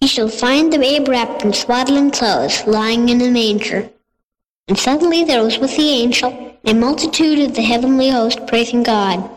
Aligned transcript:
Ye 0.00 0.08
shall 0.08 0.28
find 0.28 0.72
the 0.72 0.78
babe 0.78 1.08
wrapped 1.08 1.42
in 1.42 1.52
swaddling 1.52 2.10
clothes, 2.10 2.66
lying 2.66 3.08
in 3.08 3.20
a 3.22 3.30
manger. 3.30 3.90
And 4.68 4.78
suddenly 4.78 5.24
there 5.24 5.42
was 5.42 5.58
with 5.58 5.76
the 5.76 5.88
angel 5.88 6.58
a 6.64 6.74
multitude 6.74 7.38
of 7.38 7.54
the 7.54 7.62
heavenly 7.62 8.10
host 8.10 8.46
praising 8.46 8.82
God, 8.82 9.30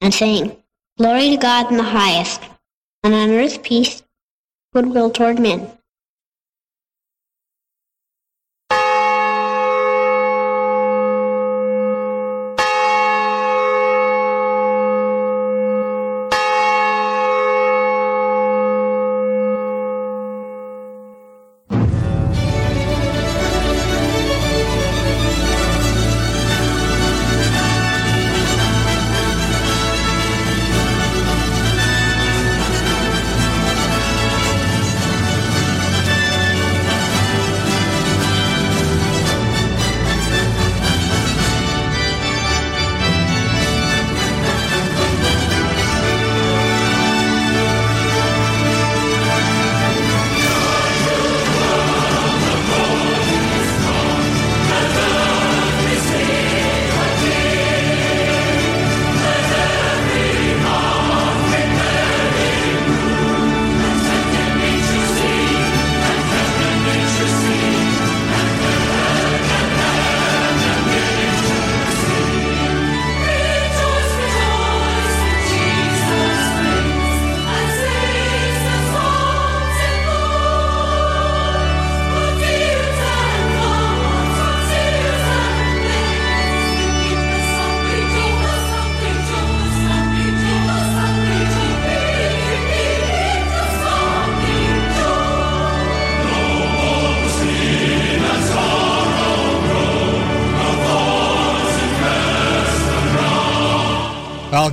and 0.00 0.12
saying, 0.12 0.56
Glory 0.96 1.30
to 1.30 1.36
God 1.36 1.70
in 1.70 1.76
the 1.76 1.82
highest, 1.82 2.40
and 3.02 3.14
on 3.14 3.30
earth 3.30 3.62
peace, 3.62 4.02
goodwill 4.72 5.10
toward 5.10 5.38
men. 5.38 5.70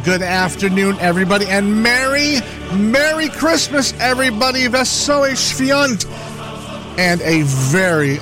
Good 0.10 0.22
afternoon, 0.24 0.98
everybody, 1.00 1.46
and 1.46 1.84
Merry, 1.84 2.40
Merry 2.74 3.30
Christmas, 3.30 3.94
everybody. 4.00 4.66
Vesoe 4.66 5.36
Świąt, 5.36 6.08
and 6.98 7.22
a 7.22 7.44
very, 7.44 8.18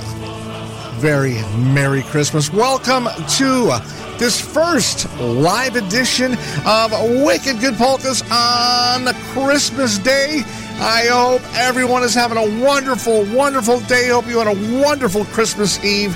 very 1.00 1.42
Merry 1.56 2.02
Christmas. 2.02 2.52
Welcome 2.52 3.08
to 3.38 3.80
this 4.18 4.38
first 4.42 5.10
live 5.18 5.78
edition 5.78 6.38
of 6.66 6.92
Wicked 7.24 7.62
Good 7.62 7.76
Polkas 7.76 8.22
on 8.30 9.06
Christmas 9.32 9.98
Day. 9.98 10.44
I 10.82 11.08
hope 11.10 11.42
everyone 11.56 12.04
is 12.04 12.14
having 12.14 12.38
a 12.38 12.66
wonderful, 12.66 13.24
wonderful 13.34 13.80
day. 13.80 14.10
Hope 14.10 14.28
you 14.28 14.40
had 14.40 14.48
a 14.48 14.82
wonderful 14.84 15.24
Christmas 15.24 15.82
Eve 15.86 16.14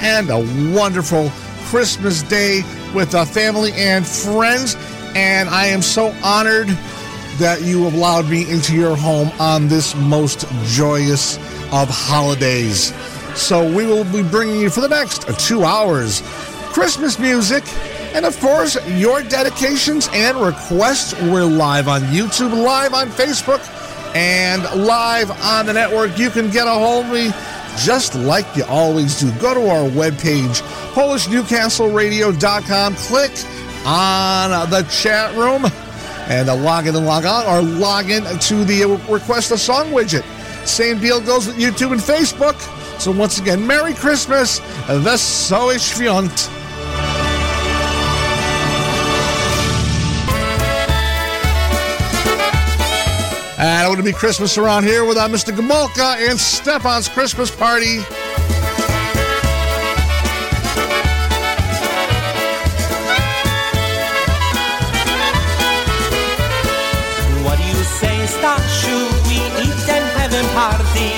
and 0.00 0.30
a 0.30 0.74
wonderful 0.74 1.30
Christmas 1.66 2.22
Day 2.22 2.62
with 2.94 3.12
a 3.12 3.26
family 3.26 3.72
and 3.74 4.06
friends 4.06 4.76
and 5.14 5.48
I 5.48 5.66
am 5.66 5.82
so 5.82 6.14
honored 6.22 6.68
that 7.38 7.62
you 7.62 7.84
have 7.84 7.94
allowed 7.94 8.28
me 8.28 8.50
into 8.50 8.74
your 8.74 8.96
home 8.96 9.30
on 9.40 9.68
this 9.68 9.94
most 9.96 10.46
joyous 10.64 11.36
of 11.72 11.88
holidays. 11.88 12.92
So 13.34 13.64
we 13.64 13.86
will 13.86 14.04
be 14.04 14.22
bringing 14.22 14.60
you 14.60 14.70
for 14.70 14.80
the 14.80 14.88
next 14.88 15.26
two 15.38 15.64
hours 15.64 16.22
Christmas 16.72 17.18
music. 17.18 17.64
And 18.14 18.26
of 18.26 18.38
course, 18.40 18.76
your 18.88 19.22
dedications 19.22 20.08
and 20.12 20.36
requests. 20.38 21.14
We're 21.22 21.44
live 21.44 21.88
on 21.88 22.02
YouTube, 22.02 22.52
live 22.52 22.92
on 22.92 23.08
Facebook, 23.08 23.60
and 24.14 24.62
live 24.84 25.30
on 25.30 25.66
the 25.66 25.72
network. 25.72 26.18
You 26.18 26.30
can 26.30 26.50
get 26.50 26.66
a 26.66 26.72
hold 26.72 27.06
of 27.06 27.12
me 27.12 27.30
just 27.78 28.14
like 28.14 28.46
you 28.56 28.64
always 28.64 29.20
do. 29.20 29.30
Go 29.38 29.54
to 29.54 29.68
our 29.68 29.88
webpage, 29.88 30.60
PolishNewcastleRadio.com. 30.92 32.94
Click 32.96 33.30
on 33.84 34.70
the 34.70 34.82
chat 34.90 35.34
room 35.36 35.64
and 36.28 36.46
log 36.62 36.86
in 36.86 36.94
and 36.94 37.06
log 37.06 37.24
on 37.24 37.46
or 37.46 37.62
log 37.62 38.10
in 38.10 38.24
to 38.38 38.64
the 38.64 38.84
request 39.08 39.50
a 39.50 39.58
song 39.58 39.86
widget. 39.90 40.24
Same 40.66 41.00
deal 41.00 41.20
goes 41.20 41.46
with 41.46 41.56
YouTube 41.56 41.92
and 41.92 42.00
Facebook. 42.00 42.58
So 43.00 43.10
once 43.10 43.38
again, 43.38 43.66
Merry 43.66 43.94
Christmas, 43.94 44.60
Wesołe 44.86 45.78
Świąt. 45.78 46.50
And 53.58 53.86
it 53.86 53.94
would 53.94 54.02
be 54.02 54.12
Christmas 54.12 54.56
around 54.56 54.84
here 54.84 55.04
with 55.04 55.18
uh, 55.18 55.28
Mr. 55.28 55.54
Gomulka 55.54 56.30
and 56.30 56.38
Stefan's 56.38 57.08
Christmas 57.08 57.54
party. 57.54 57.98
Party. 70.54 71.10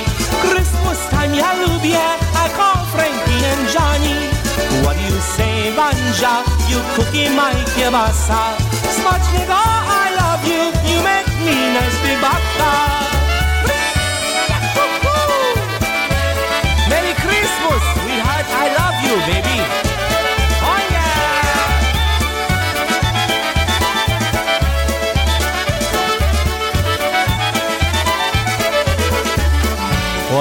Christmas 0.43 0.99
time 1.11 1.37
ja 1.37 1.53
lubię, 1.53 1.99
a 2.35 2.49
call 2.57 2.87
Frankie 2.93 3.47
and 3.53 3.69
Johnny 3.75 4.29
What 4.83 4.97
do 4.97 5.03
you 5.03 5.21
say, 5.37 5.73
Banja? 5.77 6.45
You 6.69 6.81
cookie 6.97 7.31
my 7.31 7.55
kielbasa 7.77 8.57
Smacznego 8.97 9.55
I 9.55 10.15
love 10.21 10.45
you, 10.49 10.63
you 10.91 11.03
make 11.03 11.29
me 11.45 11.55
nice 11.75 11.99
bibaka 12.03 12.73
Merry 16.91 17.15
Christmas, 17.15 17.83
sweetheart, 17.95 18.47
I 18.51 18.69
love 18.79 18.99
you, 19.05 19.17
baby 19.27 19.92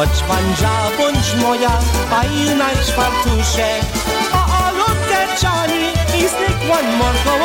Bądź 0.01 1.35
moja, 1.41 1.69
fajna 2.09 2.69
czwartusze 2.87 3.67
A 4.33 4.71
more 6.97 7.17
go 7.25 7.35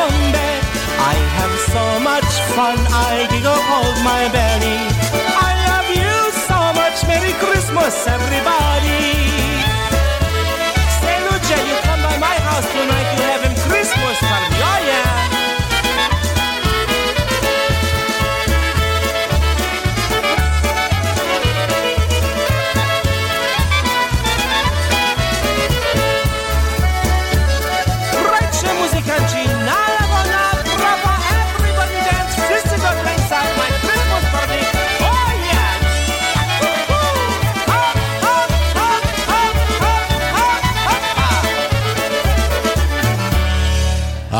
I 0.98 1.16
have 1.36 1.54
so 1.74 2.00
much 2.00 2.32
fun, 2.54 2.78
I 2.88 3.28
giggle 3.30 3.60
hold 3.70 3.96
my 4.02 4.28
belly. 4.32 4.78
I 5.48 5.52
love 5.68 5.88
you 6.00 6.16
so 6.48 6.58
much, 6.80 6.96
Merry 7.06 7.34
Christmas 7.34 7.94
everybody. 8.08 9.04
Say 11.00 11.16
Lucia, 11.28 11.58
you 11.68 11.76
come 11.84 12.02
by 12.08 12.16
my 12.18 12.36
house 12.48 12.68
tonight, 12.72 13.08
you 13.16 13.22
having 13.32 13.45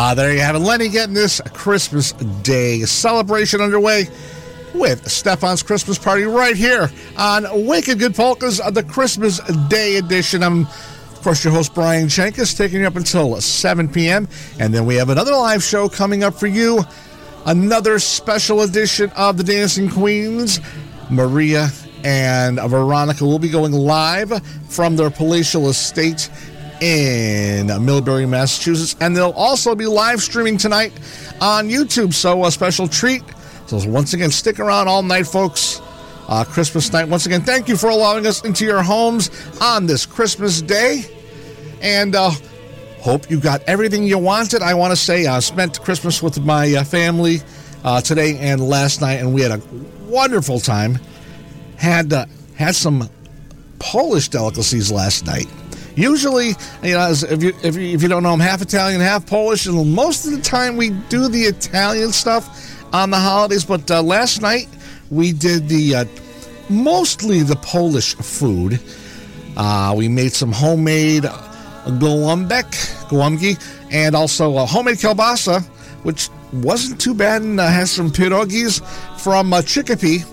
Ah, 0.09 0.15
there 0.15 0.33
you 0.33 0.39
have 0.39 0.55
it. 0.55 0.61
Lenny 0.61 0.89
getting 0.89 1.17
this 1.17 1.41
Christmas 1.53 2.13
Day 2.13 2.83
celebration 2.83 3.61
underway 3.61 4.07
with 4.73 5.05
Stefan's 5.11 5.65
Christmas 5.65 5.99
Party 5.99 6.23
right 6.23 6.55
here 6.55 6.93
on 7.19 7.67
Wicked 7.67 7.99
Good 7.99 8.15
Polkas, 8.15 8.61
the 8.71 8.85
Christmas 8.85 9.41
Day 9.67 9.97
edition. 9.97 10.45
I'm, 10.45 10.61
of 10.61 11.21
course, 11.25 11.43
your 11.43 11.53
host, 11.53 11.75
Brian 11.75 12.07
Chenkus, 12.07 12.57
taking 12.57 12.83
you 12.83 12.87
up 12.87 12.95
until 12.95 13.41
7 13.41 13.89
p.m. 13.89 14.29
And 14.61 14.73
then 14.73 14.87
we 14.87 14.95
have 14.95 15.11
another 15.11 15.33
live 15.33 15.65
show 15.65 15.89
coming 15.89 16.23
up 16.23 16.35
for 16.35 16.47
you, 16.47 16.85
another 17.45 17.99
special 17.99 18.63
edition 18.63 19.11
of 19.17 19.37
the 19.37 19.43
Dancing 19.43 19.91
Queens. 19.91 20.61
Maria 21.11 21.71
and 22.05 22.61
Veronica 22.61 23.25
will 23.25 23.41
be 23.41 23.49
going 23.49 23.73
live 23.73 24.41
from 24.69 24.95
their 24.95 25.11
palatial 25.11 25.69
estate 25.69 26.31
in 26.81 27.69
Millbury, 27.69 28.29
Massachusetts. 28.29 28.97
And 29.01 29.17
they'll 29.17 29.31
also 29.31 29.75
be 29.75 29.87
live 29.87 30.21
streaming 30.21 30.59
tonight 30.59 30.93
on 31.41 31.69
YouTube. 31.69 32.13
So, 32.13 32.45
a 32.45 32.51
special 32.51 32.89
treat. 32.89 33.23
So, 33.67 33.79
once 33.89 34.15
again, 34.15 34.31
stick 34.31 34.61
around 34.61 34.89
all 34.89 35.03
night, 35.03 35.27
folks. 35.27 35.81
Uh, 36.29 36.45
Christmas 36.45 36.93
night. 36.93 37.09
Once 37.09 37.27
again, 37.27 37.43
thank 37.43 37.69
you 37.69 37.77
for 37.77 37.89
allowing 37.89 38.27
us 38.27 38.45
into 38.45 38.65
your 38.65 38.83
homes 38.83 39.31
on 39.61 39.87
this 39.87 40.05
Christmas 40.05 40.61
day. 40.61 41.05
And 41.81 42.17
uh, 42.17 42.33
hope 43.01 43.31
you 43.31 43.39
got 43.39 43.63
everything 43.69 44.03
you 44.05 44.19
wanted. 44.19 44.61
I 44.61 44.75
want 44.75 44.91
to 44.91 44.97
say 44.97 45.27
I 45.27 45.39
spent 45.39 45.81
Christmas 45.81 46.21
with 46.21 46.41
my 46.41 46.75
uh, 46.75 46.83
family 46.83 47.43
uh, 47.85 48.01
today 48.01 48.37
and 48.39 48.61
last 48.61 49.01
night, 49.01 49.21
and 49.21 49.33
we 49.33 49.43
had 49.43 49.53
a 49.53 49.63
wonderful 50.07 50.59
time. 50.59 50.99
Had 51.77 52.13
uh, 52.13 52.27
had 52.57 52.75
some 52.75 53.09
Polish 53.79 54.29
delicacies 54.29 54.91
last 54.91 55.27
night. 55.27 55.47
Usually, 55.97 56.49
you 56.83 56.93
know, 56.93 57.11
if 57.11 57.43
you, 57.43 57.55
if 57.63 57.75
you 57.75 57.95
if 57.95 58.03
you 58.03 58.09
don't 58.09 58.23
know, 58.23 58.35
I'm 58.35 58.41
half 58.41 58.61
Italian, 58.61 59.01
half 59.01 59.27
Polish, 59.27 59.67
and 59.67 59.95
most 59.95 60.27
of 60.27 60.33
the 60.33 60.43
time 60.43 60.77
we 60.77 60.91
do 60.91 61.27
the 61.29 61.45
Italian 61.45 62.13
stuff 62.13 62.85
on 62.93 63.09
the 63.11 63.17
holidays. 63.17 63.65
But 63.65 63.91
uh, 63.91 64.03
last 64.03 64.43
night 64.43 64.69
we 65.11 65.33
did 65.33 65.69
the 65.69 65.95
uh, 65.95 66.05
mostly 66.69 67.43
the 67.43 67.57
Polish 67.57 68.15
food. 68.17 68.79
Uh, 69.57 69.95
we 69.97 70.07
made 70.07 70.33
some 70.33 70.53
homemade 70.53 71.23
golumbek, 71.23 72.71
golumgi, 73.09 73.59
and 73.91 74.15
also 74.15 74.59
a 74.59 74.67
homemade 74.67 74.99
kielbasa, 74.99 75.65
which 76.03 76.29
wasn't 76.53 77.01
too 77.01 77.15
bad, 77.15 77.41
and 77.41 77.59
uh, 77.59 77.67
has 77.67 77.91
some 77.91 78.11
pierogies 78.11 78.85
from 79.19 79.55
uh, 79.55 79.63
Chicopee, 79.63 80.25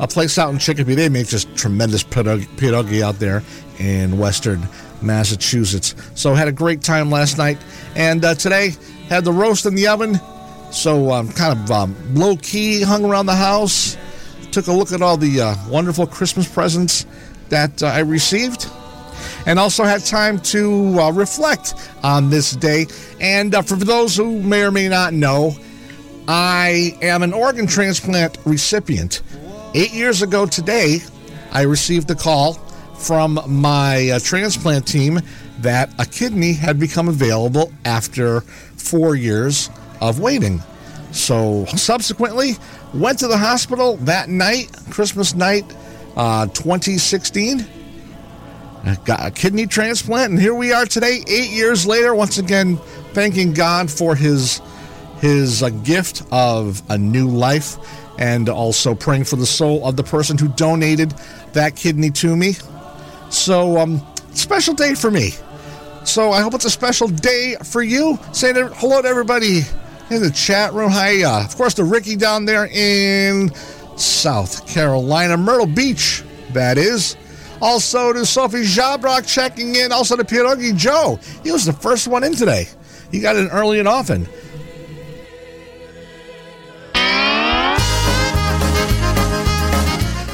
a 0.00 0.08
place 0.08 0.38
out 0.38 0.52
in 0.52 0.58
Chicopee. 0.58 0.96
They 0.96 1.08
make 1.08 1.28
just 1.28 1.54
tremendous 1.54 2.02
pierogi, 2.02 2.46
pierogi 2.56 3.00
out 3.00 3.20
there 3.20 3.44
in 3.82 4.18
western 4.18 4.66
Massachusetts. 5.02 5.94
So 6.14 6.34
had 6.34 6.48
a 6.48 6.52
great 6.52 6.82
time 6.82 7.10
last 7.10 7.36
night, 7.36 7.58
and 7.96 8.24
uh, 8.24 8.34
today 8.34 8.74
had 9.08 9.24
the 9.24 9.32
roast 9.32 9.66
in 9.66 9.74
the 9.74 9.88
oven. 9.88 10.20
So 10.70 11.10
um, 11.10 11.30
kind 11.32 11.58
of 11.58 11.70
um, 11.70 12.14
low 12.14 12.36
key, 12.36 12.82
hung 12.82 13.04
around 13.04 13.26
the 13.26 13.34
house, 13.34 13.96
took 14.52 14.68
a 14.68 14.72
look 14.72 14.92
at 14.92 15.02
all 15.02 15.16
the 15.16 15.40
uh, 15.40 15.54
wonderful 15.68 16.06
Christmas 16.06 16.48
presents 16.48 17.06
that 17.48 17.82
uh, 17.82 17.86
I 17.86 18.00
received, 18.00 18.68
and 19.46 19.58
also 19.58 19.84
had 19.84 20.04
time 20.04 20.38
to 20.38 20.98
uh, 21.00 21.10
reflect 21.10 21.74
on 22.02 22.30
this 22.30 22.52
day. 22.52 22.86
And 23.20 23.54
uh, 23.54 23.62
for 23.62 23.74
those 23.74 24.16
who 24.16 24.40
may 24.40 24.62
or 24.62 24.70
may 24.70 24.88
not 24.88 25.12
know, 25.12 25.54
I 26.28 26.96
am 27.02 27.22
an 27.22 27.32
organ 27.32 27.66
transplant 27.66 28.38
recipient. 28.44 29.22
Eight 29.74 29.92
years 29.92 30.22
ago 30.22 30.46
today, 30.46 31.00
I 31.50 31.62
received 31.62 32.10
a 32.10 32.14
call 32.14 32.58
from 33.02 33.40
my 33.48 34.10
uh, 34.10 34.18
transplant 34.20 34.86
team 34.86 35.20
that 35.58 35.92
a 35.98 36.06
kidney 36.06 36.52
had 36.52 36.78
become 36.78 37.08
available 37.08 37.72
after 37.84 38.40
four 38.40 39.16
years 39.16 39.70
of 40.00 40.20
waiting. 40.20 40.60
So, 41.10 41.66
subsequently, 41.66 42.52
went 42.94 43.18
to 43.18 43.26
the 43.26 43.36
hospital 43.36 43.96
that 43.98 44.28
night, 44.28 44.70
Christmas 44.90 45.34
night, 45.34 45.64
uh, 46.16 46.46
2016. 46.46 47.66
Got 49.04 49.26
a 49.26 49.30
kidney 49.30 49.66
transplant, 49.66 50.30
and 50.30 50.40
here 50.40 50.54
we 50.54 50.72
are 50.72 50.86
today, 50.86 51.22
eight 51.28 51.50
years 51.50 51.86
later. 51.86 52.14
Once 52.14 52.38
again, 52.38 52.78
thanking 53.12 53.52
God 53.52 53.90
for 53.90 54.16
His 54.16 54.60
His 55.20 55.62
uh, 55.62 55.68
gift 55.68 56.22
of 56.32 56.82
a 56.88 56.98
new 56.98 57.28
life, 57.28 57.76
and 58.18 58.48
also 58.48 58.94
praying 58.94 59.24
for 59.24 59.36
the 59.36 59.46
soul 59.46 59.86
of 59.86 59.96
the 59.96 60.02
person 60.02 60.36
who 60.36 60.48
donated 60.48 61.10
that 61.52 61.76
kidney 61.76 62.10
to 62.10 62.34
me. 62.34 62.54
So, 63.32 63.78
um, 63.78 64.00
special 64.34 64.74
day 64.74 64.94
for 64.94 65.10
me. 65.10 65.32
So 66.04 66.32
I 66.32 66.42
hope 66.42 66.52
it's 66.52 66.66
a 66.66 66.70
special 66.70 67.08
day 67.08 67.56
for 67.64 67.82
you. 67.82 68.18
Say 68.32 68.52
hello 68.52 69.00
to 69.00 69.08
everybody 69.08 69.62
in 70.10 70.20
the 70.20 70.30
chat 70.30 70.74
room. 70.74 70.90
Hi, 70.90 71.22
uh, 71.22 71.44
of 71.44 71.56
course, 71.56 71.74
to 71.74 71.84
Ricky 71.84 72.14
down 72.14 72.44
there 72.44 72.66
in 72.66 73.50
South 73.96 74.66
Carolina, 74.66 75.38
Myrtle 75.38 75.66
Beach, 75.66 76.22
that 76.52 76.76
is. 76.76 77.16
Also 77.62 78.12
to 78.12 78.26
Sophie 78.26 78.64
Jabrock 78.64 79.26
checking 79.26 79.76
in. 79.76 79.92
Also 79.92 80.14
to 80.14 80.24
Pierogi 80.24 80.76
Joe. 80.76 81.18
He 81.42 81.52
was 81.52 81.64
the 81.64 81.72
first 81.72 82.08
one 82.08 82.24
in 82.24 82.34
today. 82.34 82.68
He 83.10 83.20
got 83.20 83.36
in 83.36 83.48
early 83.48 83.78
and 83.78 83.88
often. 83.88 84.24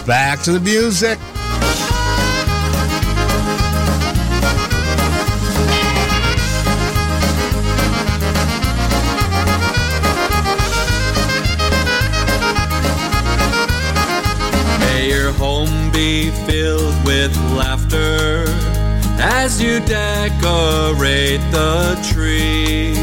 Back 0.05 0.43
to 0.43 0.53
the 0.53 0.61
music. 0.61 1.19
Filled 16.47 17.05
with 17.05 17.37
laughter 17.53 18.45
as 19.21 19.61
you 19.61 19.79
decorate 19.81 21.41
the 21.51 21.99
tree. 22.11 22.95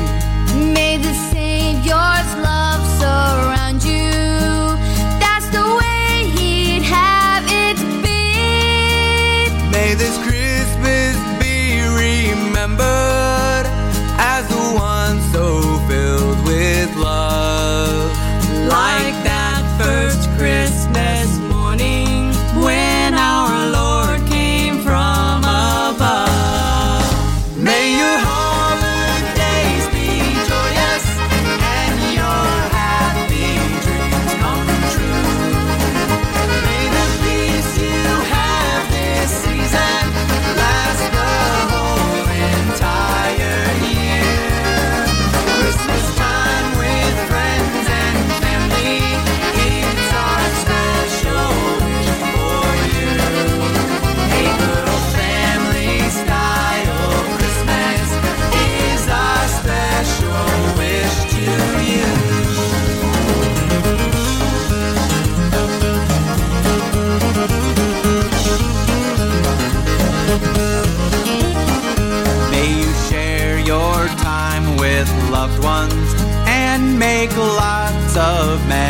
make 77.27 77.37
lots 77.37 78.17
of 78.17 78.67
men. 78.67 78.84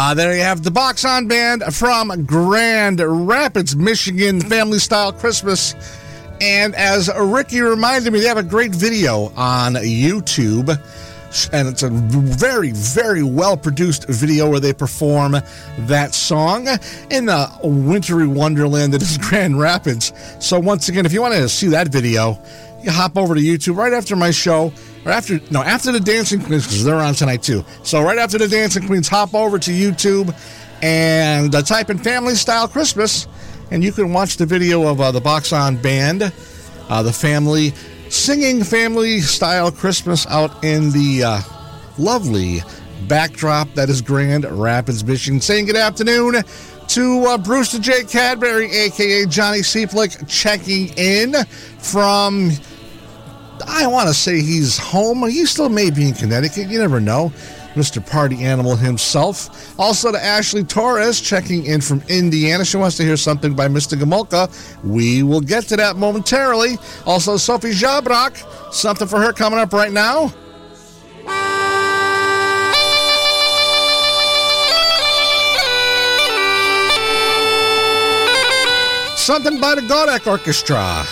Uh, 0.00 0.14
there 0.14 0.32
you 0.32 0.42
have 0.42 0.62
the 0.62 0.70
Box 0.70 1.04
On 1.04 1.26
Band 1.26 1.64
from 1.74 2.24
Grand 2.24 3.00
Rapids, 3.00 3.74
Michigan, 3.74 4.40
family 4.40 4.78
style 4.78 5.12
Christmas. 5.12 5.74
And 6.40 6.76
as 6.76 7.10
Ricky 7.18 7.60
reminded 7.60 8.12
me, 8.12 8.20
they 8.20 8.28
have 8.28 8.36
a 8.36 8.44
great 8.44 8.72
video 8.72 9.32
on 9.34 9.74
YouTube. 9.74 10.68
And 11.52 11.66
it's 11.66 11.82
a 11.82 11.90
very, 11.90 12.70
very 12.70 13.24
well 13.24 13.56
produced 13.56 14.08
video 14.08 14.48
where 14.48 14.60
they 14.60 14.72
perform 14.72 15.34
that 15.78 16.14
song 16.14 16.68
in 17.10 17.26
the 17.26 17.50
wintry 17.64 18.28
wonderland 18.28 18.94
that 18.94 19.02
is 19.02 19.18
Grand 19.28 19.58
Rapids. 19.58 20.12
So, 20.38 20.60
once 20.60 20.88
again, 20.88 21.06
if 21.06 21.12
you 21.12 21.20
want 21.20 21.34
to 21.34 21.48
see 21.48 21.66
that 21.70 21.88
video, 21.88 22.38
you 22.84 22.92
hop 22.92 23.16
over 23.16 23.34
to 23.34 23.40
YouTube 23.40 23.74
right 23.74 23.92
after 23.92 24.14
my 24.14 24.30
show 24.30 24.72
or 25.04 25.12
after 25.12 25.40
no 25.50 25.62
after 25.62 25.92
the 25.92 26.00
Dancing 26.00 26.40
Queens 26.40 26.66
because 26.66 26.84
they're 26.84 26.96
on 26.96 27.14
tonight 27.14 27.42
too. 27.42 27.64
So 27.82 28.02
right 28.02 28.18
after 28.18 28.38
the 28.38 28.48
Dancing 28.48 28.86
Queens, 28.86 29.08
hop 29.08 29.34
over 29.34 29.58
to 29.58 29.70
YouTube 29.70 30.34
and 30.82 31.54
uh, 31.54 31.62
type 31.62 31.90
in 31.90 31.98
Family 31.98 32.34
Style 32.34 32.68
Christmas, 32.68 33.26
and 33.70 33.82
you 33.82 33.92
can 33.92 34.12
watch 34.12 34.36
the 34.36 34.46
video 34.46 34.86
of 34.86 35.00
uh, 35.00 35.10
the 35.10 35.20
Box 35.20 35.52
On 35.52 35.76
Band, 35.76 36.32
uh, 36.88 37.02
the 37.02 37.12
family 37.12 37.72
singing 38.08 38.64
Family 38.64 39.20
Style 39.20 39.70
Christmas 39.70 40.26
out 40.28 40.64
in 40.64 40.90
the 40.90 41.22
uh, 41.24 41.40
lovely 41.98 42.62
backdrop 43.06 43.72
that 43.74 43.88
is 43.88 44.02
Grand 44.02 44.44
Rapids, 44.44 45.04
Michigan. 45.04 45.40
Saying 45.40 45.66
good 45.66 45.76
afternoon 45.76 46.42
to 46.88 47.24
uh, 47.26 47.38
Brewster 47.38 47.78
J. 47.78 48.04
Cadbury, 48.04 48.70
aka 48.70 49.26
Johnny 49.26 49.60
Seaflick, 49.60 50.26
checking 50.28 50.88
in 50.96 51.34
from 51.78 52.50
I 53.66 53.86
want 53.86 54.08
to 54.08 54.14
say 54.14 54.40
he's 54.40 54.78
home. 54.78 55.28
He 55.28 55.44
still 55.46 55.68
may 55.68 55.90
be 55.90 56.08
in 56.08 56.14
Connecticut. 56.14 56.68
You 56.68 56.78
never 56.78 57.00
know. 57.00 57.32
Mr. 57.74 58.04
Party 58.04 58.44
Animal 58.44 58.76
himself. 58.76 59.78
Also 59.78 60.10
to 60.10 60.22
Ashley 60.22 60.64
Torres 60.64 61.20
checking 61.20 61.64
in 61.66 61.80
from 61.80 62.02
Indiana. 62.08 62.64
She 62.64 62.76
wants 62.76 62.96
to 62.96 63.04
hear 63.04 63.16
something 63.16 63.54
by 63.54 63.68
Mr. 63.68 63.96
Gomulka. 63.96 64.48
We 64.84 65.22
will 65.22 65.40
get 65.40 65.64
to 65.64 65.76
that 65.76 65.96
momentarily. 65.96 66.78
Also, 67.06 67.36
Sophie 67.36 67.70
Jabrak. 67.70 68.72
Something 68.72 69.06
for 69.06 69.20
her 69.20 69.32
coming 69.32 69.58
up 69.58 69.72
right 69.72 69.92
now. 69.92 70.32
Something 79.16 79.60
by 79.60 79.74
the 79.74 79.82
Godek 79.82 80.26
Orchestra. 80.26 81.04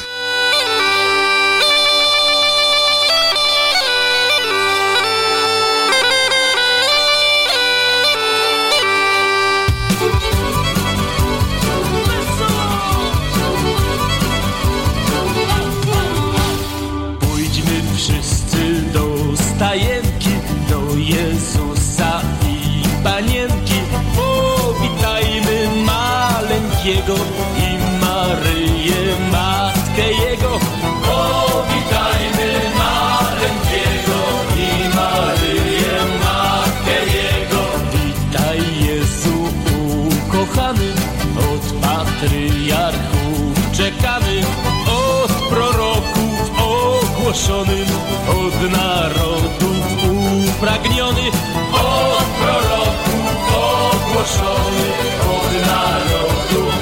Ogłoszonym, 47.26 47.86
od 48.28 48.72
narodów 48.72 49.50
upragniony, 50.56 51.30
od 51.72 52.24
proroków 52.24 53.54
ogłoszony, 53.54 54.86
od 55.36 55.66
narodów 55.66 56.74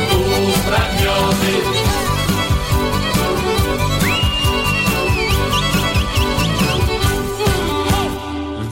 upragniony. 0.59 1.53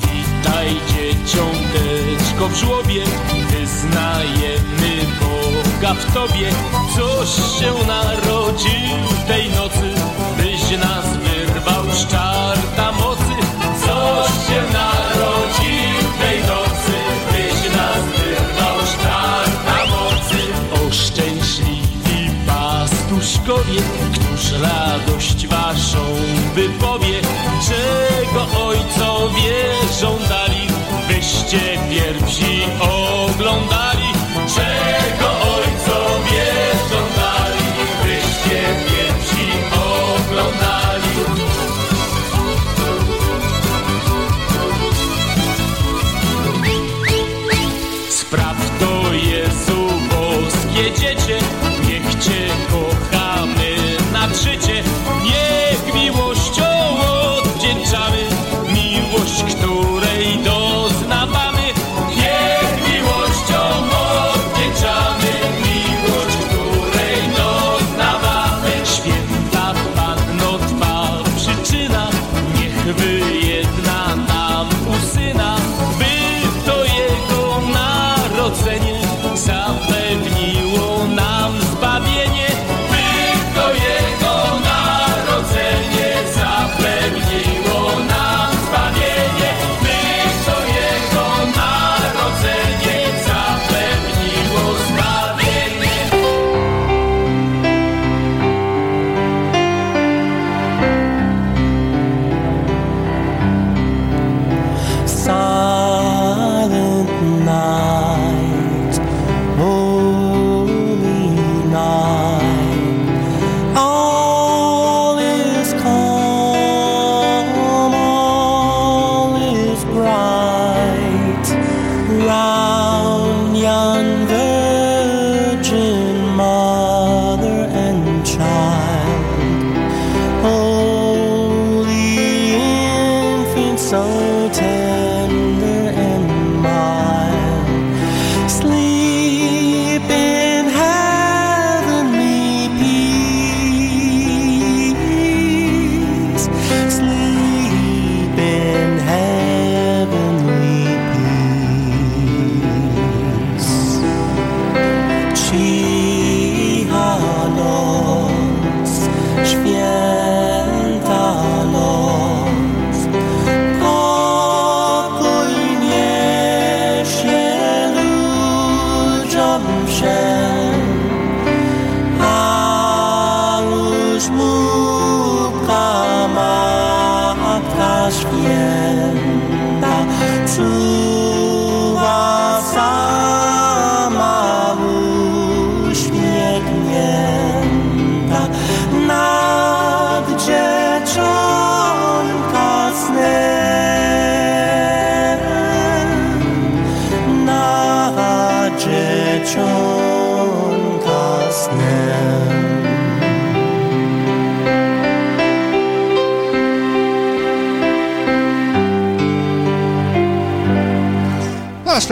Witaj 0.00 0.80
dzieciąteczko 0.88 2.48
w 2.48 2.54
żłobie, 2.54 3.04
wyznajemy 3.50 5.06
Boga 5.20 5.94
w 5.94 6.14
Tobie, 6.14 6.50
coś 6.96 7.28
się 7.60 7.86
narodził 7.86 8.98
tej 9.26 9.50
nocy, 9.50 9.94
byś 10.36 10.78
nas 10.78 11.21
wyrwał 12.02 12.06
z 12.06 12.06
czarta 12.06 12.92
mocy. 12.92 13.35
Coś 13.80 14.32
się 14.47 14.62
narodził 14.73 16.09
tej 16.21 16.40
nocy, 16.40 16.97
byś 17.32 17.76
nas 17.76 18.04
wyrwał 18.16 18.78
z 18.87 18.94
mocy. 19.90 20.38
O 20.75 20.92
szczęśliwi 20.92 22.30
pastuszkowie, 22.47 23.80
któż 24.12 24.52
radość 24.52 25.47
waszą 25.47 26.04
wypowie, 26.54 27.21
czego 27.68 28.66
ojcowie 28.66 29.54
żądali, 30.00 30.66
byście 31.09 31.61
pierwsi 31.90 32.31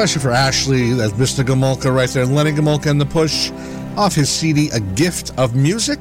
especially 0.03 0.23
for 0.23 0.35
Ashley. 0.35 0.93
That's 0.95 1.13
Mr. 1.13 1.45
Gomulka 1.45 1.95
right 1.95 2.09
there. 2.09 2.25
Lenny 2.25 2.53
Gomulka 2.53 2.87
and 2.87 2.99
the 2.99 3.05
push 3.05 3.51
off 3.99 4.15
his 4.15 4.31
CD, 4.31 4.71
A 4.71 4.81
Gift 4.81 5.39
of 5.39 5.55
Music. 5.55 6.00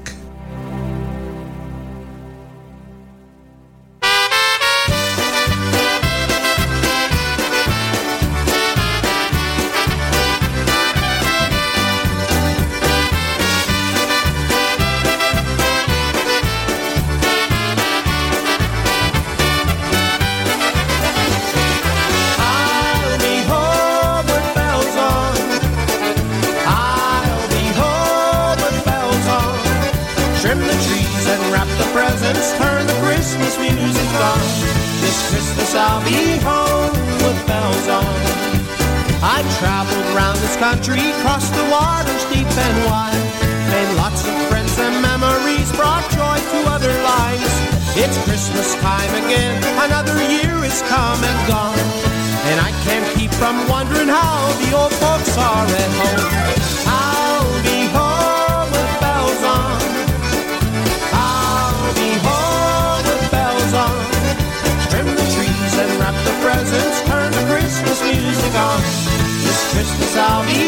I'll 70.20 70.46
be. 70.46 70.59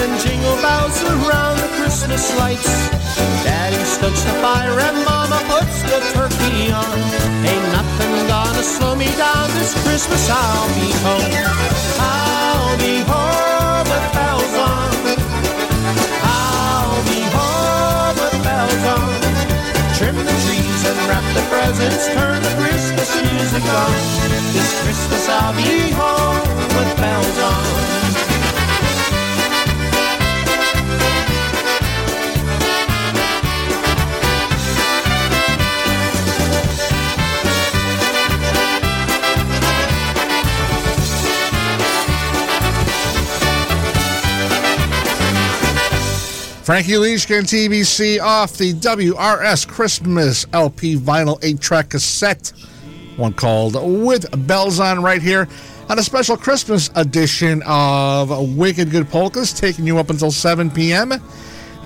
and 0.00 0.18
jingle 0.20 0.56
bells 0.64 0.96
around 1.04 1.60
the 1.60 1.68
Christmas 1.76 2.24
lights. 2.38 2.72
Daddy 3.44 3.84
stokes 3.84 4.22
the 4.24 4.32
fire 4.40 4.72
and 4.80 4.96
Mama 5.04 5.40
puts 5.44 5.82
the 5.84 6.00
turkey 6.16 6.72
on. 6.72 6.96
Ain't 7.44 7.66
nothing 7.76 8.12
gonna 8.26 8.64
slow 8.64 8.94
me 8.96 9.08
down 9.20 9.46
this 9.60 9.76
Christmas. 9.84 10.24
I'll 10.30 10.68
be 10.72 10.88
home. 11.04 11.32
I'll 12.00 12.76
be 12.80 13.04
home 13.04 13.86
with 13.92 14.06
bells 14.16 14.54
on. 14.56 14.88
I'll 16.24 17.02
be 17.04 17.20
home 17.36 18.16
with 18.24 18.36
bells 18.40 18.84
on. 18.96 19.10
Trim 20.00 20.16
the 20.16 20.36
trees 20.48 20.82
and 20.88 20.98
wrap 21.08 21.26
the 21.36 21.44
presents. 21.52 22.08
Turn 22.16 22.40
the 22.40 22.54
Christmas 22.56 23.10
music 23.20 23.64
on. 23.68 23.92
This 24.56 24.70
Christmas 24.80 25.28
I'll 25.28 25.52
be 25.52 25.92
home 25.92 26.40
with 26.72 26.90
bells 26.96 27.38
on. 27.52 27.79
Frankie 46.70 46.92
Leishkin 46.92 47.38
and 47.40 47.48
TBC 47.48 48.20
off 48.20 48.56
the 48.56 48.72
WRS 48.74 49.66
Christmas 49.66 50.46
LP 50.52 50.94
vinyl 50.94 51.36
8 51.42 51.60
track 51.60 51.88
cassette. 51.88 52.52
One 53.16 53.32
called 53.32 53.74
With 53.74 54.46
Bells 54.46 54.78
On 54.78 55.02
right 55.02 55.20
here 55.20 55.48
on 55.88 55.98
a 55.98 56.02
special 56.04 56.36
Christmas 56.36 56.88
edition 56.94 57.60
of 57.66 58.56
Wicked 58.56 58.92
Good 58.92 59.10
Polkas, 59.10 59.52
taking 59.52 59.84
you 59.84 59.98
up 59.98 60.10
until 60.10 60.30
7 60.30 60.70
p.m. 60.70 61.12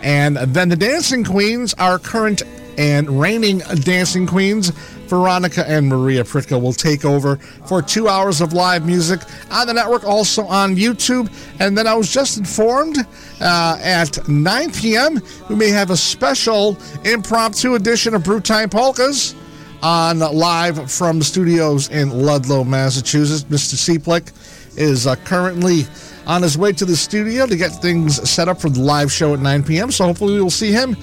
And 0.02 0.36
then 0.36 0.68
the 0.68 0.76
Dancing 0.76 1.24
Queens, 1.24 1.72
our 1.78 1.98
current 1.98 2.42
and 2.78 3.20
reigning 3.20 3.58
Dancing 3.80 4.26
Queens, 4.26 4.70
Veronica 5.06 5.68
and 5.68 5.88
Maria 5.88 6.24
Pritka 6.24 6.60
will 6.60 6.72
take 6.72 7.04
over 7.04 7.36
for 7.66 7.82
two 7.82 8.08
hours 8.08 8.40
of 8.40 8.52
live 8.52 8.86
music 8.86 9.20
on 9.50 9.66
the 9.66 9.74
network, 9.74 10.04
also 10.04 10.44
on 10.46 10.76
YouTube. 10.76 11.30
And 11.60 11.76
then 11.76 11.86
I 11.86 11.94
was 11.94 12.12
just 12.12 12.38
informed 12.38 12.98
uh, 13.40 13.78
at 13.80 14.26
9 14.28 14.72
p.m., 14.72 15.20
we 15.48 15.56
may 15.56 15.68
have 15.68 15.90
a 15.90 15.96
special 15.96 16.76
impromptu 17.04 17.74
edition 17.74 18.14
of 18.14 18.24
Time 18.42 18.70
Polkas 18.70 19.34
on 19.82 20.20
live 20.20 20.90
from 20.90 21.22
studios 21.22 21.90
in 21.90 22.08
Ludlow, 22.10 22.64
Massachusetts. 22.64 23.44
Mr. 23.44 23.74
Seaplick 23.74 24.32
is 24.78 25.06
uh, 25.06 25.14
currently 25.16 25.84
on 26.26 26.42
his 26.42 26.56
way 26.56 26.72
to 26.72 26.84
the 26.86 26.96
studio 26.96 27.46
to 27.46 27.56
get 27.56 27.68
things 27.68 28.28
set 28.28 28.48
up 28.48 28.60
for 28.60 28.70
the 28.70 28.80
live 28.80 29.12
show 29.12 29.34
at 29.34 29.40
9 29.40 29.62
p.m. 29.62 29.90
So 29.90 30.06
hopefully 30.06 30.34
we 30.34 30.42
will 30.42 30.50
see 30.50 30.72
him 30.72 30.96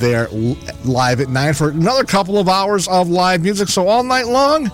there 0.00 0.28
live 0.84 1.20
at 1.20 1.28
9 1.28 1.54
for 1.54 1.70
another 1.70 2.04
couple 2.04 2.38
of 2.38 2.48
hours 2.48 2.88
of 2.88 3.08
live 3.08 3.42
music. 3.42 3.68
So 3.68 3.86
all 3.86 4.02
night 4.02 4.26
long, 4.26 4.70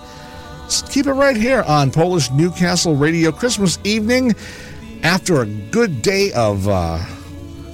keep 0.89 1.05
it 1.05 1.13
right 1.13 1.37
here 1.37 1.63
on 1.67 1.91
Polish 1.91 2.31
Newcastle 2.31 2.95
Radio 2.95 3.31
Christmas 3.31 3.77
evening 3.83 4.33
after 5.03 5.41
a 5.41 5.45
good 5.45 6.01
day 6.01 6.31
of 6.33 6.67
uh, 6.67 6.97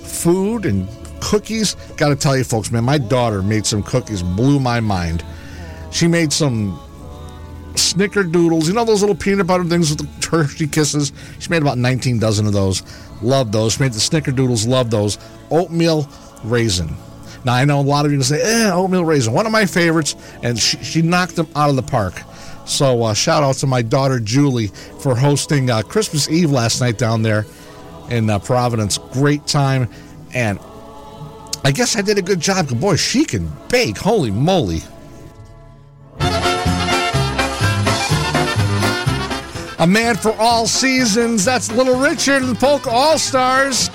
food 0.01 0.65
and 0.65 0.87
cookies. 1.21 1.75
Got 1.97 2.09
to 2.09 2.15
tell 2.15 2.35
you, 2.35 2.43
folks, 2.43 2.71
man, 2.71 2.83
my 2.83 2.97
daughter 2.97 3.41
made 3.41 3.65
some 3.65 3.83
cookies, 3.83 4.21
blew 4.21 4.59
my 4.59 4.79
mind. 4.79 5.23
She 5.91 6.07
made 6.07 6.33
some 6.33 6.79
snickerdoodles, 7.75 8.67
you 8.67 8.73
know, 8.73 8.85
those 8.85 9.01
little 9.01 9.15
peanut 9.15 9.47
butter 9.47 9.63
things 9.63 9.89
with 9.89 9.99
the 9.99 10.21
turkey 10.21 10.67
kisses. 10.67 11.11
She 11.39 11.49
made 11.49 11.61
about 11.61 11.77
19 11.77 12.19
dozen 12.19 12.45
of 12.47 12.53
those. 12.53 12.83
Love 13.21 13.51
those. 13.51 13.73
She 13.73 13.83
made 13.83 13.93
the 13.93 13.99
snickerdoodles, 13.99 14.67
love 14.67 14.89
those. 14.89 15.17
Oatmeal 15.49 16.07
raisin. 16.43 16.95
Now, 17.45 17.53
I 17.53 17.65
know 17.65 17.79
a 17.79 17.81
lot 17.81 18.05
of 18.05 18.11
you 18.11 18.21
say, 18.23 18.41
eh, 18.41 18.71
oatmeal 18.71 19.03
raisin, 19.05 19.33
one 19.33 19.45
of 19.45 19.51
my 19.51 19.65
favorites, 19.65 20.15
and 20.41 20.57
she, 20.57 20.77
she 20.77 21.01
knocked 21.01 21.35
them 21.35 21.47
out 21.55 21.69
of 21.69 21.75
the 21.75 21.83
park. 21.83 22.21
So, 22.65 23.03
uh, 23.03 23.13
shout 23.13 23.43
out 23.43 23.55
to 23.55 23.67
my 23.67 23.81
daughter 23.81 24.19
Julie 24.19 24.67
for 24.67 25.15
hosting 25.15 25.69
uh, 25.69 25.81
Christmas 25.81 26.29
Eve 26.29 26.51
last 26.51 26.79
night 26.79 26.97
down 26.97 27.21
there 27.21 27.45
in 28.09 28.29
uh, 28.29 28.39
Providence. 28.39 28.97
Great 28.97 29.45
time. 29.45 29.89
And 30.33 30.59
I 31.65 31.71
guess 31.71 31.97
I 31.97 32.01
did 32.01 32.17
a 32.17 32.21
good 32.21 32.39
job. 32.39 32.69
Boy, 32.79 32.95
she 32.95 33.25
can 33.25 33.51
bake. 33.69 33.97
Holy 33.97 34.31
moly. 34.31 34.81
A 39.79 39.87
man 39.87 40.15
for 40.15 40.31
all 40.39 40.65
seasons. 40.65 41.43
That's 41.43 41.69
Little 41.71 41.99
Richard 41.99 42.41
and 42.41 42.55
the 42.55 42.59
Polka 42.59 42.89
All 42.89 43.17
Stars. 43.17 43.89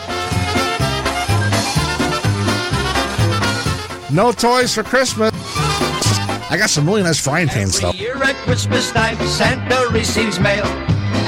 No 4.10 4.32
toys 4.32 4.74
for 4.74 4.82
Christmas. 4.82 5.30
I 6.50 6.56
got 6.56 6.70
some 6.70 6.86
really 6.86 7.02
nice 7.02 7.20
frying 7.20 7.48
pans 7.48 7.78
though. 7.78 7.90
Every 7.90 8.00
year 8.00 8.16
at 8.22 8.36
Christmas 8.36 8.90
time, 8.90 9.18
Santa 9.28 9.86
receives 9.92 10.40
mail, 10.40 10.64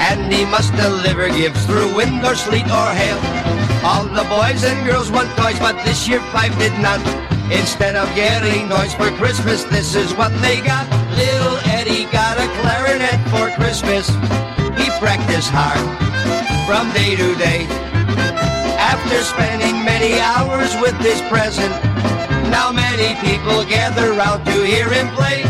and 0.08 0.32
he 0.32 0.46
must 0.46 0.72
deliver 0.74 1.28
gifts 1.28 1.66
through 1.66 1.94
wind 1.94 2.24
or 2.24 2.34
sleet 2.34 2.64
or 2.64 2.88
hail. 2.96 3.20
All 3.84 4.04
the 4.08 4.24
boys 4.32 4.64
and 4.64 4.80
girls 4.88 5.10
want 5.10 5.28
toys, 5.36 5.58
but 5.58 5.76
this 5.84 6.08
year 6.08 6.20
five 6.32 6.56
did 6.58 6.72
not. 6.80 7.04
Instead 7.52 7.96
of 7.96 8.08
getting 8.14 8.70
toys 8.70 8.94
for 8.94 9.10
Christmas, 9.20 9.64
this 9.64 9.94
is 9.94 10.14
what 10.14 10.32
they 10.40 10.62
got. 10.62 10.88
Little 11.20 11.58
Eddie 11.68 12.08
got 12.08 12.40
a 12.40 12.48
clarinet 12.64 13.20
for 13.28 13.52
Christmas. 13.60 14.08
He 14.80 14.88
practiced 14.96 15.52
hard 15.52 15.84
from 16.64 16.88
day 16.96 17.14
to 17.14 17.34
day. 17.36 17.66
After 18.80 19.20
spending 19.20 19.84
many 19.84 20.18
hours 20.18 20.72
with 20.80 20.96
this 21.02 21.20
present, 21.28 21.68
now 22.50 22.72
many 22.72 23.14
people 23.20 23.64
gather 23.64 24.12
out 24.20 24.44
to 24.46 24.64
hear 24.64 24.88
him 24.90 25.08
play. 25.14 25.42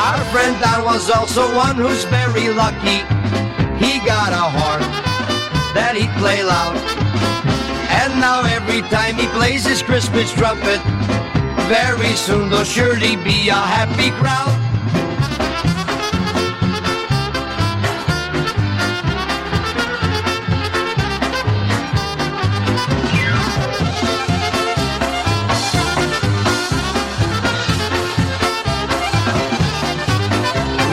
Our 0.00 0.24
friend 0.32 0.60
Don 0.60 0.84
was 0.84 1.08
also 1.10 1.54
one 1.54 1.76
who's 1.76 2.04
very 2.04 2.48
lucky. 2.48 2.98
He 3.78 3.98
got 4.04 4.32
a 4.32 4.46
horn 4.58 4.80
that 5.74 5.94
he'd 5.96 6.10
play 6.18 6.42
loud. 6.42 6.97
Now 8.20 8.42
every 8.42 8.82
time 8.82 9.14
he 9.14 9.28
plays 9.28 9.64
his 9.64 9.80
Christmas 9.80 10.32
trumpet, 10.32 10.80
very 11.68 12.16
soon 12.16 12.50
there'll 12.50 12.64
surely 12.64 13.14
be 13.16 13.48
a 13.48 13.54
happy 13.54 14.10
crowd. 14.18 14.54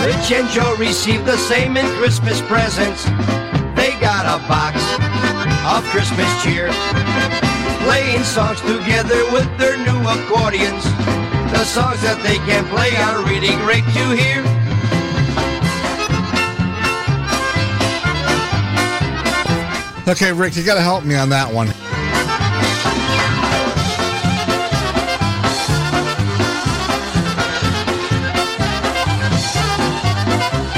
Rich 0.06 0.32
and 0.32 0.48
Joe 0.50 0.76
received 0.78 1.26
the 1.26 1.38
same 1.38 1.76
in 1.76 1.88
Christmas 1.98 2.40
presents. 2.42 3.04
They 3.76 3.98
got 4.00 4.26
a 4.26 4.48
box 4.48 5.05
of 5.66 5.84
Christmas 5.86 6.30
cheer. 6.44 6.70
Playing 7.86 8.24
songs 8.24 8.62
together 8.62 9.26
with 9.32 9.50
their 9.58 9.78
new 9.78 10.00
accordions. 10.08 10.84
The 11.52 11.66
songs 11.66 12.02
that 12.02 12.22
they 12.22 12.38
can 12.46 12.66
play 12.70 12.94
are 12.98 13.26
really 13.26 13.56
great 13.66 13.84
to 13.84 14.14
hear. 14.14 14.44
Okay, 20.08 20.32
Rick, 20.32 20.56
you 20.56 20.64
got 20.64 20.76
to 20.76 20.82
help 20.82 21.04
me 21.04 21.16
on 21.16 21.30
that 21.30 21.52
one. 21.52 21.68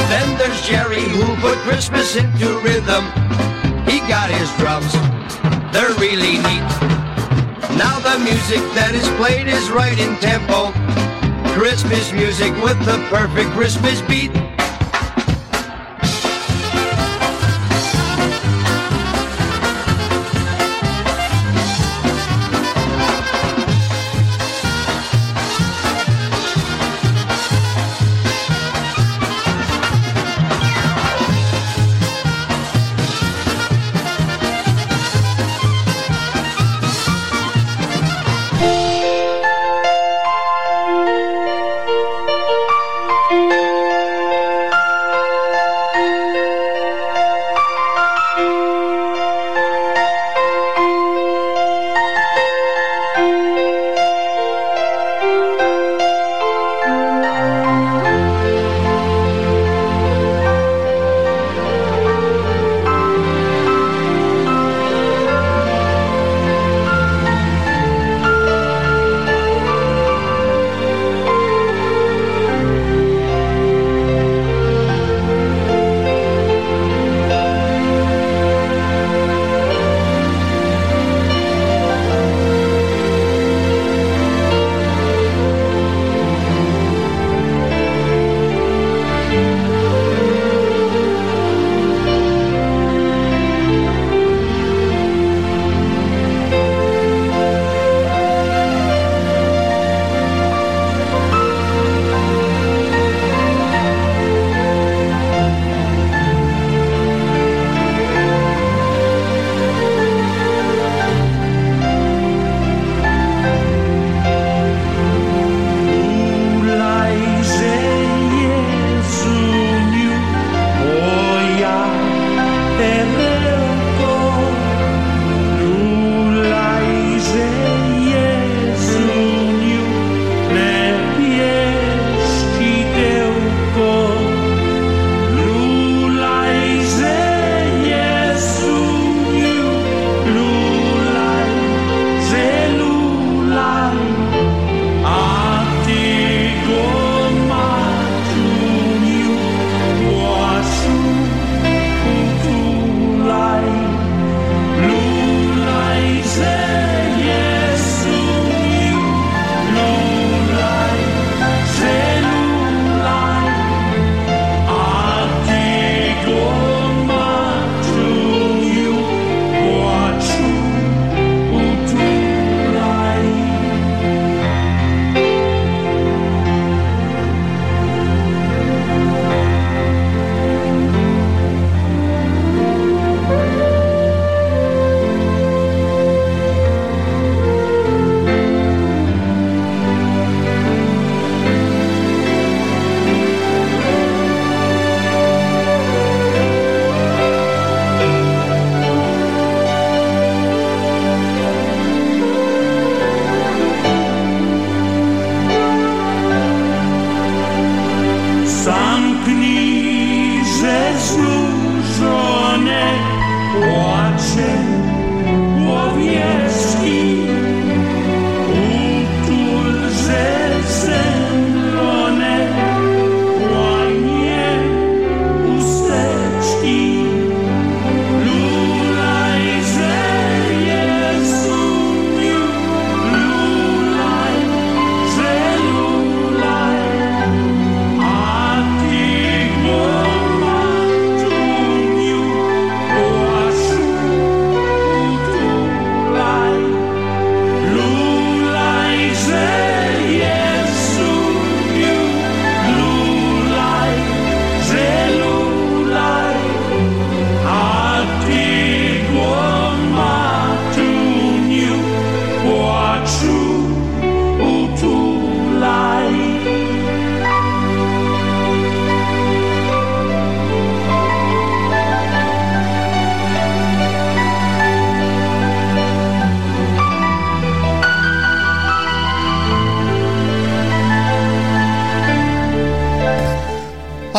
Then 0.10 0.38
there's 0.38 0.62
Jerry 0.66 1.02
who 1.02 1.36
put 1.42 1.58
Christmas 1.58 2.16
into 2.16 2.58
rhythm. 2.60 3.47
Got 4.08 4.30
his 4.30 4.50
drums, 4.56 4.94
they're 5.74 5.94
really 6.00 6.38
neat. 6.38 6.68
Now 7.78 8.00
the 8.00 8.18
music 8.24 8.64
that 8.74 8.94
is 8.96 9.08
played 9.20 9.48
is 9.48 9.70
right 9.70 10.00
in 10.00 10.16
tempo. 10.18 10.72
Christmas 11.60 12.14
music 12.14 12.54
with 12.64 12.80
the 12.86 13.06
perfect 13.10 13.50
Christmas 13.50 14.02
beat. 14.04 14.32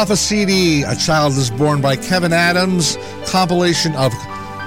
Off 0.08 0.14
a 0.14 0.16
CD, 0.16 0.84
A 0.84 0.96
Child 0.96 1.34
is 1.34 1.50
Born 1.50 1.82
by 1.82 1.94
Kevin 1.94 2.32
Adams, 2.32 2.96
compilation 3.26 3.94
of 3.94 4.10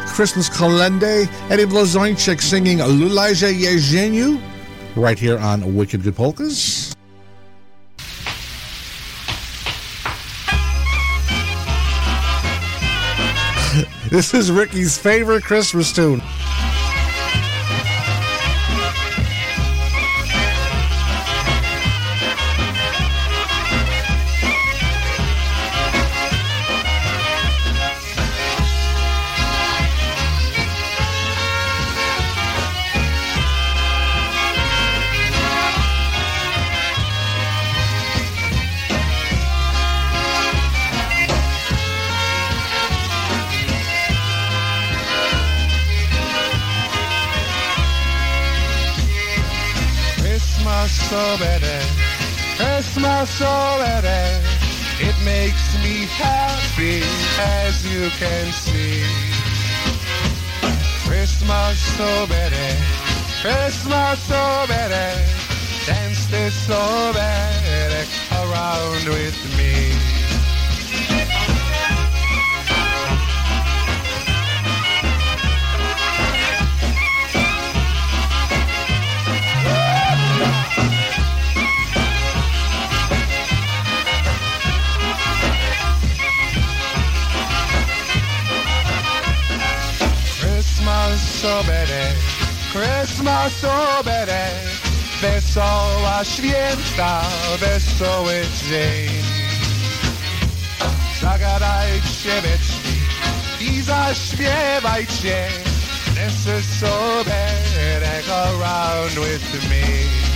Christmas 0.05 0.47
Kalende, 0.47 1.27
Eddie 1.49 1.65
Blazonczyk 1.65 2.39
singing 2.39 2.77
Lulajże 2.77 3.51
Jezuniu, 3.51 4.39
right 4.95 5.17
here 5.17 5.39
on 5.39 5.75
Wicked 5.75 6.03
Good 6.03 6.15
Polkas. 6.15 6.95
this 14.11 14.35
is 14.35 14.51
Ricky's 14.51 14.95
favorite 14.95 15.43
Christmas 15.43 15.91
tune. 15.91 16.21
Christmas 63.71 64.19
so 64.23 64.65
better. 64.67 65.17
Dance 65.85 66.25
this 66.25 66.53
so 66.67 67.13
better 67.13 68.05
around 68.33 69.07
with 69.07 69.57
me. 69.57 69.90
Christmas 93.41 93.61
so 93.61 94.03
better, 94.03 94.49
wesoła 95.21 96.23
święta, 96.23 97.21
wesoły 97.59 98.41
dzień. 98.69 99.09
Zagadajcie 101.21 102.41
i 103.59 103.81
zaśpiewajcie, 103.81 105.47
this 106.15 106.59
is 106.59 106.79
so 106.79 107.23
better, 107.25 108.03
around 108.29 109.15
with 109.15 109.69
me. 109.69 110.30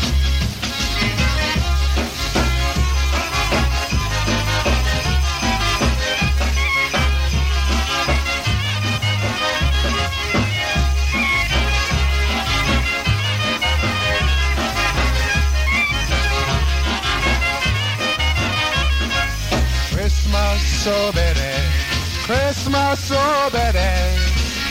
Christmas 22.65 22.99
so 22.99 23.49
better. 23.51 23.93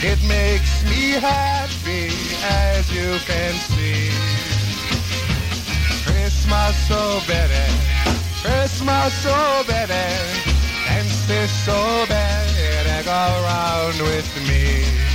It 0.03 0.21
makes 0.27 0.83
me 0.83 1.11
happy 1.11 2.11
as 2.43 2.91
you 2.91 3.17
can 3.23 3.53
see. 3.71 4.11
Christmas 6.03 6.75
so 6.89 7.21
better, 7.25 7.71
Christmas 8.43 9.13
so 9.23 9.63
better. 9.65 10.07
And 10.89 11.07
this 11.29 11.49
so 11.63 12.05
better 12.09 13.03
go 13.05 13.11
around 13.11 14.01
with 14.01 14.29
me. 14.45 15.14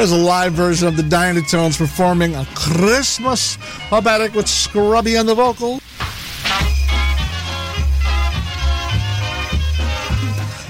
There's 0.00 0.12
a 0.12 0.16
live 0.16 0.54
version 0.54 0.88
of 0.88 0.96
the 0.96 1.02
Dynatones 1.02 1.76
performing 1.76 2.34
a 2.34 2.46
Christmas 2.54 3.58
Hobatic 3.90 4.34
with 4.34 4.48
Scrubby 4.48 5.18
on 5.18 5.26
the 5.26 5.34
vocal. 5.34 5.78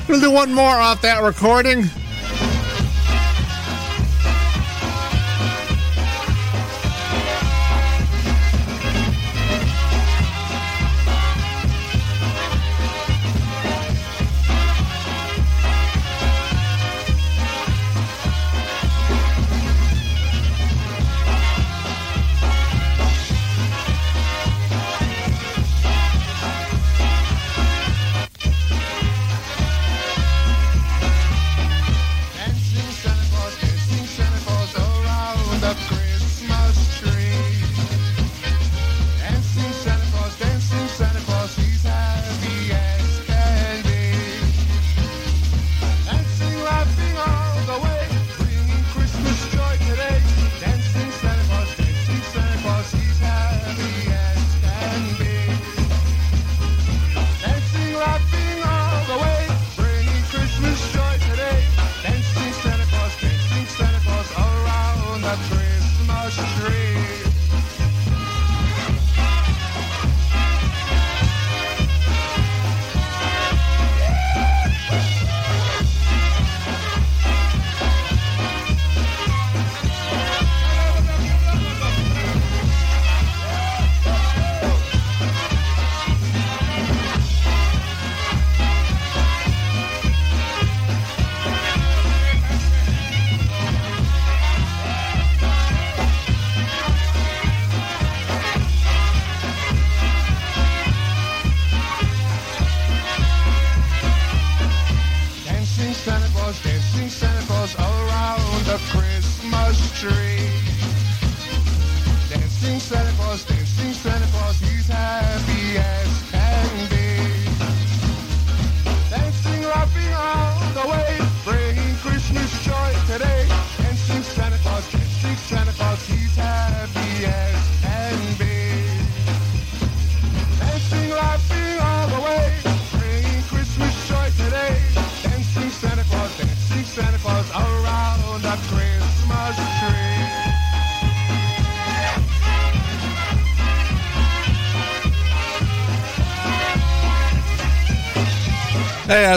We'll 0.08 0.20
do 0.20 0.32
one 0.32 0.52
more 0.52 0.64
off 0.66 1.00
that 1.02 1.22
recording. 1.22 1.88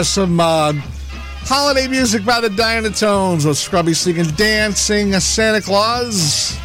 Some 0.04 0.38
uh, 0.38 0.72
holiday 1.44 1.88
music 1.88 2.24
by 2.24 2.40
the 2.40 2.48
Dynatones 2.48 3.46
with 3.46 3.56
Scrubby 3.56 3.94
singing 3.94 4.26
Dancing 4.36 5.12
Santa 5.18 5.60
Claus. 5.60 6.56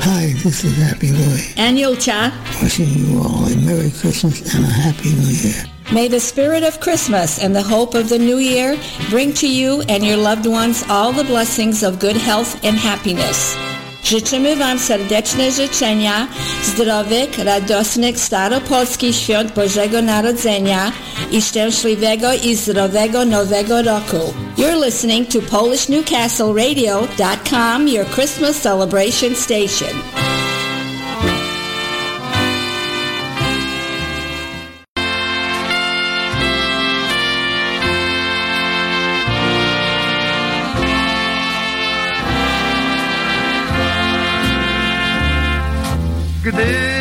Hi, 0.00 0.32
this 0.42 0.64
is 0.64 0.76
Happy 0.78 1.12
Louie. 1.12 1.52
And 1.56 1.76
Julcia. 1.78 2.32
Wishing 2.62 2.88
you 2.88 3.20
all 3.20 3.44
a 3.44 3.56
Merry 3.58 3.90
Christmas 3.90 4.54
and 4.54 4.64
a 4.64 4.68
Happy 4.68 5.10
New 5.10 5.28
Year. 5.28 5.77
May 5.90 6.06
the 6.06 6.20
spirit 6.20 6.64
of 6.64 6.80
Christmas 6.80 7.42
and 7.42 7.56
the 7.56 7.62
hope 7.62 7.94
of 7.94 8.10
the 8.10 8.18
new 8.18 8.36
year 8.36 8.76
bring 9.08 9.32
to 9.34 9.48
you 9.48 9.80
and 9.88 10.04
your 10.04 10.18
loved 10.18 10.46
ones 10.46 10.84
all 10.90 11.12
the 11.12 11.24
blessings 11.24 11.82
of 11.82 11.98
good 11.98 12.16
health 12.16 12.62
and 12.62 12.76
happiness. 12.76 13.56
Życzymy 14.04 14.56
Wam 14.56 14.78
serdeczne 14.78 15.52
życzenia, 15.52 16.28
zdrowych, 16.64 17.38
radosnych, 17.38 18.20
staropolskich 18.20 19.16
świąt 19.16 19.52
Bożego 19.52 20.02
Narodzenia 20.02 20.92
i 21.30 21.42
szczęśliwego 21.42 22.34
i 22.34 22.56
zdrowego 22.56 23.24
Nowego 23.24 23.82
Roku. 23.82 24.34
You're 24.56 24.84
listening 24.84 25.28
to 25.28 25.38
PolishNewcastleRadio.com, 25.38 27.88
your 27.88 28.06
Christmas 28.06 28.62
celebration 28.62 29.36
station. 29.36 30.27
Gdy 46.48 46.97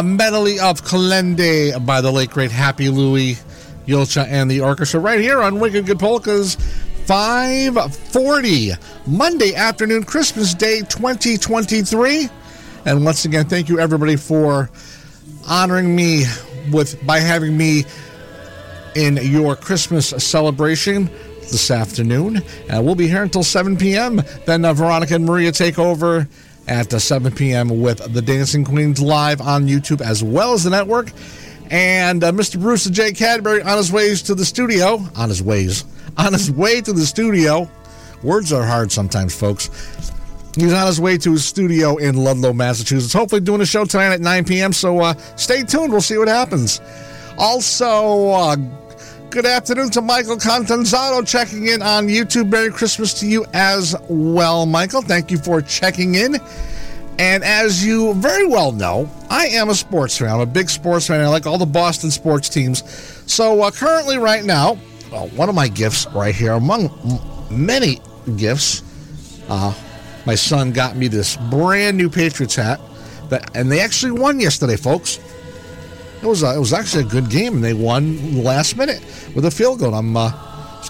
uh, 0.00 0.02
medley 0.02 0.58
of 0.58 0.82
Kalende 0.82 1.84
by 1.84 2.00
the 2.00 2.10
late 2.10 2.30
great 2.30 2.50
Happy 2.50 2.88
Louie 2.88 3.36
Julcia 3.86 4.26
and 4.26 4.50
the 4.50 4.60
orchestra 4.60 4.98
right 4.98 5.20
here 5.20 5.42
on 5.42 5.60
Wicked 5.60 5.84
Good 5.84 5.98
Polkas 5.98 6.54
540 7.04 8.72
Monday 9.06 9.54
afternoon, 9.54 10.04
Christmas 10.04 10.54
Day 10.54 10.80
2023. 10.80 12.30
And 12.86 13.04
once 13.04 13.26
again, 13.26 13.46
thank 13.46 13.68
you 13.68 13.78
everybody 13.78 14.16
for 14.16 14.70
honoring 15.46 15.94
me 15.94 16.24
with 16.72 17.04
by 17.06 17.18
having 17.20 17.54
me 17.54 17.84
in 18.94 19.18
your 19.18 19.54
Christmas 19.54 20.08
celebration 20.08 21.10
this 21.40 21.70
afternoon. 21.70 22.40
We'll 22.70 22.94
be 22.94 23.06
here 23.06 23.22
until 23.22 23.42
7 23.42 23.76
p.m. 23.76 24.22
Then 24.46 24.64
uh, 24.64 24.72
Veronica 24.72 25.16
and 25.16 25.26
Maria 25.26 25.52
take 25.52 25.78
over 25.78 26.26
at 26.68 26.92
uh, 26.92 26.98
7 26.98 27.32
p.m. 27.34 27.80
with 27.80 28.12
the 28.12 28.22
Dancing 28.22 28.64
Queens 28.64 29.00
live 29.00 29.40
on 29.40 29.66
YouTube 29.66 30.00
as 30.00 30.22
well 30.22 30.52
as 30.52 30.64
the 30.64 30.70
network. 30.70 31.12
And 31.70 32.24
uh, 32.24 32.32
Mr. 32.32 32.60
Bruce 32.60 32.84
J. 32.86 33.12
Cadbury 33.12 33.62
on 33.62 33.76
his 33.76 33.92
ways 33.92 34.22
to 34.22 34.34
the 34.34 34.44
studio, 34.44 35.04
on 35.16 35.28
his 35.28 35.42
ways, 35.42 35.84
on 36.16 36.32
his 36.32 36.50
way 36.50 36.80
to 36.80 36.92
the 36.92 37.06
studio. 37.06 37.70
Words 38.22 38.52
are 38.52 38.64
hard 38.64 38.90
sometimes, 38.90 39.34
folks. 39.34 39.70
He's 40.56 40.72
on 40.72 40.86
his 40.86 41.00
way 41.00 41.16
to 41.18 41.32
his 41.32 41.44
studio 41.44 41.96
in 41.96 42.16
Ludlow, 42.16 42.52
Massachusetts. 42.52 43.12
Hopefully, 43.12 43.40
doing 43.40 43.60
a 43.60 43.66
show 43.66 43.84
tonight 43.84 44.12
at 44.12 44.20
9 44.20 44.44
p.m. 44.44 44.72
So 44.72 44.98
uh, 44.98 45.14
stay 45.36 45.62
tuned. 45.62 45.92
We'll 45.92 46.00
see 46.00 46.18
what 46.18 46.28
happens. 46.28 46.80
Also, 47.38 48.30
uh, 48.30 48.56
good 49.30 49.46
afternoon 49.46 49.88
to 49.90 50.00
Michael 50.02 50.36
Contanzato 50.36 51.26
checking 51.26 51.68
in 51.68 51.82
on 51.82 52.08
YouTube. 52.08 52.50
Merry 52.50 52.70
Christmas 52.70 53.14
to 53.20 53.28
you 53.28 53.46
as 53.52 53.94
well, 54.08 54.66
Michael. 54.66 55.02
Thank 55.02 55.30
you 55.30 55.38
for 55.38 55.62
checking 55.62 56.16
in. 56.16 56.36
And 57.16 57.44
as 57.44 57.84
you 57.84 58.12
very 58.14 58.44
well 58.44 58.72
know, 58.72 59.08
I 59.28 59.46
am 59.46 59.68
a 59.68 59.74
sports 59.74 60.18
fan. 60.18 60.30
I'm 60.30 60.40
a 60.40 60.46
big 60.46 60.68
sports 60.68 61.06
fan. 61.06 61.20
I 61.20 61.28
like 61.28 61.46
all 61.46 61.58
the 61.58 61.66
Boston 61.66 62.10
sports 62.10 62.48
teams. 62.48 62.82
So, 63.32 63.62
uh, 63.62 63.70
currently, 63.70 64.18
right 64.18 64.44
now, 64.44 64.76
well, 65.12 65.28
one 65.28 65.48
of 65.48 65.54
my 65.54 65.68
gifts 65.68 66.08
right 66.08 66.34
here, 66.34 66.52
among 66.52 66.90
many 67.50 68.00
gifts, 68.36 68.82
uh, 69.48 69.72
my 70.26 70.34
son 70.34 70.72
got 70.72 70.96
me 70.96 71.06
this 71.06 71.36
brand 71.50 71.96
new 71.96 72.10
Patriots 72.10 72.56
hat, 72.56 72.80
that, 73.28 73.56
and 73.56 73.70
they 73.70 73.78
actually 73.78 74.12
won 74.12 74.40
yesterday, 74.40 74.76
folks. 74.76 75.20
It 76.22 76.26
was 76.26 76.44
uh, 76.44 76.52
it 76.54 76.58
was 76.58 76.74
actually 76.74 77.04
a 77.04 77.08
good 77.08 77.30
game, 77.30 77.54
and 77.54 77.64
they 77.64 77.72
won 77.72 78.42
last 78.44 78.76
minute 78.76 79.02
with 79.34 79.46
a 79.46 79.50
field 79.50 79.78
goal. 79.80 79.94
I'm 79.94 80.16
uh, 80.16 80.30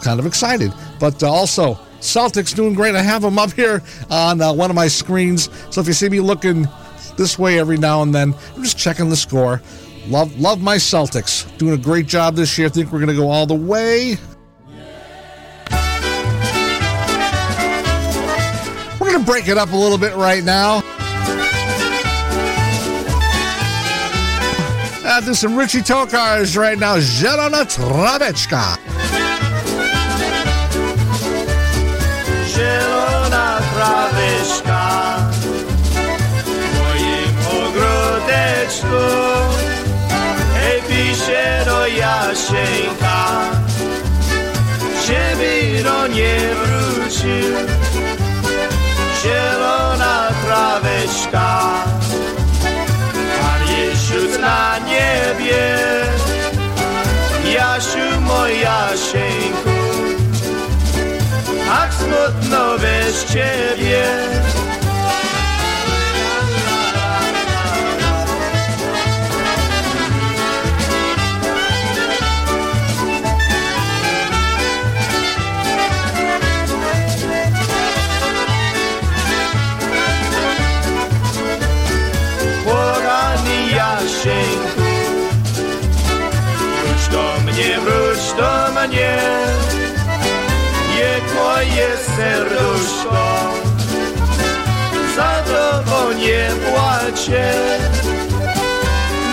kind 0.01 0.19
of 0.19 0.27
excited, 0.27 0.73
but 0.99 1.23
uh, 1.23 1.31
also 1.31 1.75
Celtics 2.01 2.55
doing 2.55 2.75
great. 2.75 2.97
I 2.97 3.03
have 3.03 3.23
them 3.23 3.39
up 3.39 3.53
here 3.53 3.81
on 4.11 4.41
uh, 4.41 4.53
one 4.53 4.71
of 4.71 4.77
my 4.77 4.89
screens, 4.89 5.49
so 5.71 5.81
if 5.81 5.87
you 5.87 5.93
see 5.93 6.09
me 6.09 6.19
looking 6.19 6.67
this 7.17 7.39
way 7.39 7.61
every 7.61 7.77
now 7.77 8.03
and 8.03 8.13
then, 8.13 8.35
I'm 8.57 8.63
just 8.65 8.77
checking 8.77 9.09
the 9.09 9.17
score. 9.17 9.63
Love 10.09 10.37
love 10.41 10.61
my 10.61 10.77
Celtics, 10.77 11.47
doing 11.59 11.75
a 11.75 11.83
great 11.83 12.07
job 12.07 12.35
this 12.35 12.59
year. 12.59 12.67
I 12.67 12.71
think 12.71 12.91
we're 12.91 12.99
going 12.99 13.11
to 13.11 13.15
go 13.15 13.31
all 13.31 13.47
the 13.47 13.55
way. 13.55 14.17
We're 18.99 19.11
going 19.13 19.21
to 19.21 19.27
break 19.27 19.47
it 19.47 19.59
up 19.59 19.71
a 19.71 19.77
little 19.77 19.99
bit 19.99 20.17
right 20.17 20.43
now. 20.43 20.83
Do 25.25 25.35
some 25.35 25.55
Richie 25.55 25.81
Tokars 25.81 26.57
right 26.57 26.79
now. 26.79 26.97
Zielona 26.97 27.67
Traweczka. 27.67 28.79
Zielona 32.47 33.61
traweczka. 33.75 35.17
Moim 36.79 37.35
ogródeczku. 37.67 39.01
Hej, 40.55 40.83
pisze 40.89 41.63
do 41.65 41.87
Jasieńka. 41.87 43.51
Żeby 45.07 45.83
nie 46.15 46.39
wrócił. 46.55 47.55
Zielona 49.23 50.29
traweczka 50.45 51.85
Jezus 54.11 54.39
na 54.39 54.79
niebie 54.79 55.79
Jasiu, 57.47 58.21
mój 58.21 58.61
Jasieńku 58.61 59.71
tak 61.67 61.95
smutno 61.95 62.79
bez 62.79 63.25
ciebie. 63.25 64.03
Moje 91.61 91.89
serduszko. 92.17 93.23
Za 95.17 95.33
tobą 95.53 96.13
nie 96.13 96.49
płacie. 96.65 97.53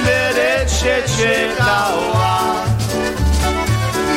Będę 0.05 0.65
cię 0.71 0.95
czekała 1.17 2.38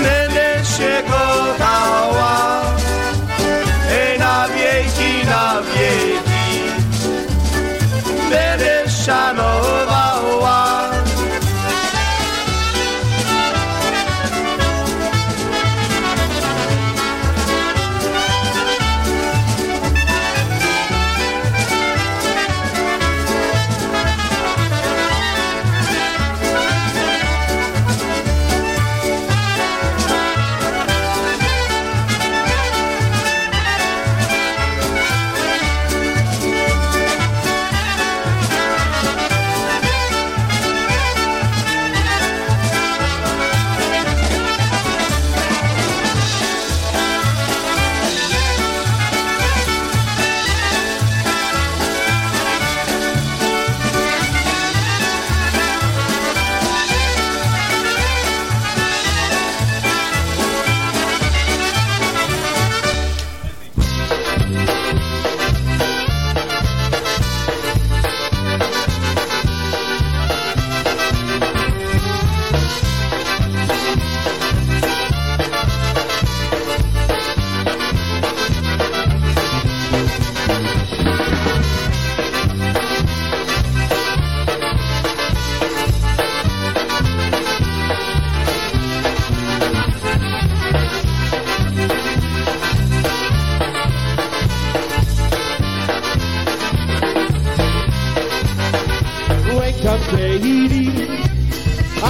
będę 0.03 0.63
cię 0.77 1.03
kochała. 1.11 2.63
Ej, 3.91 4.19
na 4.19 4.49
wieki, 4.49 5.27
na 5.27 5.63
wieki. 5.63 6.61
Będę 8.31 8.91
szanowała 8.91 9.90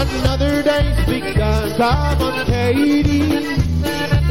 Another 0.01 0.63
day's 0.63 1.05
begun. 1.07 1.71
Come 1.77 2.23
on, 2.23 2.47
Katie. 2.47 3.29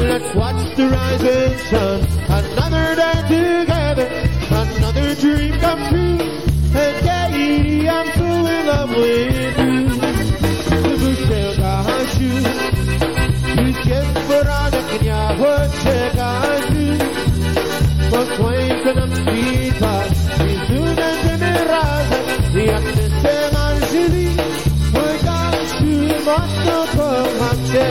Let's 0.10 0.34
watch 0.36 0.76
the 0.76 0.86
rising 0.90 1.58
sun. 1.70 2.00
Another 2.40 2.96
day 3.02 3.20
together. 3.30 4.08
Another 4.50 5.16
dream 5.16 5.54
come 5.60 5.82
true. 5.90 6.18
Hey, 6.76 6.94
Katie, 7.06 7.88
I'm 7.90 8.08
so 8.18 8.26
in 8.26 8.66
love 8.72 8.90
with 8.90 9.58
you. 9.60 9.80
Kuchekashu, 11.00 12.32
Yukemburana 13.60 14.82
Kenyawa 14.90 15.56
Chekashu, 15.82 16.88
Makwainkanam 18.12 19.12
Sita, 19.24 19.94
Izuna 20.50 21.10
Generaza, 21.24 22.20
Yaknesema 22.70 23.59
Jili, 23.59 23.59
Hamche. 26.30 27.86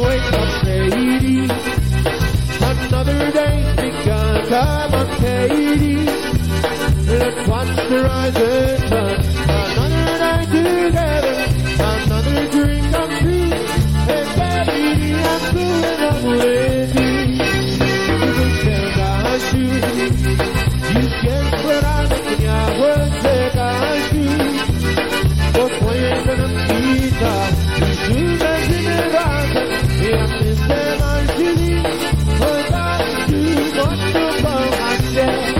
Wake 0.00 0.32
up, 0.32 0.62
Katie. 0.62 1.48
Another 2.60 3.32
day's 3.32 3.76
begun. 3.76 4.46
Come 4.48 4.94
on, 4.94 5.06
Katie. 5.20 6.07
Watch 7.48 7.74
the 7.76 7.98
rising 8.04 8.88
sun. 8.88 9.16
Another 9.48 10.18
night 10.18 10.48
together. 10.52 11.36
Another 11.80 12.40
dream 12.52 12.84
come 12.92 13.12
true. 13.20 13.50
Hey, 14.08 14.24
Katie, 14.36 15.14
I'm 15.14 15.42
up 16.08 16.22
with 16.24 16.92
you. 17.00 17.14
Can 18.28 18.52
take 18.64 19.38
shoes. 19.48 19.84
You 20.92 21.04
the 21.22 22.08
Kenyawa 22.26 22.92
take 23.22 23.56
our 23.56 23.96
shoes. 24.08 24.60
Pues 25.54 25.72
pueden 25.80 26.52
quitar. 26.68 27.50
Y 27.80 27.92
tú 28.04 28.16
me 28.40 28.52
generas. 28.68 29.48
Y 30.00 30.12
antes 30.12 30.58
de 30.68 30.82
marchar, 31.00 31.56
pues 32.38 32.68
a 32.72 32.86
tu 33.26 33.40
mucho 33.74 34.24
por 34.42 34.72
hacer. 34.88 35.54
Uh, 35.54 35.57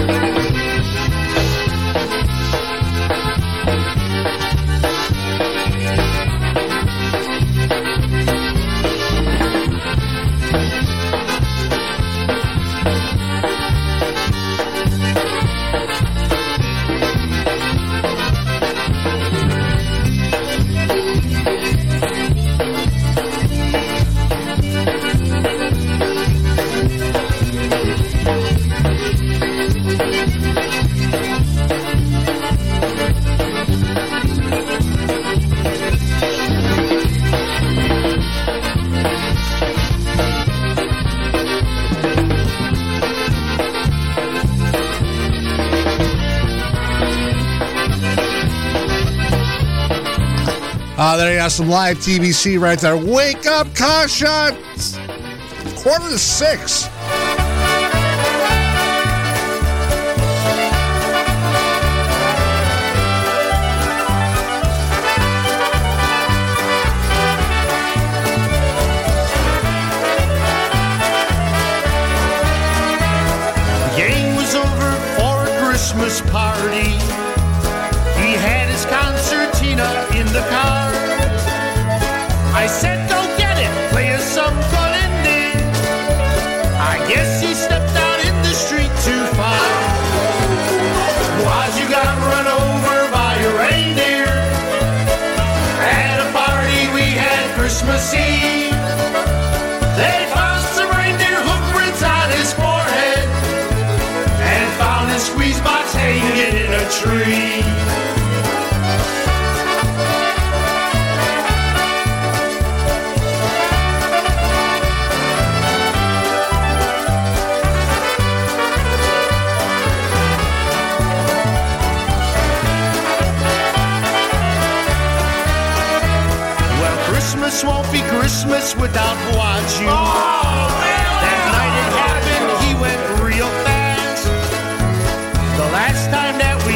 there 51.19 51.33
you 51.33 51.41
have 51.41 51.51
some 51.51 51.69
live 51.69 51.99
TBC 51.99 52.61
right 52.61 52.79
there. 52.79 52.97
Wake 52.97 53.45
up, 53.47 53.66
Kasha! 53.75 54.57
Quarter 55.77 56.11
to 56.11 56.19
six. 56.19 56.88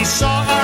We 0.03 0.07
saw 0.07 0.62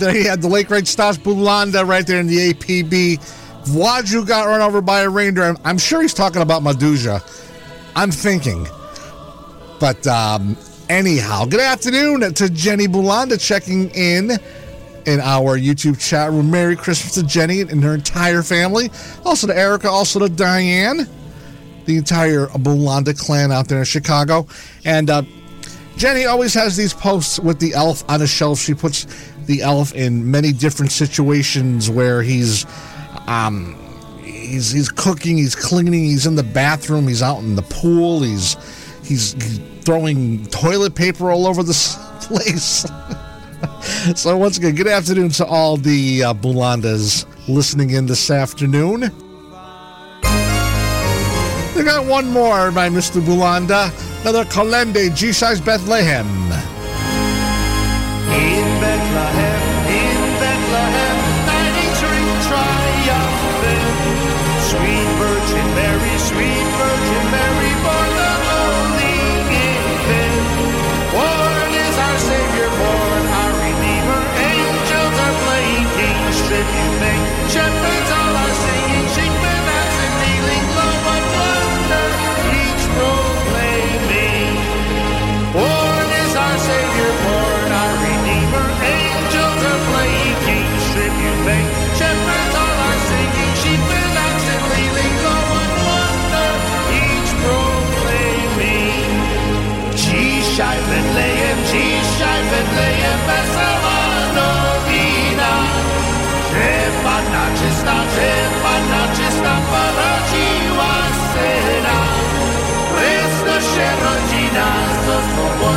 you 0.00 0.24
had 0.28 0.42
the 0.42 0.48
late 0.48 0.68
great 0.68 0.86
Stas 0.86 1.18
Bulanda 1.18 1.86
right 1.86 2.06
there 2.06 2.20
in 2.20 2.26
the 2.26 2.52
APB. 2.52 3.18
Waju 3.66 4.26
got 4.26 4.46
run 4.46 4.60
over 4.60 4.80
by 4.80 5.02
a 5.02 5.10
reindeer. 5.10 5.54
I'm, 5.64 5.78
sure 5.78 6.02
he's 6.02 6.14
talking 6.14 6.42
about 6.42 6.62
Medusa. 6.62 7.22
I'm 7.94 8.10
thinking. 8.10 8.66
But 9.78 10.06
um, 10.06 10.56
anyhow, 10.88 11.44
good 11.44 11.60
afternoon 11.60 12.34
to 12.34 12.48
Jenny 12.48 12.86
Bulanda 12.86 13.40
checking 13.40 13.90
in 13.90 14.32
in 15.06 15.20
our 15.20 15.58
YouTube 15.58 16.00
chat 16.00 16.30
room. 16.30 16.50
Merry 16.50 16.76
Christmas 16.76 17.14
to 17.14 17.22
Jenny 17.22 17.60
and 17.60 17.82
her 17.82 17.94
entire 17.94 18.42
family. 18.42 18.90
Also 19.24 19.46
to 19.46 19.56
Erica, 19.56 19.88
also 19.88 20.18
to 20.20 20.28
Diane, 20.28 21.08
the 21.86 21.96
entire 21.96 22.46
Bulanda 22.46 23.18
clan 23.18 23.52
out 23.52 23.68
there 23.68 23.80
in 23.80 23.84
Chicago. 23.84 24.46
And 24.84 25.10
uh, 25.10 25.22
Jenny 25.96 26.24
always 26.24 26.54
has 26.54 26.76
these 26.76 26.94
posts 26.94 27.38
with 27.38 27.58
the 27.58 27.74
elf 27.74 28.04
on 28.08 28.22
a 28.22 28.26
shelf. 28.26 28.58
She 28.58 28.74
puts 28.74 29.06
the 29.46 29.62
elf 29.62 29.94
in 29.94 30.30
many 30.30 30.52
different 30.52 30.92
situations 30.92 31.90
where 31.90 32.22
he's 32.22 32.66
um, 33.26 33.76
he's 34.22 34.70
he's 34.70 34.88
cooking, 34.88 35.36
he's 35.36 35.54
cleaning, 35.54 36.04
he's 36.04 36.26
in 36.26 36.34
the 36.34 36.42
bathroom, 36.42 37.08
he's 37.08 37.22
out 37.22 37.38
in 37.38 37.56
the 37.56 37.62
pool, 37.62 38.22
he's 38.22 38.56
he's, 39.04 39.34
throwing 39.84 40.46
toilet 40.46 40.94
paper 40.94 41.30
all 41.30 41.46
over 41.46 41.62
the 41.62 41.72
place. 42.20 42.86
so 44.20 44.36
once 44.36 44.58
again, 44.58 44.74
good 44.74 44.86
afternoon 44.86 45.30
to 45.30 45.44
all 45.44 45.76
the 45.76 46.22
uh, 46.22 46.34
Bulandas 46.34 47.26
listening 47.48 47.90
in 47.90 48.06
this 48.06 48.30
afternoon. 48.30 49.10
We 51.76 51.84
got 51.84 52.06
one 52.06 52.28
more 52.28 52.70
by 52.70 52.88
Mr. 52.88 53.20
Bulanda, 53.20 53.90
another 54.22 54.44
Kalende. 54.44 55.08
In 55.08 55.64
Bethlehem, 55.64 56.42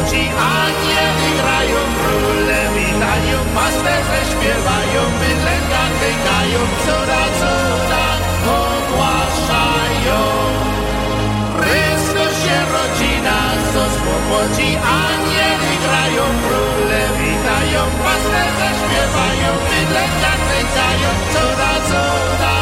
Ci 0.09 0.21
Anie 0.61 1.03
wygrają 1.19 1.81
króle, 1.99 2.59
witają, 2.75 3.37
pasterze 3.55 4.19
śpiewają, 4.31 5.01
bydlęka 5.19 5.83
krykają, 5.97 6.61
córa, 6.85 7.23
córa 7.39 8.05
ogłaszają. 8.61 10.19
Chrystus 11.59 12.33
się 12.43 12.57
rodzina, 12.75 13.37
co 13.73 13.81
swobodzi, 13.95 14.69
Anie 15.05 15.47
wygrają 15.63 16.25
króle, 16.45 17.01
witają, 17.19 17.81
pasterze 18.03 18.69
śpiewają, 18.79 19.49
bydlęka 19.69 20.31
krykają, 20.45 21.09
córa, 21.33 21.73
córa 21.89 22.54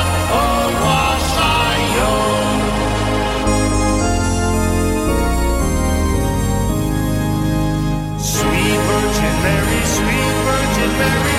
Virgin 10.95 11.32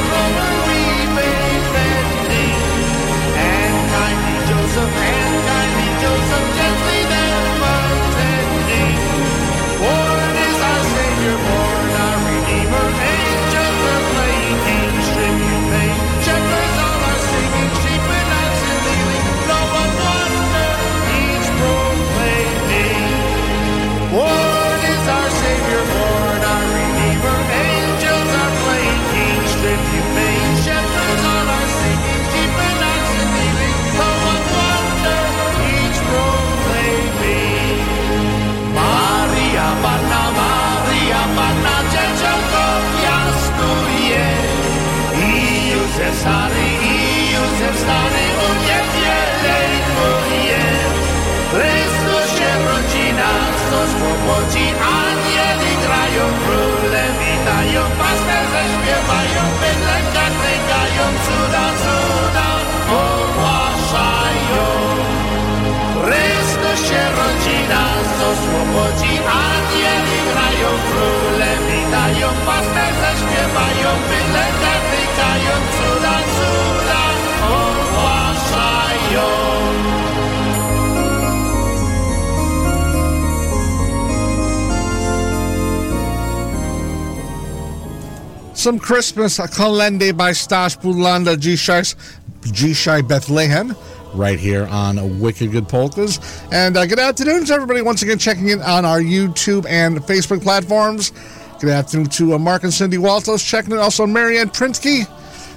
Christmas 88.85 89.39
Kalende 89.39 90.15
by 90.15 90.33
Stas 90.33 90.77
Bulanda 90.77 91.37
Jishai 91.37 91.95
Jishai 92.43 93.09
Bethlehem 93.09 93.75
right 94.13 94.39
here 94.39 94.67
on 94.67 95.21
Wicked 95.21 95.53
Good 95.53 95.71
Polkas. 95.71 96.21
And 96.53 96.77
uh, 96.77 96.85
good 96.85 96.99
afternoon 96.99 97.47
to 97.47 97.55
everybody 97.55 97.81
once 97.81 98.03
again 98.03 98.19
checking 98.19 98.51
in 98.51 98.61
on 98.61 98.85
our 98.85 99.01
YouTube 99.01 99.65
and 99.71 99.97
Facebook 100.01 100.43
platforms. 100.43 101.13
Good 101.61 101.71
afternoon 101.71 102.11
to 102.11 102.35
uh, 102.35 102.39
Mark 102.39 102.65
and 102.65 102.75
Cindy 102.75 102.99
Waltos 102.99 103.43
checking 103.43 103.73
in. 103.73 103.79
Also, 103.79 104.07
Marianne 104.07 104.51
Prinsky 104.51 105.09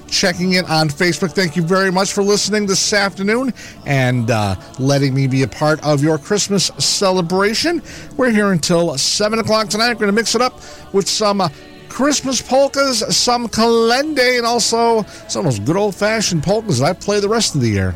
checking 0.08 0.54
in 0.54 0.64
on 0.64 0.88
Facebook. 0.88 1.32
Thank 1.32 1.54
you 1.54 1.62
very 1.62 1.92
much 1.92 2.14
for 2.14 2.22
listening 2.22 2.64
this 2.64 2.94
afternoon 2.94 3.52
and 3.84 4.30
uh, 4.30 4.56
letting 4.78 5.12
me 5.12 5.26
be 5.26 5.42
a 5.42 5.48
part 5.48 5.84
of 5.84 6.02
your 6.02 6.16
Christmas 6.16 6.70
celebration. 6.78 7.82
We're 8.16 8.30
here 8.30 8.52
until 8.52 8.96
7 8.96 9.38
o'clock 9.38 9.68
tonight. 9.68 9.88
We're 9.88 10.00
going 10.00 10.08
to 10.08 10.12
mix 10.12 10.34
it 10.34 10.40
up 10.40 10.54
with 10.94 11.06
some 11.06 11.42
uh, 11.42 11.50
Christmas 11.98 12.40
polkas, 12.40 13.00
some 13.08 13.48
kalende, 13.48 14.38
and 14.38 14.46
also 14.46 15.02
some 15.26 15.44
of 15.44 15.52
those 15.52 15.58
good 15.58 15.76
old 15.76 15.96
fashioned 15.96 16.44
polkas 16.44 16.78
that 16.78 16.84
I 16.84 16.92
play 16.92 17.18
the 17.18 17.28
rest 17.28 17.56
of 17.56 17.60
the 17.60 17.68
year. 17.68 17.92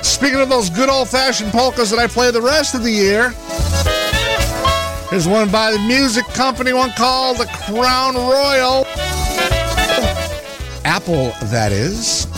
Speaking 0.00 0.38
of 0.38 0.48
those 0.48 0.70
good 0.70 0.88
old 0.88 1.08
fashioned 1.08 1.50
polkas 1.50 1.90
that 1.90 1.98
I 1.98 2.06
play 2.06 2.30
the 2.30 2.40
rest 2.40 2.76
of 2.76 2.84
the 2.84 2.92
year, 2.92 3.30
here's 5.10 5.26
one 5.26 5.50
by 5.50 5.72
the 5.72 5.80
music 5.80 6.24
company, 6.26 6.72
one 6.72 6.92
called 6.92 7.38
the 7.38 7.46
Crown 7.66 8.14
Royal. 8.14 8.84
Apple, 10.84 11.32
that 11.50 11.72
is. 11.72 12.28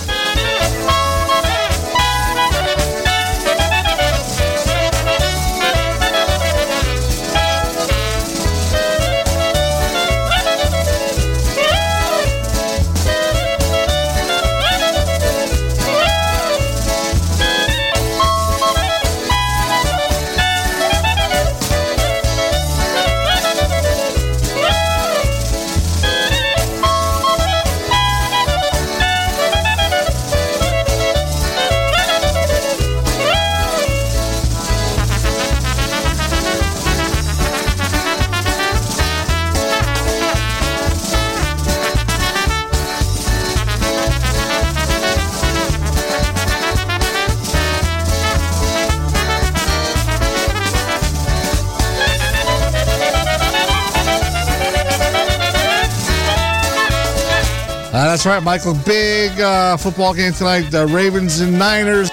Uh, 57.96 58.08
that's 58.08 58.26
right, 58.26 58.42
Michael. 58.42 58.74
Big 58.84 59.40
uh, 59.40 59.74
football 59.78 60.12
game 60.12 60.34
tonight. 60.34 60.70
The 60.70 60.86
Ravens 60.86 61.40
and 61.40 61.58
Niners. 61.58 62.10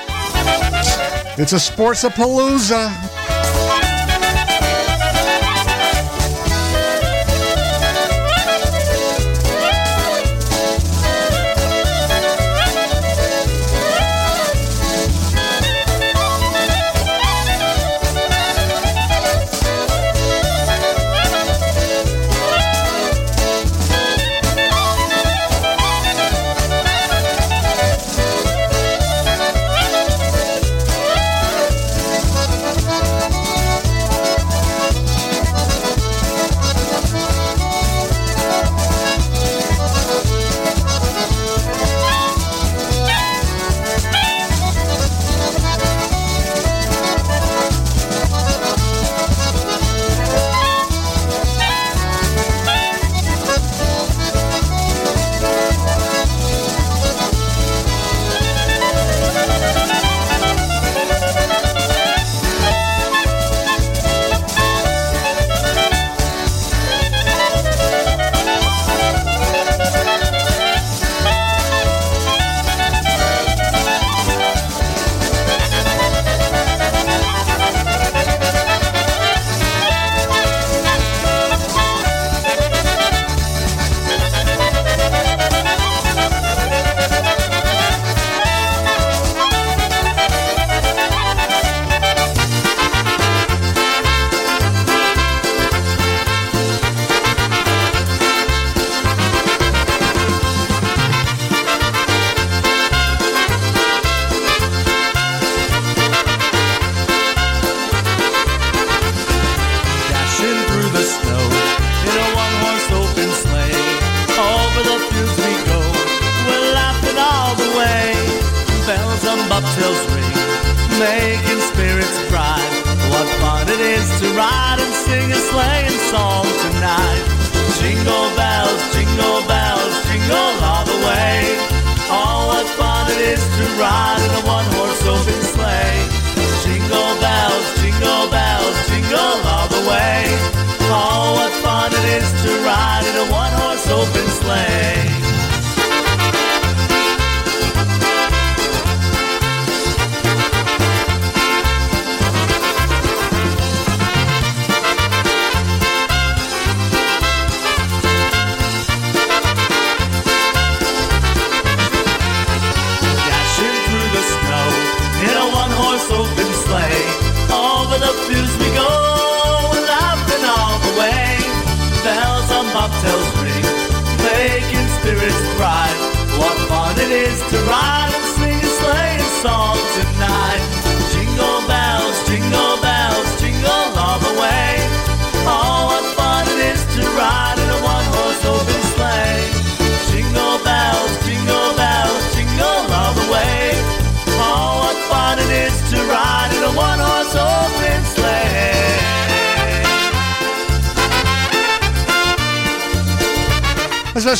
It's 1.38 1.51
a 1.51 1.59
sports 1.59 2.05
palooza. 2.05 3.12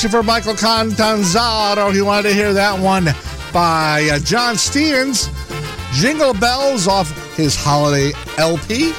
for 0.10 0.24
Michael 0.24 0.54
Contanzaro. 0.54 1.94
He 1.94 2.02
wanted 2.02 2.30
to 2.30 2.34
hear 2.34 2.54
that 2.54 2.80
one 2.80 3.06
by 3.54 4.10
uh, 4.12 4.20
John 4.20 4.56
Stevens. 4.56 5.30
Jingle 5.94 6.34
Bells 6.34 6.88
off 6.88 7.12
his 7.36 7.56
holiday 7.56 8.12
LP. 8.38 8.92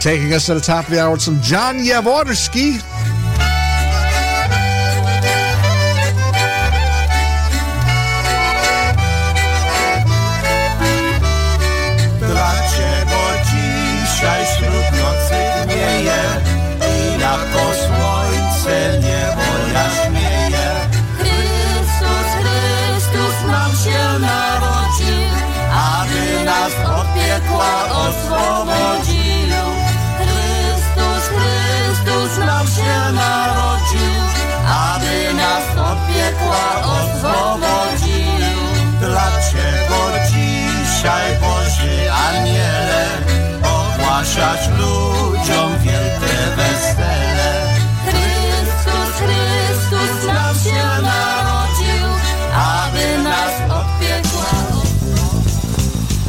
Taking 0.00 0.32
us 0.34 0.46
to 0.46 0.54
the 0.54 0.60
top 0.60 0.86
of 0.86 0.90
the 0.90 1.00
hour 1.00 1.12
with 1.12 1.22
some 1.22 1.40
John 1.40 1.78
Yavorski. 1.78 2.89
ogłaszasz 44.30 44.68
ludziom 44.68 45.78
wielkie 45.78 46.36
wesele. 46.56 47.74
Chrystus, 48.04 49.10
Chrystus 49.18 50.12
nam 50.26 50.54
się 50.54 50.84
narodził, 51.02 52.06
aby 52.54 53.18
nas. 53.22 53.52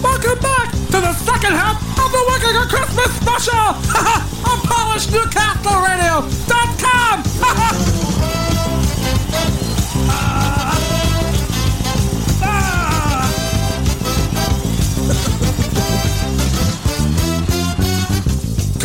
Welcome 0.02 0.42
back 0.42 0.72
to 0.92 1.02
the 1.02 1.14
second 1.14 1.56
half 1.56 1.78
of 2.00 2.12
the 2.12 2.20
Wicked 2.32 2.70
Christmas 2.70 3.12
special! 3.22 3.76
on 4.52 4.60
PolishNewcastleRadio.com! 4.60 7.24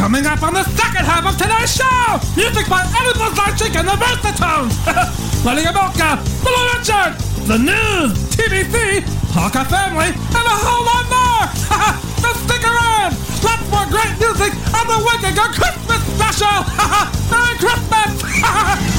Coming 0.06 0.26
up 0.26 0.40
on 0.44 0.54
the 0.54 0.62
second 0.62 1.02
half 1.04 1.26
of 1.26 1.34
today's 1.34 1.74
show, 1.74 2.06
music 2.38 2.70
by 2.70 2.78
Eddie 2.94 3.18
Blazonczyk 3.18 3.74
and 3.74 3.88
the 3.88 3.98
Versatones, 3.98 4.70
Lenny 5.44 5.62
Gomulka, 5.62 6.22
Little 6.46 6.66
Richard, 6.78 7.18
the 7.50 7.58
news, 7.58 8.14
TBC, 8.30 9.02
Polka 9.34 9.64
Family, 9.64 10.14
and 10.14 10.46
a 10.46 10.56
whole 10.62 10.86
lot 10.86 11.10
more! 11.10 11.50
so 12.22 12.30
stick 12.46 12.62
around! 12.62 13.18
Lots 13.42 13.66
more 13.66 13.86
great 13.90 14.14
music 14.22 14.54
on 14.78 14.86
the 14.86 15.02
Wicked 15.10 15.34
Christmas 15.58 15.98
special! 16.14 16.54
Merry 17.28 17.58
Christmas! 17.58 18.95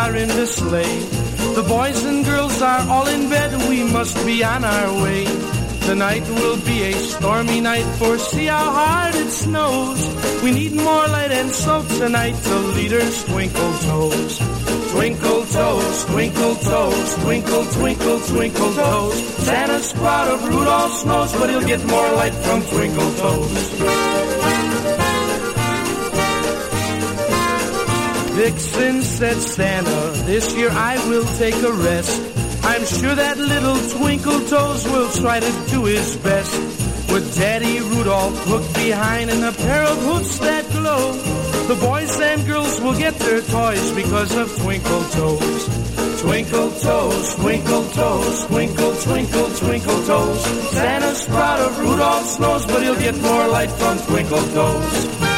Are 0.00 0.16
in 0.16 0.28
the 0.28 0.46
sleigh. 0.46 1.00
The 1.58 1.64
boys 1.76 2.04
and 2.04 2.24
girls 2.24 2.62
are 2.62 2.82
all 2.88 3.06
in 3.06 3.28
bed, 3.28 3.50
we 3.68 3.84
must 3.84 4.16
be 4.24 4.42
on 4.42 4.64
our 4.64 4.90
way. 5.02 5.24
Tonight 5.88 6.26
will 6.38 6.58
be 6.64 6.78
a 6.90 6.92
stormy 6.92 7.60
night, 7.60 7.88
for 7.98 8.16
see 8.16 8.46
how 8.46 8.68
hard 8.80 9.14
it 9.14 9.30
snows. 9.30 10.00
We 10.42 10.52
need 10.52 10.72
more 10.72 11.06
light 11.16 11.32
and 11.40 11.50
soap 11.50 11.86
tonight 12.02 12.36
to 12.48 12.56
lead 12.76 12.94
twinkle 13.28 13.72
toes. 13.88 14.32
Twinkle 14.92 15.44
toes, 15.56 16.04
twinkle 16.06 16.54
toes, 16.70 17.08
twinkle, 17.22 17.64
twinkle, 17.76 18.20
twinkle 18.32 18.72
toes. 18.72 19.18
Santa's 19.44 19.92
proud 19.92 20.28
of 20.34 20.48
Rudolph's 20.48 21.04
nose, 21.04 21.32
but 21.38 21.50
he'll 21.50 21.70
get 21.72 21.84
more 21.86 22.10
light 22.20 22.36
from 22.44 22.62
twinkle 22.72 23.10
toes. 23.22 24.29
Vixen 28.40 29.02
said, 29.02 29.36
Santa, 29.36 30.00
this 30.24 30.56
year 30.56 30.70
I 30.70 30.96
will 31.10 31.26
take 31.36 31.56
a 31.56 31.72
rest. 31.72 32.22
I'm 32.64 32.86
sure 32.86 33.14
that 33.14 33.36
little 33.36 33.76
Twinkle 33.98 34.40
Toes 34.48 34.82
will 34.88 35.12
try 35.12 35.40
to 35.40 35.52
do 35.68 35.84
his 35.84 36.16
best. 36.16 36.50
With 37.12 37.36
Daddy 37.36 37.80
Rudolph 37.80 38.42
hooked 38.46 38.72
behind 38.76 39.28
and 39.28 39.44
a 39.44 39.52
pair 39.52 39.84
of 39.84 39.98
hoofs 40.04 40.38
that 40.38 40.64
glow, 40.72 41.12
the 41.68 41.74
boys 41.84 42.18
and 42.18 42.46
girls 42.46 42.80
will 42.80 42.96
get 42.96 43.12
their 43.16 43.42
toys 43.42 43.92
because 43.92 44.34
of 44.34 44.48
Twinkle 44.62 45.04
Toes. 45.10 46.22
Twinkle 46.22 46.70
Toes, 46.80 47.34
Twinkle 47.34 47.84
Toes, 47.90 48.46
Twinkle, 48.46 48.94
Twinkle, 49.04 49.48
Twinkle 49.60 50.02
Toes. 50.06 50.44
Santa's 50.72 51.26
proud 51.26 51.60
of 51.60 51.78
Rudolph's 51.78 52.38
nose, 52.38 52.64
but 52.64 52.82
he'll 52.82 53.02
get 53.06 53.20
more 53.20 53.48
light 53.48 53.70
from 53.70 53.98
Twinkle 53.98 54.46
Toes. 54.56 55.29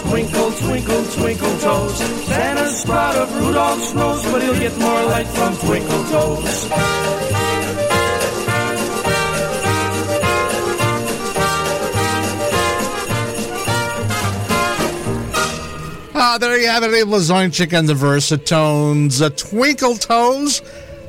Twinkle, 0.00 0.50
twinkle, 0.52 1.04
twinkle 1.04 1.58
toes. 1.58 1.98
Santa's 2.26 2.84
proud 2.84 3.16
of 3.16 3.34
Rudolph's 3.34 3.94
nose, 3.94 4.22
but 4.30 4.42
he'll 4.42 4.58
get 4.58 4.76
more 4.78 5.02
light 5.04 5.26
from 5.26 5.56
twinkle 5.56 6.04
toes. 6.04 6.68
Ah, 16.20 16.36
there 16.38 16.58
you 16.58 16.66
have 16.66 16.82
it, 16.82 16.88
Eddie 16.88 17.04
Blazonczyk 17.04 17.72
and 17.72 17.88
the 17.88 17.94
Versatones, 17.94 19.22
uh, 19.22 19.30
Twinkle 19.30 19.94
Toes, 19.94 20.62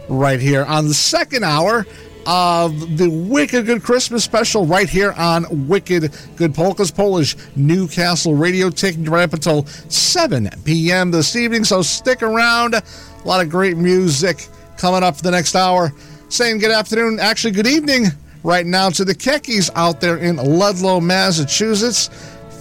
right 0.08 0.40
here 0.40 0.64
on 0.64 0.88
the 0.88 0.94
second 0.94 1.44
hour 1.44 1.86
of 2.30 3.00
the 3.00 3.10
Wicked 3.10 3.66
Good 3.66 3.82
Christmas 3.82 4.24
special, 4.24 4.64
right 4.64 4.88
here 4.88 5.14
on 5.14 5.68
Wicked 5.68 6.14
Good 6.36 6.54
Polkas 6.54 6.92
Polish 6.92 7.36
Newcastle 7.56 8.36
Radio, 8.36 8.70
taking 8.70 9.04
right 9.06 9.24
up 9.24 9.34
until 9.34 9.66
7 9.66 10.48
p.m. 10.64 11.10
this 11.10 11.36
evening. 11.36 11.64
So 11.64 11.82
stick 11.82 12.22
around. 12.22 12.76
A 12.76 12.84
lot 13.26 13.44
of 13.44 13.50
great 13.50 13.78
music 13.78 14.48
coming 14.78 15.02
up 15.02 15.16
for 15.18 15.24
the 15.24 15.32
next 15.32 15.56
hour. 15.56 15.92
Saying 16.30 16.60
good 16.60 16.70
afternoon, 16.70 17.20
actually, 17.20 17.50
good 17.50 17.66
evening 17.66 18.06
right 18.44 18.66
now 18.68 18.92
to 18.92 19.04
the 19.04 19.16
Kekis 19.16 19.72
out 19.76 20.00
there 20.00 20.18
in 20.18 20.36
Ludlow, 20.36 21.00
Massachusetts. 21.00 22.12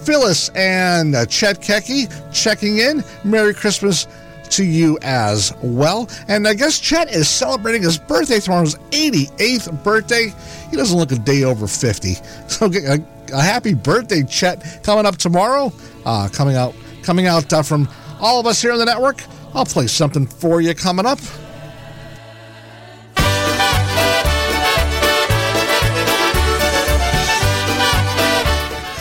Phyllis 0.03 0.49
and 0.55 1.15
uh, 1.15 1.27
Chet 1.27 1.61
Kecky 1.61 2.11
checking 2.33 2.79
in. 2.79 3.03
Merry 3.23 3.53
Christmas 3.53 4.07
to 4.51 4.63
you 4.63 4.97
as 5.01 5.53
well. 5.61 6.09
And 6.27 6.47
I 6.47 6.53
guess 6.53 6.79
Chet 6.79 7.11
is 7.13 7.29
celebrating 7.29 7.83
his 7.83 7.97
birthday 7.97 8.39
tomorrow, 8.39 8.63
his 8.63 8.75
88th 8.75 9.83
birthday. 9.83 10.33
He 10.69 10.77
doesn't 10.77 10.97
look 10.97 11.11
a 11.11 11.17
day 11.17 11.43
over 11.43 11.67
50. 11.67 12.15
So 12.49 12.65
a, 12.65 12.99
a 13.31 13.41
happy 13.41 13.73
birthday, 13.73 14.23
Chet, 14.23 14.81
coming 14.83 15.05
up 15.05 15.17
tomorrow. 15.17 15.71
Uh, 16.05 16.29
coming 16.29 16.55
out, 16.55 16.73
coming 17.03 17.27
out 17.27 17.51
uh, 17.53 17.61
from 17.61 17.87
all 18.19 18.39
of 18.39 18.47
us 18.47 18.61
here 18.61 18.71
on 18.71 18.79
the 18.79 18.85
network. 18.85 19.23
I'll 19.53 19.65
play 19.65 19.87
something 19.87 20.25
for 20.25 20.61
you 20.61 20.73
coming 20.73 21.05
up. 21.05 21.19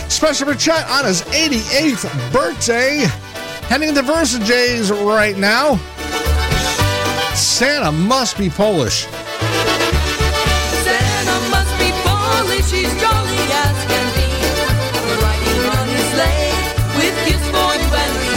Special 0.08 0.48
for 0.48 0.54
Chet 0.54 0.84
on 0.90 1.04
his 1.04 1.22
88th 1.22 2.32
birthday. 2.32 3.06
Heading 3.68 3.94
to 3.96 4.00
Versajays 4.00 4.90
right 4.90 5.36
now. 5.36 5.76
Santa 7.34 7.92
must 7.92 8.38
be 8.38 8.48
Polish. 8.48 9.04
Santa 10.84 11.38
must 11.50 11.78
be 11.78 11.92
Polish, 12.02 12.70
he's 12.72 12.88
jolly 12.98 13.44
as 13.52 13.78
can 13.84 14.06
be. 14.16 14.28
Riding 15.20 15.64
on 15.68 15.86
his 15.86 16.06
sleigh 16.14 16.48
with 16.96 17.16
gifts 17.28 17.48
for 17.52 17.74
you 17.76 17.90
and 17.94 18.14
me. 18.22 18.27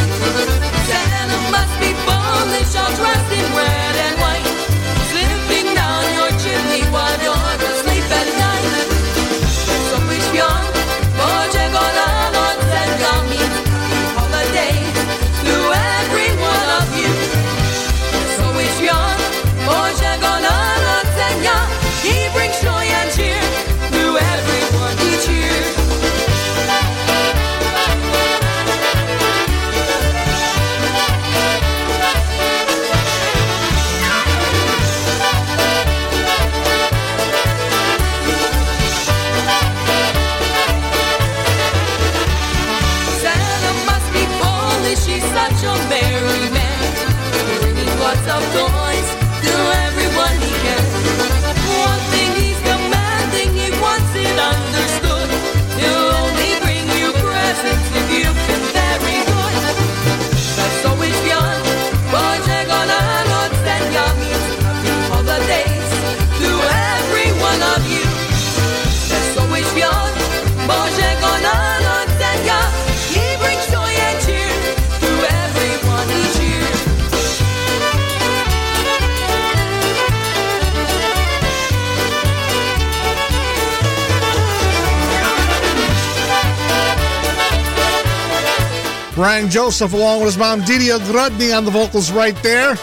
Brian 89.22 89.52
Joseph, 89.52 89.94
along 89.94 90.22
with 90.22 90.30
his 90.30 90.38
mom 90.40 90.62
Didia 90.64 90.98
Grudny 90.98 91.56
on 91.56 91.64
the 91.64 91.70
vocals 91.70 92.12
right 92.12 92.36
there. 92.42 92.76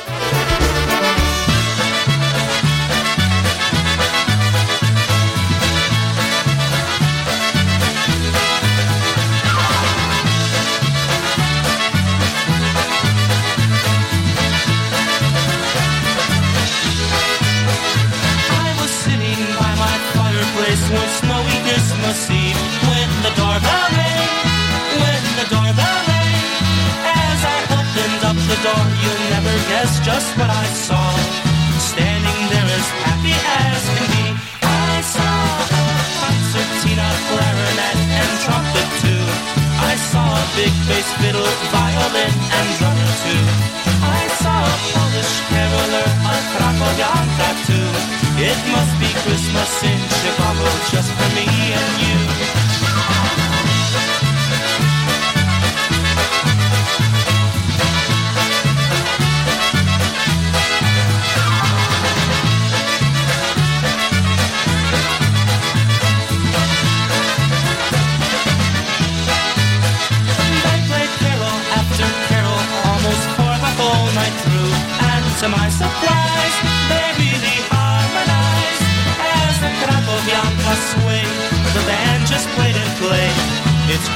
Just 30.08 30.32
what 30.40 30.48
I 30.48 30.66
saw. 30.88 31.08
Standing 31.92 32.40
there 32.52 32.70
as 32.80 32.88
happy 33.04 33.36
as 33.60 33.82
can 33.92 34.06
be, 34.16 34.26
I 34.64 34.94
saw 35.14 35.36
a 35.60 36.06
concertina, 36.20 37.08
clarinet, 37.28 37.98
and 38.20 38.30
trumpet 38.44 38.88
too. 39.04 39.24
I 39.90 39.94
saw 40.10 40.24
a 40.24 40.46
big 40.56 40.72
bass 40.88 41.08
fiddle, 41.20 41.52
violin, 41.76 42.34
and 42.56 42.68
drummer 42.78 43.12
too. 43.24 43.44
I 44.18 44.22
saw 44.40 44.58
a 44.72 44.76
Polish 44.96 45.34
caroler, 45.50 46.08
a 46.34 46.36
Krakowianka 46.52 47.50
too. 47.68 47.88
It 48.48 48.58
must 48.74 48.94
be 49.02 49.10
Christmas 49.24 49.72
in 49.92 50.00
Chicago 50.20 50.68
just 50.92 51.10
for 51.16 51.28
me 51.36 51.46
and 51.80 51.92
you. 52.06 52.17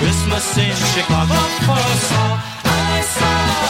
Christmas 0.03 0.59
in 0.59 0.75
Chicago 0.99 1.39
for 1.63 1.79
us 1.79 2.07
all. 2.19 2.35
I 2.35 2.99
saw 3.07 3.39
a 3.63 3.69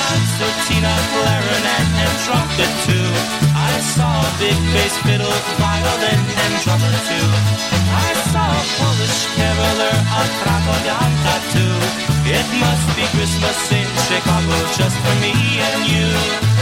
concertina, 0.00 0.94
clarinet, 1.12 1.86
and 2.00 2.14
trumpet 2.24 2.72
too. 2.88 3.08
I 3.52 3.74
saw 3.92 4.08
a 4.08 4.30
big 4.40 4.56
bass 4.72 4.96
fiddle, 5.04 5.36
violin, 5.60 6.20
and 6.40 6.52
drummer 6.64 6.94
too. 7.04 7.28
I 8.00 8.10
saw 8.32 8.48
a 8.48 8.64
Polish 8.80 9.20
caroler, 9.36 9.92
a 9.92 10.22
Krakowianka 10.40 11.36
too. 11.52 11.76
It 12.32 12.46
must 12.64 12.88
be 12.96 13.04
Christmas 13.12 13.60
in 13.68 13.88
Chicago 14.08 14.56
just 14.80 14.96
for 15.04 15.14
me 15.20 15.36
and 15.60 15.80
you. 15.84 16.53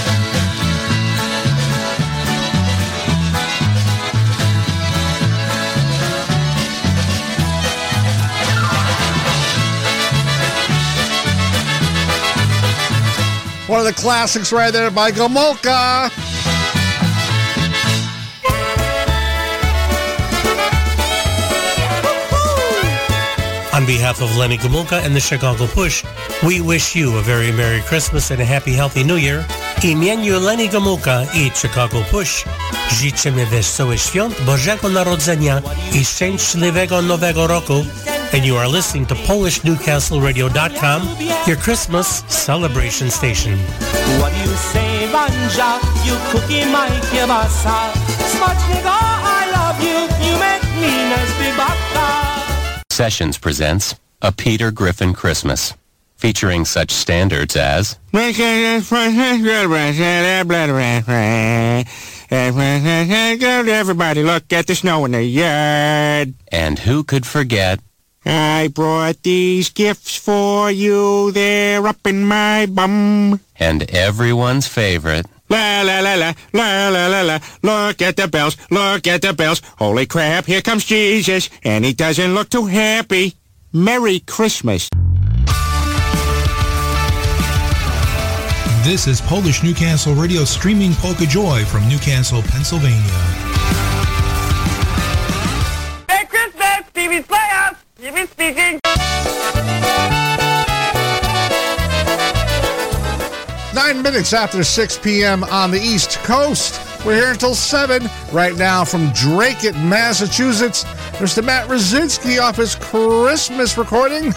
One 13.73 13.81
of 13.81 13.87
the 13.87 14.03
classics 14.03 14.53
right 14.53 14.71
there 14.71 14.91
by 14.91 15.11
Gomulka. 15.11 16.11
On 23.73 23.87
behalf 23.87 24.21
of 24.21 24.37
Lenny 24.37 24.59
Gomulka 24.59 25.03
and 25.03 25.17
the 25.17 25.21
Chicago 25.21 25.67
Push, 25.67 26.05
we 26.43 26.61
wish 26.61 26.95
you 26.95 27.17
a 27.17 27.23
very 27.23 27.51
Merry 27.51 27.81
Christmas 27.81 28.31
and 28.31 28.43
a 28.43 28.45
Happy 28.45 28.75
Healthy 28.75 29.05
New 29.05 29.17
Year. 29.17 29.43
Imieniu 29.83 30.39
Lenny 30.39 30.69
Gomulka 30.69 31.25
i 31.35 31.51
Chicago 31.55 32.03
Push 32.11 32.45
życzymy 32.91 33.47
wesołych 33.47 34.01
świąt 34.01 34.43
Bożego 34.43 34.89
Narodzenia 34.89 35.63
i 35.93 36.05
szczęśliwego 36.05 37.03
Nowego 37.03 37.47
Roku. 37.47 37.85
And 38.35 38.45
you 38.45 38.57
are 38.57 38.67
listening 38.67 39.07
to 39.07 39.15
PolishNewcastleRadio.com, 39.15 41.47
your 41.47 41.57
Christmas 41.57 42.25
celebration 42.29 43.11
station. 43.11 43.59
What 44.21 44.33
do 44.33 44.39
you 44.41 44.57
say, 44.57 45.07
Banja? 45.13 45.79
You 46.07 46.17
cookie 46.31 46.65
my 46.73 46.89
kielbasa. 47.11 47.93
Smacznego, 48.33 48.89
I 48.89 49.51
love 49.53 49.79
you. 49.83 50.09
You 50.27 50.35
make 50.41 50.65
me 50.81 50.91
nice. 51.11 51.33
Sessions 52.91 53.39
presents 53.39 53.95
A 54.21 54.33
Peter 54.33 54.71
Griffin 54.71 55.15
Christmas, 55.15 55.75
featuring 56.17 56.65
such 56.65 56.91
standards 56.91 57.57
as 57.57 57.99
Everybody 63.71 64.23
look 64.23 64.53
at 64.53 64.67
the 64.67 64.75
snow 64.75 65.05
in 65.07 65.13
the 65.13 65.23
yard. 65.23 66.35
And 66.49 66.79
Who 66.79 67.05
Could 67.05 67.27
Forget 67.27 67.81
I 68.25 68.69
brought 68.69 69.23
these 69.23 69.69
gifts 69.71 70.17
for 70.17 70.71
you. 70.71 71.33
They're 71.33 71.87
up 71.87 72.07
in 72.07 72.25
my 72.25 72.67
bum. 72.67 73.41
and 73.59 73.83
everyone's 73.91 74.67
favorite 74.67 75.27
La 75.49 75.83
la 75.83 76.01
la 76.01 76.15
la 76.15 76.33
la 76.55 76.89
la 76.89 77.07
la 77.09 77.21
la. 77.23 77.39
Look 77.63 78.01
at 78.01 78.17
the 78.17 78.27
bells. 78.27 78.57
Look 78.71 79.07
at 79.07 79.21
the 79.21 79.35
bells. 79.35 79.61
Holy 79.77 80.07
crap! 80.07 80.47
Here 80.47 80.63
comes 80.63 80.85
Jesus, 80.85 81.51
and 81.63 81.85
he 81.85 81.93
doesn't 81.93 82.33
look 82.35 82.49
too 82.49 82.65
happy. 82.65 83.35
Merry 83.71 84.21
Christmas. 84.21 84.89
This 88.83 89.07
is 89.07 89.21
Polish 89.21 89.63
Newcastle 89.63 90.15
Radio 90.15 90.45
streaming 90.45 90.95
Polka 90.95 91.27
Joy 91.27 91.65
from 91.67 91.87
Newcastle, 91.89 92.43
Pennsylvania. 92.43 92.97
Merry 96.09 96.27
Christmas, 96.27 96.83
TV's 96.95 97.27
TV 98.03 98.27
speaking. 98.29 98.81
Nine 103.73 104.03
minutes 104.03 104.33
after 104.33 104.65
6 104.65 104.99
p.m. 104.99 105.45
on 105.45 105.71
the 105.71 105.79
East 105.81 106.19
Coast. 106.25 106.81
We're 107.07 107.15
here 107.15 107.31
until 107.31 107.55
7. 107.55 108.09
Right 108.33 108.57
now 108.57 108.85
from 108.85 109.13
Dracut 109.13 109.77
Massachusetts, 109.77 110.83
Mr. 111.23 111.45
Matt 111.45 111.69
Rosinski 111.69 112.43
off 112.43 112.57
his 112.57 112.75
Christmas 112.75 113.79
recording. 113.79 114.33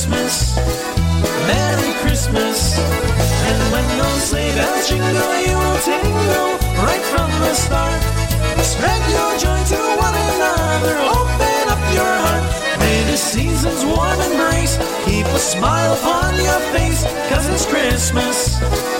Christmas, 0.00 0.56
Merry 1.46 1.92
Christmas. 2.00 2.78
And 2.78 3.60
when 3.70 3.84
those 3.98 4.30
sleigh 4.30 4.50
bells 4.54 4.88
jingle, 4.88 5.34
you 5.44 5.58
will 5.58 5.78
tingle 5.84 6.56
right 6.80 7.04
from 7.12 7.28
the 7.44 7.52
start. 7.52 8.00
Spread 8.64 9.02
your 9.12 9.32
joy 9.36 9.60
to 9.60 9.80
one 10.00 10.16
another, 10.16 10.96
open 11.04 11.68
up 11.68 11.84
your 11.92 12.14
heart. 12.24 12.80
May 12.80 13.04
the 13.10 13.18
season's 13.18 13.84
warm 13.84 14.18
embrace 14.32 14.78
keep 15.04 15.26
a 15.26 15.38
smile 15.38 15.92
upon 15.92 16.34
your 16.36 16.60
face, 16.72 17.04
cause 17.28 17.46
it's 17.50 17.66
Christmas. 17.66 18.99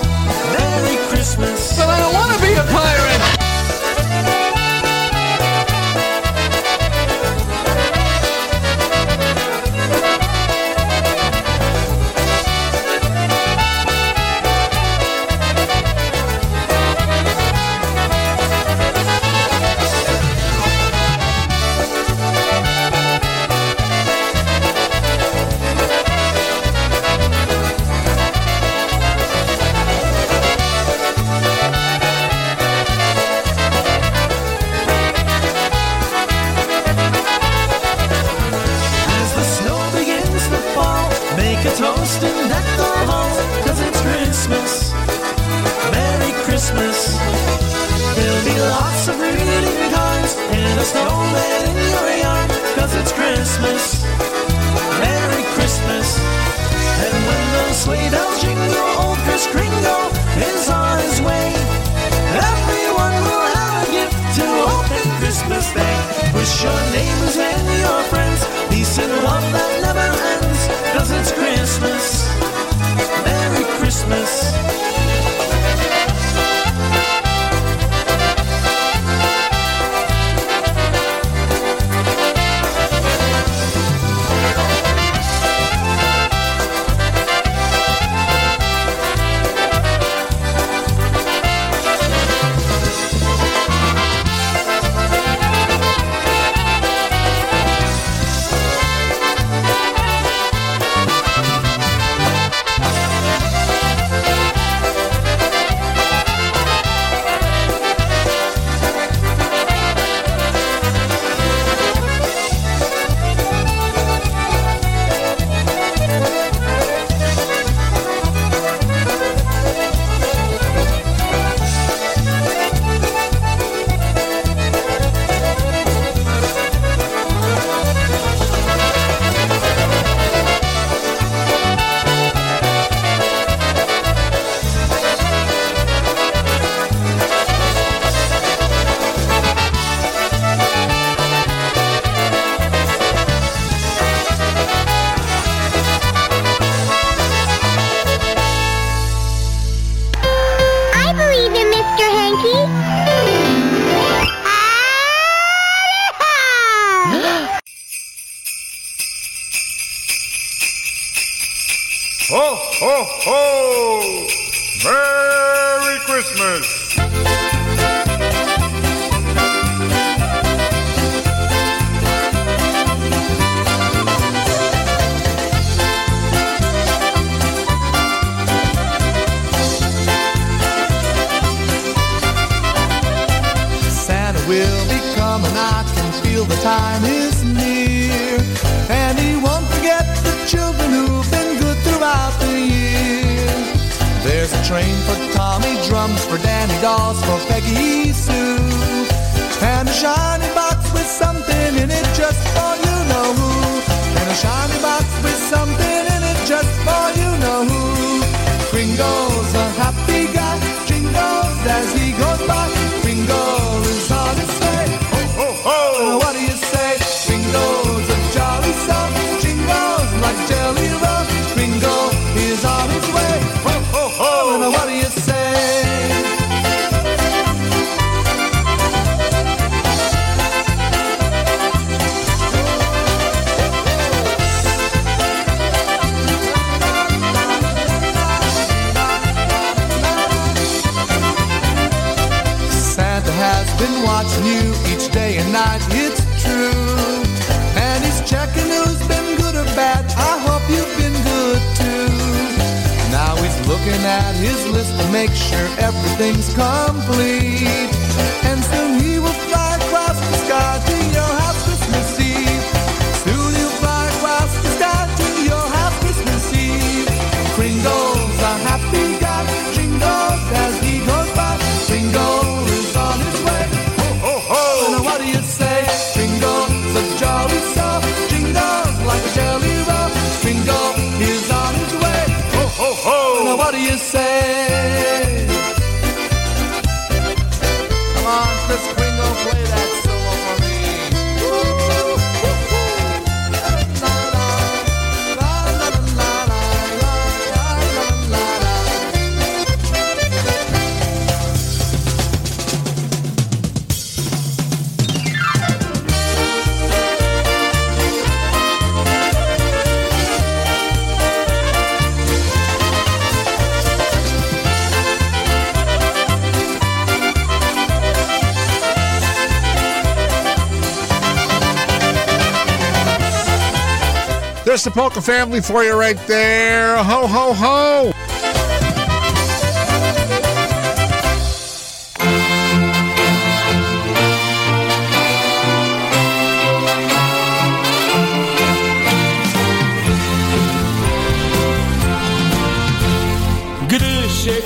There's 324.80 324.94
the 324.94 324.98
Polka 324.98 325.20
family 325.20 325.60
for 325.60 325.84
you 325.84 325.92
right 325.92 326.16
there. 326.26 326.96
Ho, 326.96 327.26
ho, 327.26 327.52
ho. 327.52 328.19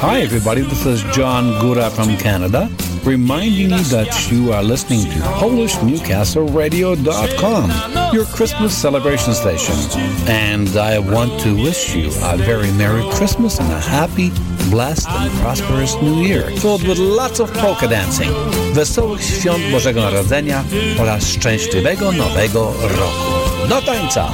Hi, 0.06 0.20
everybody. 0.20 0.60
This 0.60 0.84
is 0.84 1.02
John 1.16 1.44
Gura 1.62 1.90
from 1.90 2.14
Canada, 2.18 2.68
reminding 3.04 3.70
you 3.70 3.82
that 3.84 4.30
you 4.30 4.52
are 4.52 4.62
listening 4.62 5.10
to 5.10 5.18
PolishNewcastleRadio.com, 5.40 8.14
your 8.14 8.26
Christmas 8.26 8.76
celebration 8.76 9.32
station. 9.32 9.74
And 10.28 10.76
I 10.76 10.98
want 10.98 11.40
to 11.40 11.56
wish 11.56 11.96
you 11.96 12.10
a 12.22 12.36
very 12.36 12.70
Merry 12.72 13.02
Christmas 13.12 13.58
and 13.58 13.72
a 13.72 13.80
happy, 13.80 14.30
blessed, 14.68 15.08
and 15.08 15.32
prosperous 15.40 15.96
New 16.02 16.20
Year, 16.20 16.50
filled 16.60 16.86
with 16.86 16.98
lots 16.98 17.40
of 17.40 17.50
polka 17.54 17.88
dancing, 17.88 18.30
wesołych 18.74 19.22
świąt 19.22 19.70
Bożego 19.70 20.00
Narodzenia 20.00 20.64
oraz 21.00 21.28
szczęśliwego 21.28 22.12
Nowego 22.12 22.72
Roku. 22.82 23.68
Do 23.68 23.82
tańca! 23.82 24.32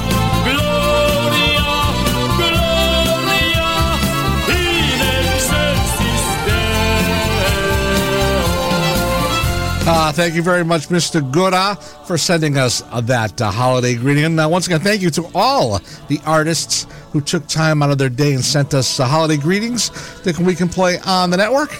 Uh, 9.83 10.11
thank 10.11 10.35
you 10.35 10.43
very 10.43 10.63
much, 10.63 10.89
Mr. 10.89 11.21
Gura, 11.31 11.75
for 12.05 12.15
sending 12.15 12.55
us 12.55 12.83
uh, 12.91 13.01
that 13.01 13.41
uh, 13.41 13.49
holiday 13.49 13.95
greeting. 13.95 14.25
And 14.25 14.39
uh, 14.39 14.47
once 14.47 14.67
again, 14.67 14.79
thank 14.79 15.01
you 15.01 15.09
to 15.09 15.27
all 15.33 15.79
the 16.07 16.19
artists 16.23 16.85
who 17.11 17.19
took 17.19 17.47
time 17.47 17.81
out 17.81 17.89
of 17.89 17.97
their 17.97 18.07
day 18.07 18.33
and 18.33 18.45
sent 18.45 18.75
us 18.75 18.99
uh, 18.99 19.05
holiday 19.07 19.37
greetings 19.37 19.89
that 20.21 20.37
we 20.37 20.53
can 20.53 20.69
play 20.69 20.99
on 20.99 21.31
the 21.31 21.37
network. 21.37 21.75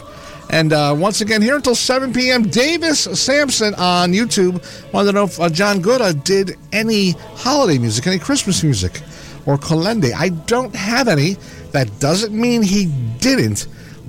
And 0.50 0.74
uh, 0.74 0.96
once 0.98 1.22
again, 1.22 1.44
here 1.44 1.56
until 1.56 1.76
7 1.76 2.12
p.m., 2.12 2.42
Davis 2.42 3.02
Sampson 3.02 3.76
on 3.76 4.14
YouTube 4.14 4.92
wanted 4.92 5.12
to 5.12 5.14
know 5.14 5.26
if 5.26 5.54
John 5.54 5.80
Gura 5.82 6.22
did 6.24 6.58
any 6.72 7.12
holiday 7.36 7.78
music, 7.78 8.08
any 8.08 8.20
Christmas 8.20 8.64
music, 8.64 9.00
or 9.46 9.58
Kolende. 9.58 10.12
I 10.14 10.30
don't 10.30 10.76
have 10.76 11.08
any. 11.08 11.38
That 11.72 12.00
doesn't 12.00 12.34
mean 12.34 12.64
he 12.64 12.88
didn't, 13.20 13.68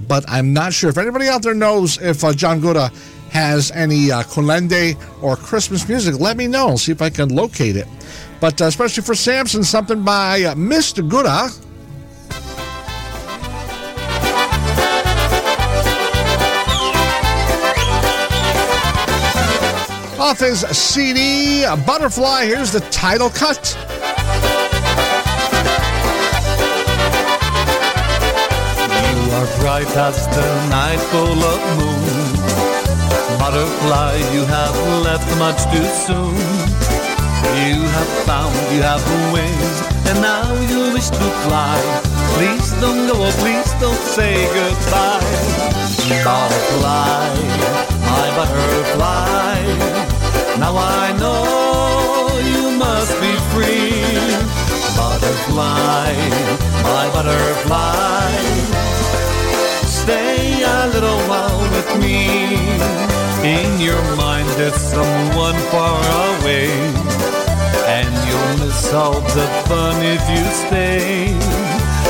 but 0.08 0.24
I'm 0.28 0.54
not 0.54 0.72
sure. 0.72 0.88
If 0.88 0.96
anybody 0.96 1.28
out 1.28 1.42
there 1.42 1.54
knows 1.54 2.00
if 2.00 2.20
John 2.36 2.60
Gura 2.60 2.90
has 3.32 3.70
any 3.70 4.10
uh, 4.10 4.22
Kolende 4.22 4.94
or 5.22 5.36
Christmas 5.36 5.88
music, 5.88 6.20
let 6.20 6.36
me 6.36 6.46
know. 6.46 6.76
See 6.76 6.92
if 6.92 7.00
I 7.00 7.08
can 7.10 7.30
locate 7.30 7.76
it. 7.76 7.88
But 8.40 8.60
uh, 8.60 8.66
especially 8.66 9.02
for 9.02 9.14
Samson, 9.14 9.64
something 9.64 10.02
by 10.04 10.42
uh, 10.42 10.54
Mr. 10.54 11.08
Gura. 11.08 11.50
Off 20.20 20.38
his 20.38 20.60
CD, 20.60 21.64
Butterfly, 21.86 22.44
here's 22.44 22.70
the 22.70 22.80
title 22.90 23.30
cut. 23.30 23.76
You 29.08 29.32
are 29.32 29.46
bright 29.60 29.96
as 29.96 30.26
the 30.28 30.68
night 30.68 31.00
full 31.10 31.42
of 31.42 31.78
moon. 31.78 32.41
Butterfly, 33.38 34.16
you 34.32 34.44
have 34.46 34.76
left 35.04 35.28
much 35.38 35.60
too 35.72 35.86
soon. 36.06 36.36
You 37.62 37.82
have 37.96 38.12
found 38.26 38.54
you 38.72 38.82
have 38.82 39.02
wings, 39.32 39.76
and 40.08 40.20
now 40.22 40.52
you 40.70 40.92
wish 40.92 41.08
to 41.10 41.26
fly. 41.44 41.78
Please 42.34 42.72
don't 42.80 43.06
go, 43.06 43.14
oh, 43.16 43.32
please 43.42 43.72
don't 43.80 44.04
say 44.16 44.34
goodbye. 44.56 45.20
Butterfly, 46.24 47.28
my 48.08 48.26
butterfly. 48.36 49.60
Now 50.58 50.76
I 50.76 51.12
know 51.18 52.38
you 52.52 52.78
must 52.78 53.12
be 53.20 53.32
free. 53.52 54.02
Butterfly, 54.96 56.14
my 56.82 57.10
butterfly. 57.12 58.81
A 60.82 60.88
little 60.88 61.20
while 61.30 61.60
with 61.70 62.00
me. 62.02 62.26
In 63.46 63.80
your 63.80 64.02
mind, 64.16 64.48
there's 64.58 64.74
someone 64.74 65.54
far 65.70 66.02
away. 66.34 66.74
And 67.86 68.10
you'll 68.26 68.66
miss 68.66 68.92
all 68.92 69.20
the 69.20 69.46
fun 69.68 70.02
if 70.02 70.22
you 70.28 70.42
stay. 70.66 71.30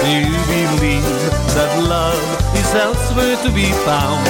You 0.09 0.25
believe 0.49 1.21
that 1.53 1.73
love 1.85 2.25
is 2.57 2.73
elsewhere 2.75 3.37
to 3.45 3.51
be 3.53 3.69
found. 3.85 4.25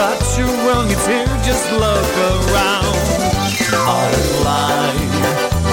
But 0.00 0.16
you're 0.38 0.48
wrong, 0.64 0.88
it's 0.88 1.06
here, 1.06 1.28
just 1.44 1.70
look 1.72 2.12
around. 2.32 2.96
Butterfly, 3.84 4.94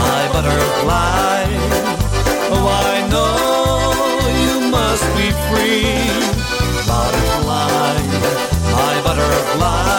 my 0.04 0.24
butterfly. 0.36 1.48
Oh, 2.52 2.68
I 2.68 3.08
know 3.08 3.72
you 4.44 4.70
must 4.70 5.08
be 5.16 5.32
free. 5.48 6.01
Butterfly. 9.62 9.91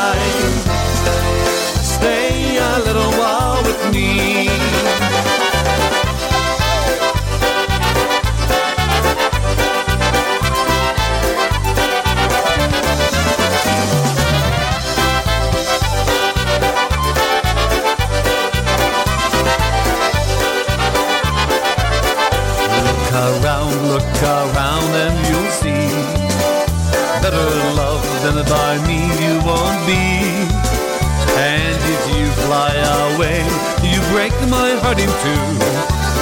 Two. 35.23 35.47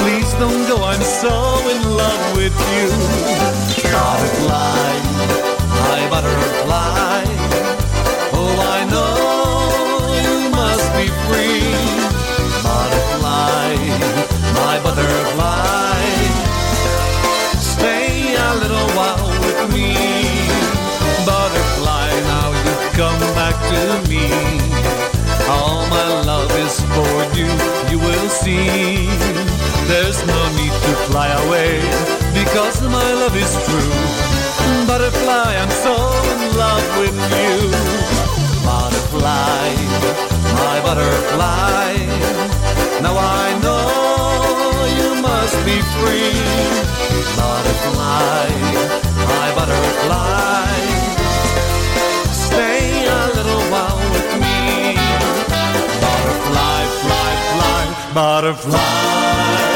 Please 0.01 0.31
don't 0.35 0.65
go, 0.69 0.77
I'm 0.85 1.01
so 1.01 1.33
in 1.73 1.81
love 1.97 2.25
with 2.37 2.57
you. 2.73 2.89
Butterfly, 3.97 4.93
my 5.85 6.01
butterfly. 6.13 7.25
Oh, 8.37 8.55
I 8.77 8.81
know 8.93 9.13
you 10.25 10.37
must 10.61 10.89
be 10.99 11.07
free. 11.25 11.65
Butterfly, 12.67 13.69
my 14.61 14.77
butterfly. 14.85 16.05
Stay 17.73 18.37
a 18.37 18.51
little 18.63 18.89
while 18.97 19.29
with 19.45 19.61
me. 19.73 19.97
Butterfly, 21.25 22.09
now 22.33 22.49
you've 22.65 22.87
come 23.01 23.21
back 23.39 23.57
to 23.73 23.83
me. 24.11 24.27
All 25.49 25.89
my 25.89 26.07
love 26.31 26.53
is 26.65 26.77
for 26.93 27.17
you, 27.39 27.49
you 28.51 28.59
will 28.59 28.67
see. 28.67 29.07
There's 29.87 30.25
no 30.25 30.41
need 30.57 30.73
to 30.73 30.93
fly 31.09 31.29
away, 31.47 31.81
because 32.33 32.81
my 32.83 33.13
love 33.21 33.37
is 33.37 33.53
true. 33.67 34.87
Butterfly, 34.87 35.57
I'm 35.57 35.71
so 35.71 35.95
in 36.33 36.57
love 36.57 36.87
with 36.99 37.17
you. 37.35 37.71
Butterfly, 38.65 39.69
my 40.55 40.81
butterfly. 40.87 41.95
Now 43.03 43.17
I 43.17 43.59
know 43.65 43.83
you 44.99 45.23
must 45.23 45.57
be 45.65 45.81
free. 45.99 46.39
Butterfly, 47.37 48.49
my 49.27 49.55
butterfly. 49.55 50.90
butterfly. 58.15 59.70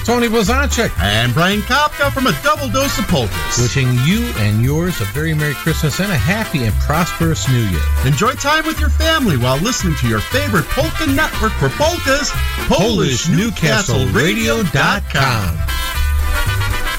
This 0.00 0.08
is 0.08 0.14
Tony 0.14 0.28
Blazonczyk. 0.28 0.90
And 1.00 1.34
Brian 1.34 1.60
Kopka 1.62 2.12
from 2.12 2.26
a 2.26 2.32
double 2.42 2.68
dose 2.68 2.98
of 2.98 3.06
polkas. 3.08 3.58
Wishing 3.60 3.88
you 4.04 4.26
and 4.38 4.62
yours 4.64 5.00
a 5.00 5.04
very 5.06 5.34
Merry 5.34 5.54
Christmas 5.54 5.98
and 6.00 6.10
a 6.10 6.16
happy 6.16 6.64
and 6.64 6.74
prosperous 6.76 7.48
New 7.48 7.62
Year. 7.68 7.80
Enjoy 8.06 8.32
time 8.32 8.66
with 8.66 8.80
your 8.80 8.88
family 8.90 9.36
while 9.36 9.58
listening 9.58 9.94
to 9.96 10.08
your 10.08 10.20
favorite 10.20 10.64
polka 10.66 11.06
network 11.06 11.52
for 11.52 11.68
polkas, 11.70 12.30
PolishNewcastleRadio.com. 12.70 15.56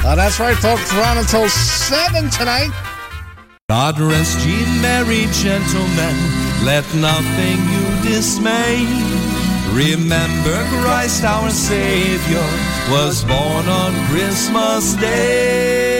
Uh, 0.03 0.15
that's 0.15 0.39
right, 0.39 0.57
folks. 0.57 0.91
We're 0.93 1.03
on 1.03 1.17
until 1.17 1.47
7 1.49 2.29
tonight. 2.29 2.71
God 3.69 3.99
rest 3.99 4.45
ye 4.45 4.65
merry 4.81 5.27
gentlemen, 5.31 6.15
let 6.65 6.83
nothing 6.95 7.59
you 7.71 8.01
dismay. 8.03 8.85
Remember 9.73 10.65
Christ 10.81 11.23
our 11.23 11.49
Savior 11.49 12.45
was 12.89 13.23
born 13.23 13.67
on 13.67 13.93
Christmas 14.07 14.93
Day. 14.95 15.99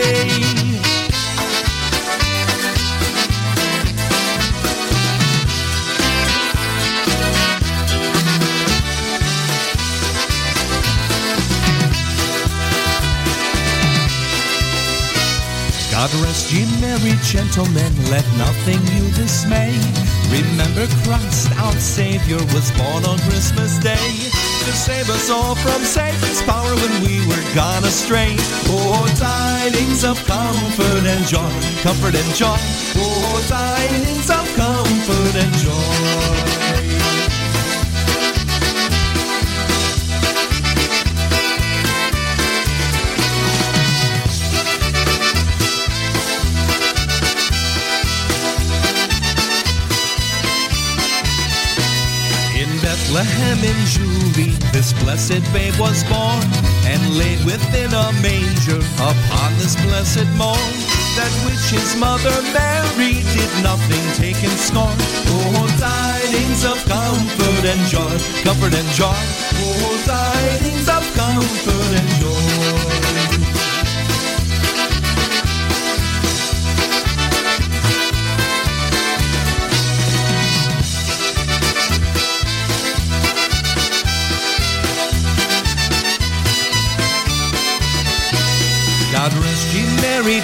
God 15.90 16.12
rest 16.24 16.52
ye 16.52 16.64
merry 16.80 17.16
gentlemen, 17.22 17.92
let 18.10 18.26
nothing 18.36 18.80
you 18.96 19.10
dismay. 19.12 19.72
Remember 20.30 20.86
Christ 21.04 21.52
our 21.58 21.72
Savior 21.74 22.38
was 22.54 22.70
born 22.72 23.04
on 23.04 23.18
Christmas 23.28 23.78
Day 23.78 24.21
to 24.64 24.72
save 24.72 25.10
us 25.10 25.30
all 25.30 25.54
from 25.56 25.82
Satan's 25.82 26.42
power 26.42 26.74
when 26.74 27.02
we 27.02 27.26
were 27.26 27.54
gone 27.54 27.84
astray. 27.84 28.34
Oh, 28.68 29.06
tidings 29.18 30.04
of 30.04 30.16
comfort 30.24 31.04
and 31.04 31.26
joy, 31.26 31.52
comfort 31.82 32.14
and 32.14 32.34
joy. 32.34 32.58
Oh, 32.96 33.44
tidings 33.48 34.30
of 34.30 34.46
comfort 34.54 35.34
and 35.36 35.54
joy. 35.58 36.01
In 53.62 53.78
Jewry, 53.86 54.58
this 54.72 54.92
blessed 55.04 55.40
babe 55.52 55.78
was 55.78 56.02
born 56.10 56.42
and 56.82 57.00
laid 57.16 57.38
within 57.44 57.94
a 57.94 58.10
manger 58.18 58.82
upon 58.98 59.54
this 59.58 59.76
blessed 59.86 60.26
morn. 60.34 60.74
That 61.14 61.30
which 61.46 61.70
his 61.70 61.94
mother 61.94 62.34
Mary 62.50 63.22
did 63.30 63.52
nothing 63.62 64.02
take 64.18 64.42
in 64.42 64.50
scorn. 64.58 64.98
Oh, 65.30 65.70
tidings 65.78 66.64
of 66.64 66.78
comfort 66.90 67.64
and 67.64 67.82
joy, 67.86 68.18
comfort 68.42 68.74
and 68.74 68.88
joy. 68.98 69.22
Oh, 69.62 69.94
tidings 70.10 70.88
of 70.88 71.04
comfort 71.14 71.92
and 71.94 72.08
joy. 72.18 72.81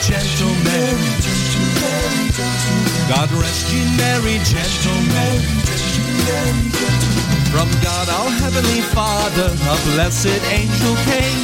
gentlemen. 0.03 0.97
God 3.09 3.31
rest 3.33 3.73
ye 3.73 3.83
merry 3.97 4.39
gentlemen. 4.45 5.41
From 7.51 7.69
God 7.83 8.09
our 8.09 8.31
heavenly 8.31 8.83
Father, 8.93 9.49
a 9.49 9.77
blessed 9.93 10.43
angel 10.53 10.95
came, 11.09 11.41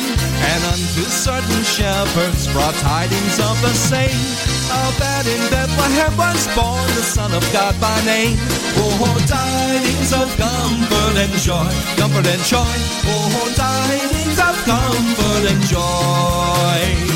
and 0.52 0.60
unto 0.68 1.02
certain 1.08 1.64
shepherds 1.64 2.46
brought 2.52 2.74
tidings 2.84 3.40
of 3.40 3.56
the 3.62 3.72
same. 3.72 4.20
How 4.68 4.90
that 5.00 5.24
in 5.26 5.40
Bethlehem 5.50 6.16
was 6.16 6.46
born 6.54 6.86
the 6.94 7.02
Son 7.02 7.32
of 7.32 7.44
God 7.52 7.74
by 7.80 7.96
name. 8.04 8.36
Oh, 8.76 9.08
oh 9.08 9.18
tidings 9.26 10.12
of 10.12 10.28
comfort 10.36 11.16
and 11.16 11.32
joy, 11.40 11.72
comfort 11.96 12.26
and 12.26 12.42
joy. 12.44 12.76
Oh, 13.08 13.40
oh 13.40 13.48
tidings 13.56 14.38
of 14.38 14.54
comfort 14.68 15.44
and 15.50 15.62
joy 15.64 17.13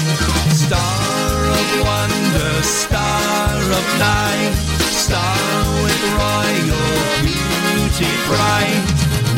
wonder, 1.82 2.62
star 2.62 3.56
of 3.78 3.86
night, 3.98 4.54
star 4.94 5.38
with 5.84 6.02
royal 6.16 6.88
beauty 7.22 8.10
bright, 8.26 8.84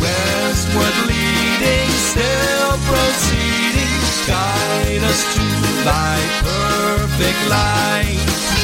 westward 0.00 0.96
leading, 1.10 1.90
still 2.10 2.72
proceeding, 2.88 3.94
guide 4.26 5.02
us 5.04 5.20
to 5.34 5.44
thy 5.84 6.18
perfect 6.42 7.40
light. 7.48 8.59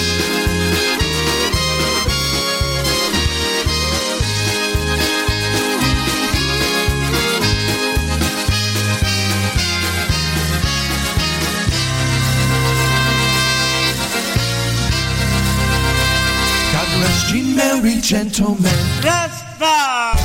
merry 17.56 18.00
gentlemen. 18.00 18.70
Let's 19.02 19.42
go. 19.58 20.15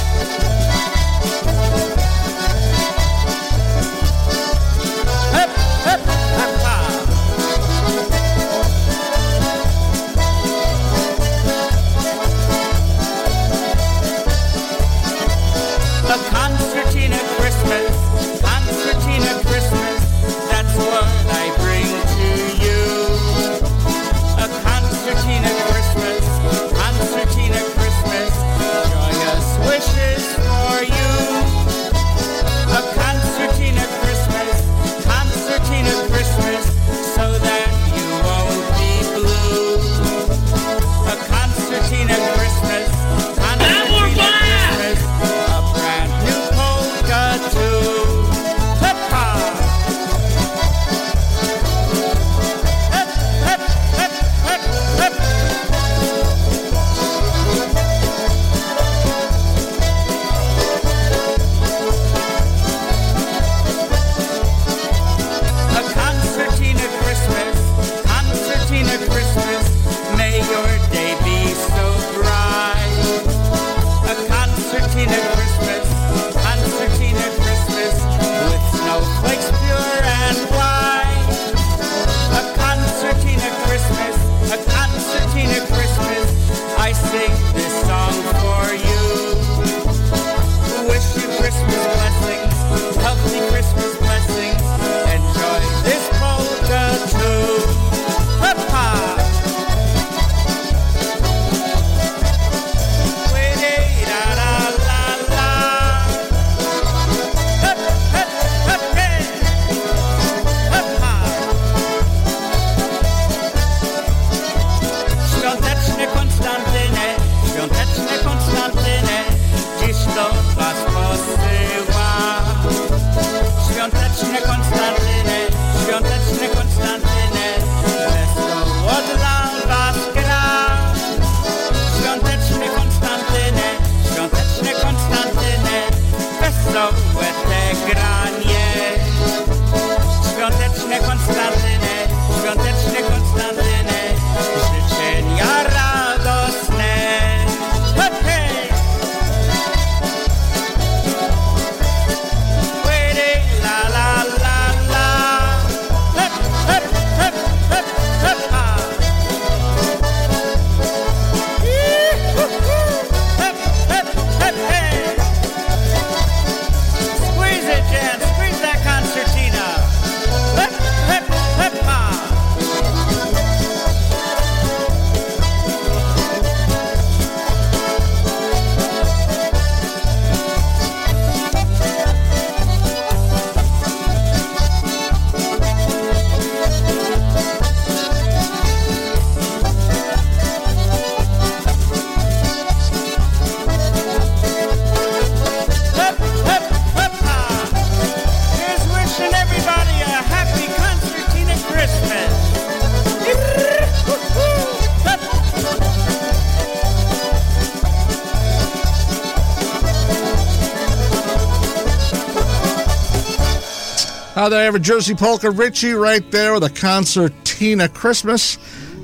there, 214.52 214.62
I 214.62 214.64
have 214.66 214.76
a 214.76 214.80
Jersey 214.80 215.16
Polka 215.16 215.50
Richie 215.50 215.94
right 215.94 216.30
there 216.30 216.54
with 216.54 216.64
a 216.64 216.70
concertina 216.70 217.88
Christmas. 217.88 218.58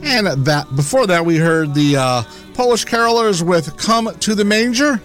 And 0.04 0.28
that 0.46 0.68
before 0.76 1.08
that, 1.08 1.26
we 1.26 1.38
heard 1.38 1.74
the 1.74 1.96
uh, 1.96 2.24
Polish 2.54 2.86
Carolers 2.86 3.42
with 3.42 3.78
Come 3.78 4.14
to 4.20 4.36
the 4.36 4.44
Manger 4.44 5.02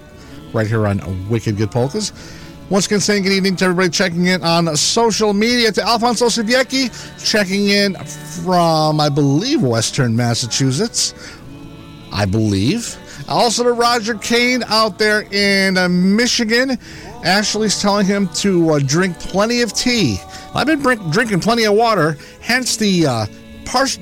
right 0.52 0.66
here 0.66 0.86
on 0.89 1.28
Wicked 1.28 1.56
Good 1.56 1.70
Polkas. 1.70 2.12
Once 2.70 2.86
again, 2.86 2.98
saying 2.98 3.23
good 3.23 3.32
evening 3.32 3.55
to 3.56 3.66
everybody 3.66 3.89
checking 3.89 4.27
in 4.27 4.43
on 4.43 4.74
social 4.77 5.32
media 5.32 5.70
to 5.70 5.82
Alfonso 5.82 6.27
Siviecki, 6.27 6.90
checking 7.24 7.69
in 7.69 7.94
from, 7.94 9.01
I 9.01 9.09
believe, 9.09 9.62
Western 9.62 10.16
Massachusetts. 10.16 11.14
I 12.12 12.27
believe. 12.27 12.97
Also 13.28 13.62
to 13.62 13.73
Roger 13.73 14.14
Kane 14.16 14.64
out 14.64 14.98
there 14.98 15.23
in 15.32 15.78
uh, 15.78 15.89
Michigan. 15.89 16.78
Ashley's 17.24 17.81
telling 17.81 18.06
him 18.06 18.27
to 18.35 18.70
uh, 18.70 18.81
drink 18.85 19.19
plenty 19.20 19.62
of 19.62 19.73
tea 19.73 20.19
I've 20.54 20.66
been 20.66 20.80
drink, 20.80 21.10
drinking 21.10 21.40
plenty 21.40 21.64
of 21.64 21.74
water, 21.74 22.18
hence 22.40 22.76
the 22.76 23.06
uh, 23.06 23.26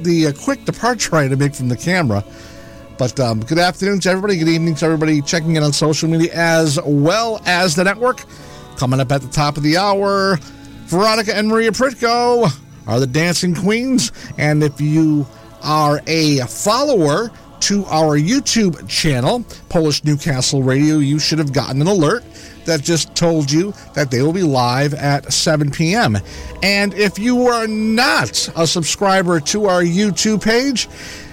the 0.03 0.27
uh, 0.27 0.43
quick 0.43 0.65
departure 0.65 1.15
I 1.15 1.23
had 1.23 1.31
to 1.31 1.37
make 1.37 1.55
from 1.55 1.69
the 1.69 1.77
camera. 1.77 2.25
But 2.99 3.19
um, 3.21 3.41
good 3.41 3.59
afternoon 3.59 4.01
to 4.01 4.11
everybody. 4.11 4.37
Good 4.37 4.49
evening 4.49 4.75
to 4.77 4.85
everybody 4.85 5.23
checking 5.23 5.57
in 5.57 5.63
on 5.63 5.73
social 5.73 6.09
media 6.09 6.33
as 6.35 6.79
well 6.85 7.41
as 7.47 7.77
the 7.77 7.85
network. 7.85 8.25
Coming 8.77 8.99
up 8.99 9.13
at 9.13 9.23
the 9.23 9.29
top 9.29 9.57
of 9.57 9.63
the 9.63 9.77
hour, 9.77 10.39
Veronica 10.87 11.37
and 11.37 11.49
Maria 11.49 11.71
Pritko 11.71 12.51
are 12.87 13.01
the 13.01 13.07
dancing 13.07 13.55
queens. 13.55 14.11
And 14.37 14.63
if 14.65 14.81
you 14.81 15.27
are 15.63 16.01
a 16.09 16.41
follower 16.41 17.31
to 17.61 17.85
our 17.85 18.19
YouTube 18.19 18.89
channel, 18.89 19.45
Polish 19.69 20.03
Newcastle 20.03 20.63
Radio, 20.63 20.97
you 20.99 21.21
should 21.21 21.39
have 21.39 21.53
gotten 21.53 21.81
an 21.81 21.87
alert 21.87 22.25
that 22.65 22.83
just 22.83 23.15
told 23.15 23.51
you 23.51 23.73
that 23.95 24.11
they 24.11 24.23
will 24.23 24.33
be 24.33 24.43
live 24.43 24.95
at 24.95 25.33
7 25.33 25.71
p.m. 25.71 26.19
And 26.63 26.95
if 26.95 27.19
you 27.19 27.47
are 27.47 27.67
not 27.67 28.49
a 28.57 28.67
subscriber 28.67 29.41
to 29.41 29.67
our 29.67 29.83
YouTube 29.83 30.43
page, 30.43 30.89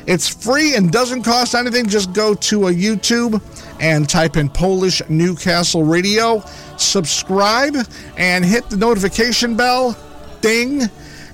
it's 0.08 0.30
free 0.30 0.76
and 0.76 0.92
doesn't 0.92 1.24
cost 1.24 1.54
anything. 1.54 1.88
Just 1.88 2.14
go 2.14 2.34
to 2.34 2.68
a 2.68 2.72
YouTube 2.72 3.42
and 3.82 4.08
type 4.10 4.38
in 4.38 4.50
Polish 4.50 5.02
Newcastle 5.10 5.84
Radio, 5.84 6.42
subscribe, 6.78 7.76
and 8.18 8.46
hit 8.46 8.70
the 8.70 8.78
notification 8.78 9.56
bell. 9.56 9.98
Ding. 10.42 10.84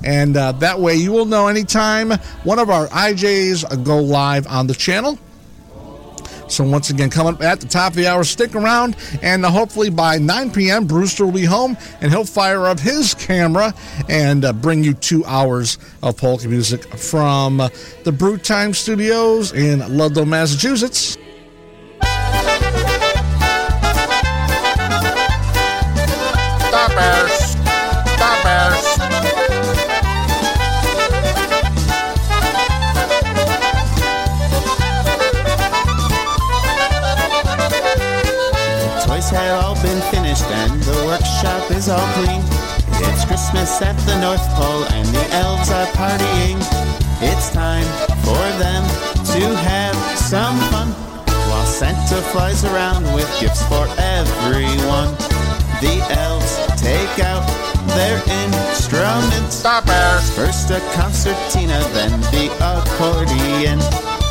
And 0.03 0.35
uh, 0.35 0.53
that 0.53 0.79
way 0.79 0.95
you 0.95 1.11
will 1.11 1.25
know 1.25 1.47
anytime 1.47 2.11
one 2.43 2.59
of 2.59 2.69
our 2.69 2.87
IJs 2.87 3.83
go 3.83 3.99
live 3.99 4.47
on 4.47 4.67
the 4.67 4.73
channel. 4.73 5.17
So 6.47 6.63
once 6.63 6.89
again, 6.89 7.09
coming 7.09 7.33
up 7.33 7.41
at 7.41 7.59
the 7.59 7.67
top 7.67 7.91
of 7.91 7.95
the 7.95 8.07
hour, 8.07 8.23
stick 8.23 8.55
around, 8.55 8.95
and 9.21 9.45
hopefully 9.45 9.89
by 9.89 10.17
9 10.17 10.51
p.m., 10.51 10.85
Brewster 10.85 11.25
will 11.25 11.31
be 11.31 11.45
home, 11.45 11.77
and 12.01 12.11
he'll 12.11 12.25
fire 12.25 12.65
up 12.65 12.79
his 12.79 13.13
camera 13.13 13.73
and 14.09 14.45
uh, 14.45 14.53
bring 14.53 14.83
you 14.83 14.93
two 14.93 15.25
hours 15.25 15.77
of 16.01 16.17
polka 16.17 16.47
music 16.47 16.83
from 16.97 17.61
uh, 17.61 17.69
the 18.03 18.11
Brute 18.11 18.43
Time 18.43 18.73
Studios 18.73 19.53
in 19.53 19.79
Ludlow, 19.97 20.25
Massachusetts. 20.25 21.17
It's 43.73 43.81
at 43.81 43.97
the 44.05 44.21
North 44.21 44.47
Pole 44.53 44.85
and 44.93 45.07
the 45.07 45.33
elves 45.33 45.71
are 45.71 45.87
partying. 45.97 46.61
It's 47.25 47.49
time 47.49 47.89
for 48.21 48.37
them 48.61 48.83
to 49.33 49.55
have 49.65 49.95
some 50.15 50.59
fun 50.69 50.89
while 51.49 51.65
Santa 51.65 52.21
flies 52.29 52.63
around 52.65 53.03
with 53.15 53.25
gifts 53.39 53.63
for 53.63 53.87
everyone. 53.97 55.09
The 55.81 56.05
elves 56.13 56.53
take 56.79 57.17
out 57.17 57.41
their 57.97 58.21
instruments. 58.45 59.63
First 60.35 60.69
a 60.69 60.79
concertina, 60.93 61.81
then 61.97 62.21
the 62.29 62.53
accordion. 62.61 64.22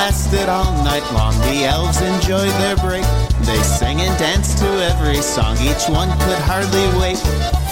Lasted 0.00 0.48
all 0.48 0.72
night 0.82 1.04
long. 1.12 1.36
The 1.44 1.68
elves 1.68 2.00
enjoyed 2.00 2.54
their 2.64 2.76
break. 2.76 3.04
They 3.44 3.60
sang 3.60 4.00
and 4.00 4.16
danced 4.18 4.56
to 4.64 4.68
every 4.90 5.20
song. 5.20 5.58
Each 5.60 5.84
one 5.92 6.08
could 6.24 6.40
hardly 6.48 6.86
wait 6.98 7.20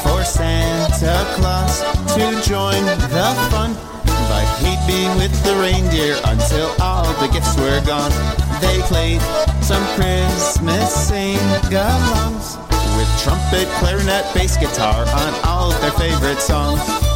for 0.05 0.21
Santa 0.25 1.17
Claus 1.37 1.81
to 2.13 2.25
join 2.45 2.85
the 2.85 3.33
fun. 3.49 3.73
But 4.29 4.45
he'd 4.61 4.83
be 4.85 5.09
with 5.17 5.33
the 5.43 5.57
reindeer 5.57 6.21
until 6.29 6.69
all 6.85 7.09
the 7.17 7.29
gifts 7.33 7.57
were 7.57 7.81
gone. 7.89 8.13
They 8.61 8.77
played 8.93 9.23
some 9.65 9.85
Christmas 9.97 11.09
sing-alongs 11.09 12.61
with 12.99 13.11
trumpet, 13.25 13.67
clarinet, 13.81 14.27
bass 14.35 14.59
guitar 14.59 15.01
on 15.23 15.33
all 15.49 15.71
their 15.81 15.93
favorite 15.93 16.43
songs. 16.43 17.08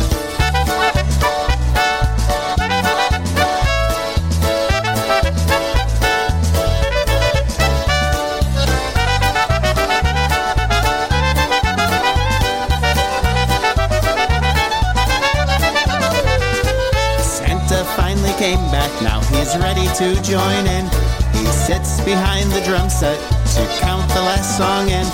Ready 19.82 19.94
to 19.96 20.14
join 20.22 20.66
in. 20.66 20.84
He 21.32 21.46
sits 21.46 22.00
behind 22.04 22.52
the 22.52 22.60
drum 22.62 22.90
set 22.90 23.18
to 23.54 23.66
count 23.80 24.08
the 24.10 24.20
last 24.20 24.56
song 24.56 24.88
in. 24.88 25.04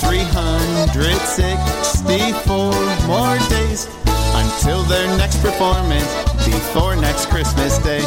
364 0.00 2.72
more 3.06 3.38
days 3.48 3.86
until 4.34 4.82
their 4.84 5.06
next 5.18 5.40
performance 5.42 6.06
before 6.44 6.96
next 6.96 7.26
Christmas 7.26 7.78
Day. 7.78 8.04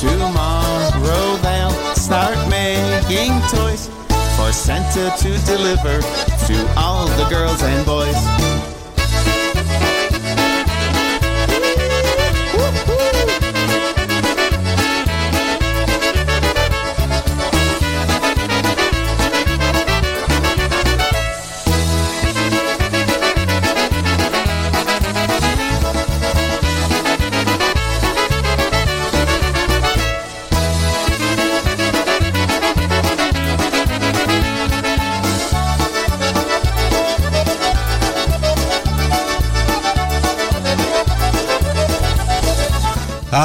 Tomorrow 0.00 1.36
they'll 1.38 1.94
start 1.94 2.36
making 2.48 3.32
toys 3.48 3.88
for 4.36 4.52
Santa 4.52 5.12
to 5.18 5.38
deliver 5.46 6.00
to 6.46 6.74
all 6.76 7.06
the 7.06 7.26
girls 7.28 7.62
and 7.62 7.84
boys. 7.84 8.59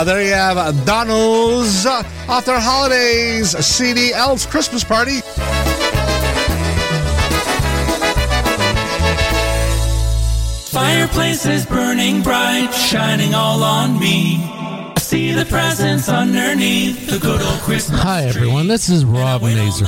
There 0.05 0.21
you 0.21 0.33
have 0.33 0.85
Donald's 0.85 1.85
uh, 1.85 2.03
off 2.29 2.45
their 2.45 2.59
holidays 2.59 3.57
CD 3.65 4.13
Elves 4.13 4.45
Christmas 4.45 4.83
Party. 4.83 5.21
Fireplace 10.69 11.47
is 11.47 11.65
burning 11.65 12.21
bright, 12.21 12.71
shining 12.71 13.33
all 13.33 13.63
on 13.63 13.97
me. 13.97 14.64
I 15.15 15.17
see 15.17 15.31
the 15.31 15.45
presents 15.45 16.09
underneath 16.09 17.09
the 17.09 17.17
good 17.19 17.41
old 17.41 17.59
Christmas. 17.61 18.01
Hi, 18.01 18.25
everyone. 18.25 18.67
This 18.67 18.89
is 18.89 19.05
Rob 19.05 19.43
Mazer. 19.43 19.87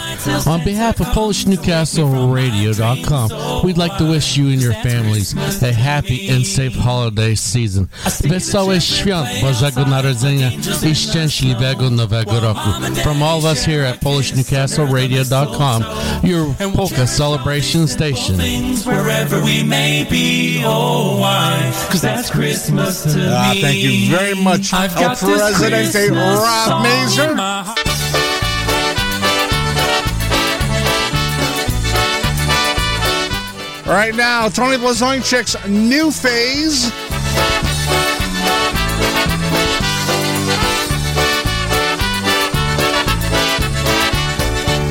On 0.50 0.64
behalf 0.64 1.02
of 1.02 1.08
PolishNewcastleRadio.com, 1.08 3.66
we'd 3.66 3.78
like 3.78 3.98
to 3.98 4.06
wish 4.06 4.38
you 4.38 4.48
and 4.48 4.62
your 4.62 4.72
families 4.72 5.34
a 5.62 5.74
happy 5.74 6.30
and 6.30 6.48
safe 6.48 6.74
holiday 6.74 7.36
season. 7.36 7.90
Wesołe 8.24 8.82
świąt 8.82 9.28
Bożego 9.42 9.86
Narodzenia 9.86 10.52
i 10.92 10.96
szczęśliwego 10.96 11.90
Nowego 11.90 12.40
Roku. 12.40 12.70
From 13.04 13.24
all 13.24 13.38
of 13.38 13.46
us 13.46 13.66
here 13.66 13.90
at 13.90 14.00
PolishNewcastleRadio.com, 14.00 15.84
your 16.24 16.46
polka 16.74 17.08
celebration 17.08 17.88
station. 17.88 18.38
Wherever 18.86 19.42
we 19.44 19.64
may 19.64 20.06
be, 20.10 20.64
oh 20.66 21.18
why? 21.20 21.72
Cause 21.90 22.02
that's 22.02 22.32
Christmas 22.32 23.04
to 23.04 23.10
me. 23.18 23.28
Ah, 23.30 23.54
thank 23.62 23.84
you 23.84 24.10
very 24.18 24.36
much, 24.36 24.74
I've 24.74 24.96
got 24.96 25.17
this 25.22 25.40
Presidente 25.42 25.92
Christmas 25.92 26.40
Rob 26.40 26.68
song 26.68 26.84
Mazer. 26.84 27.32
in 27.32 27.38
my 27.38 27.64
heart. 27.64 27.78
Right 33.88 34.14
now, 34.14 34.50
Tony 34.50 34.78
Blazonczyk's 34.78 35.56
new 35.68 36.12
phase. 36.12 36.92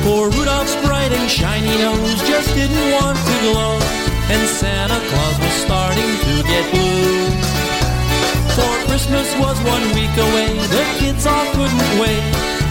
Poor 0.03 0.29
Rudolph's 0.31 0.75
bright 0.85 1.11
and 1.11 1.29
shiny 1.29 1.77
nose 1.77 2.27
just 2.27 2.53
didn't 2.55 2.91
want 2.91 3.17
to 3.17 3.39
glow, 3.51 3.77
and 4.29 4.49
Santa 4.49 4.99
Claus 5.09 5.39
was 5.39 5.53
starting 5.53 6.17
to 6.25 6.43
get 6.43 6.71
blue. 6.71 7.56
Christmas 8.87 9.29
was 9.37 9.57
one 9.63 9.85
week 9.93 10.15
away, 10.17 10.51
the 10.71 10.83
kids 10.99 11.25
all 11.27 11.45
couldn't 11.53 11.91
wait. 11.99 12.23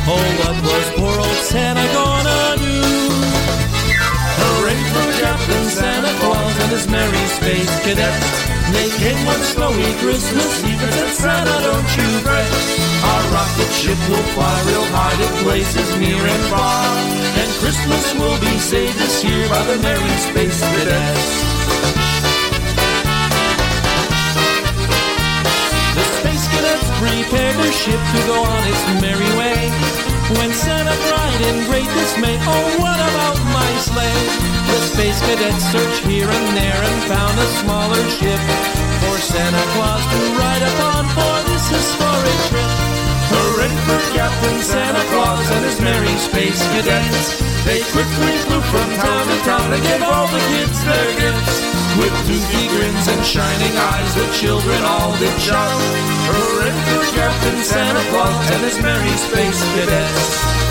Oh, 0.08 0.26
what 0.40 0.56
was 0.64 0.86
poor 0.98 1.16
old 1.16 1.40
Santa 1.44 1.86
gonna 1.92 2.56
do? 2.58 2.78
Hooray 4.38 4.80
for 4.92 5.06
Captain 5.20 5.66
Santa 5.70 6.12
Claus 6.20 6.54
and 6.62 6.70
his 6.72 6.86
merry 6.88 7.26
space 7.38 7.74
cadets. 7.84 8.56
They 8.72 8.88
came 8.98 9.18
one 9.26 9.42
snowy 9.54 9.90
Christmas 10.02 10.62
Eve 10.64 10.82
and 10.82 10.94
said, 10.94 11.14
Santa, 11.14 11.56
don't 11.62 11.90
you 11.96 12.08
fret. 12.22 12.50
Our 13.02 13.24
rocket 13.34 13.70
ship 13.70 13.98
will 14.10 14.26
fly 14.34 14.56
real 14.66 14.86
high 14.90 15.16
to 15.22 15.28
places 15.44 15.90
near 15.98 16.18
and 16.18 16.44
far. 16.50 16.86
And 17.40 17.50
Christmas 17.62 18.14
will 18.14 18.38
be 18.40 18.58
saved 18.58 18.98
this 18.98 19.22
year 19.22 19.48
by 19.48 19.62
the 19.64 19.78
merry 19.82 20.16
space 20.18 20.60
cadets. 20.60 21.55
Prepared 27.06 27.54
their 27.56 27.72
ship 27.72 28.02
to 28.14 28.20
go 28.26 28.38
on 28.42 28.62
its 28.66 28.82
merry 28.98 29.30
way. 29.38 29.70
When 30.38 30.50
Santa 30.50 30.94
cried 31.06 31.40
in 31.46 31.66
great 31.70 31.86
dismay, 31.86 32.34
oh 32.42 32.66
what 32.82 32.98
about 32.98 33.38
my 33.54 33.70
sleigh? 33.78 34.26
The 34.66 34.78
space 34.90 35.20
cadets 35.22 35.62
searched 35.70 36.02
here 36.06 36.26
and 36.26 36.48
there 36.58 36.82
and 36.82 36.98
found 37.06 37.38
a 37.38 37.48
smaller 37.62 38.02
ship 38.18 38.42
for 39.02 39.16
Santa 39.22 39.64
Claus 39.74 40.02
to 40.02 40.18
ride 40.34 40.64
upon 40.74 41.02
for 41.14 41.36
this 41.46 41.66
historic 41.70 42.38
trip. 42.50 42.70
Hooray 43.30 43.70
for 43.86 44.00
Captain 44.18 44.58
Santa 44.62 45.04
Claus 45.14 45.46
and 45.50 45.64
his 45.64 45.78
merry 45.80 46.16
space 46.18 46.62
cadets. 46.74 47.38
They 47.62 47.82
quickly 47.94 48.34
flew 48.46 48.62
from 48.66 48.88
town 48.98 49.24
to 49.30 49.38
town 49.46 49.66
to 49.70 49.78
give 49.78 50.02
all 50.02 50.26
the 50.26 50.42
kids 50.50 50.78
their 50.82 51.10
gifts. 51.22 51.75
With 51.98 52.12
toothy 52.26 52.68
grins 52.68 53.08
and 53.08 53.24
shining 53.24 53.74
eyes, 53.76 54.14
the 54.14 54.28
children 54.32 54.82
all 54.84 55.16
did 55.18 55.40
shout. 55.40 55.80
Hooray 56.28 56.76
for 56.92 57.16
Captain 57.16 57.62
Santa 57.64 58.04
Claus 58.10 58.50
and 58.50 58.62
his 58.64 58.78
merry 58.82 59.16
space 59.16 59.62
cadets. 59.74 60.65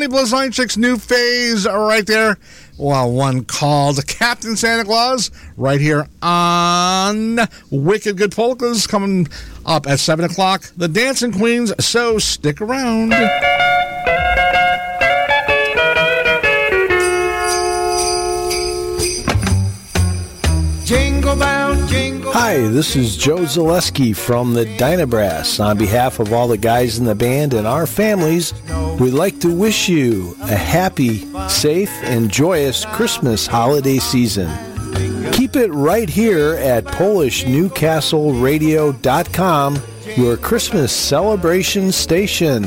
Tony 0.00 0.12
Blazonczyk's 0.12 0.78
new 0.78 0.96
phase 0.96 1.66
right 1.66 2.06
there. 2.06 2.38
Well, 2.78 3.12
one 3.12 3.44
called 3.44 4.06
Captain 4.06 4.56
Santa 4.56 4.86
Claus 4.86 5.30
right 5.58 5.78
here 5.78 6.08
on 6.22 7.38
Wicked 7.70 8.16
Good 8.16 8.32
Polkas 8.32 8.86
coming 8.86 9.28
up 9.66 9.86
at 9.86 10.00
7 10.00 10.24
o'clock. 10.24 10.62
The 10.78 10.88
Dancing 10.88 11.32
Queens, 11.32 11.74
so 11.84 12.18
stick 12.18 12.62
around. 12.62 13.12
Hi, 22.60 22.68
this 22.68 22.94
is 22.94 23.16
Joe 23.16 23.38
Zaleski 23.38 24.14
from 24.14 24.52
the 24.52 24.66
Dynabrass. 24.66 25.64
On 25.64 25.78
behalf 25.78 26.20
of 26.20 26.34
all 26.34 26.46
the 26.46 26.58
guys 26.58 26.98
in 26.98 27.06
the 27.06 27.14
band 27.14 27.54
and 27.54 27.66
our 27.66 27.86
families, 27.86 28.52
we'd 29.00 29.14
like 29.14 29.40
to 29.40 29.50
wish 29.50 29.88
you 29.88 30.36
a 30.42 30.56
happy, 30.56 31.26
safe, 31.48 31.90
and 32.02 32.30
joyous 32.30 32.84
Christmas 32.84 33.46
holiday 33.46 33.98
season. 33.98 34.50
Keep 35.32 35.56
it 35.56 35.72
right 35.72 36.10
here 36.10 36.56
at 36.56 36.84
PolishNewcastleRadio.com, 36.84 39.82
your 40.16 40.36
Christmas 40.36 40.92
celebration 40.92 41.90
station. 41.90 42.66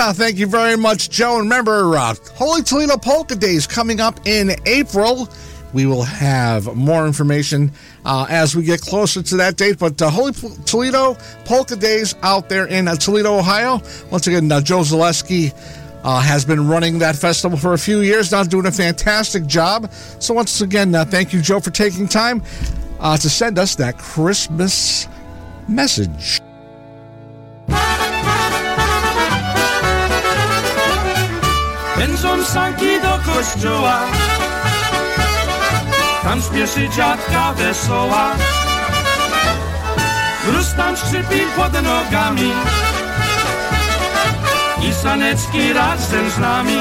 Ah, 0.00 0.12
thank 0.14 0.38
you 0.38 0.46
very 0.46 0.76
much, 0.76 1.10
Joe. 1.10 1.40
And 1.40 1.50
remember, 1.50 1.96
uh, 1.96 2.14
Holy 2.34 2.62
Toledo 2.62 2.96
Polka 2.96 3.34
Days 3.34 3.66
coming 3.66 3.98
up 3.98 4.20
in 4.28 4.52
April. 4.64 5.28
We 5.72 5.86
will 5.86 6.04
have 6.04 6.76
more 6.76 7.04
information 7.04 7.72
uh, 8.04 8.24
as 8.30 8.54
we 8.54 8.62
get 8.62 8.80
closer 8.80 9.24
to 9.24 9.36
that 9.38 9.56
date. 9.56 9.80
But 9.80 10.00
uh, 10.00 10.08
Holy 10.08 10.32
P- 10.32 10.54
Toledo 10.64 11.16
Polka 11.44 11.74
Days 11.74 12.14
out 12.22 12.48
there 12.48 12.66
in 12.66 12.86
uh, 12.86 12.94
Toledo, 12.94 13.36
Ohio. 13.36 13.82
Once 14.12 14.28
again, 14.28 14.52
uh, 14.52 14.60
Joe 14.60 14.82
Zaleski 14.82 15.52
uh, 16.04 16.20
has 16.20 16.44
been 16.44 16.68
running 16.68 17.00
that 17.00 17.16
festival 17.16 17.58
for 17.58 17.72
a 17.72 17.78
few 17.78 17.98
years 17.98 18.30
now, 18.30 18.44
doing 18.44 18.66
a 18.66 18.72
fantastic 18.72 19.46
job. 19.46 19.92
So, 20.20 20.32
once 20.32 20.60
again, 20.60 20.94
uh, 20.94 21.06
thank 21.06 21.32
you, 21.32 21.42
Joe, 21.42 21.58
for 21.58 21.70
taking 21.70 22.06
time 22.06 22.40
uh, 23.00 23.16
to 23.16 23.28
send 23.28 23.58
us 23.58 23.74
that 23.74 23.98
Christmas 23.98 25.08
message. 25.66 26.40
Sanki 32.44 33.00
do 33.02 33.32
kościoła. 33.32 33.98
Tam 36.22 36.42
śpieszy 36.42 36.88
dziadka 36.88 37.52
wesoła. 37.52 38.30
Mróz 40.46 40.74
tam 40.76 40.96
szczypi 40.96 41.40
pod 41.56 41.72
nogami. 41.72 42.52
I 44.82 44.94
saneczki 44.94 45.72
razem 45.72 46.30
z 46.30 46.38
nami. 46.38 46.80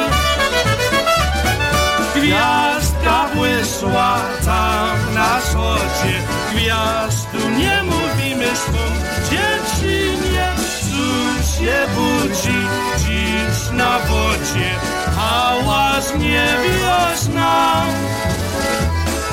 Gwiazdka 2.16 3.30
błysła 3.36 4.20
tam 4.46 5.14
na 5.14 5.40
wschodzie 5.40 6.18
Gwiazdu 6.52 7.50
nie 7.58 7.84
mówimy 7.84 8.46
stąd 8.56 9.08
Dziewczynie, 9.30 10.50
cóż 10.82 11.60
się 11.60 11.78
budzi 11.96 12.60
dziś 12.98 13.72
na 13.72 14.00
wodzie 14.00 14.72
Hałas 15.38 16.16
nie 16.16 16.48
wiosna 16.80 17.84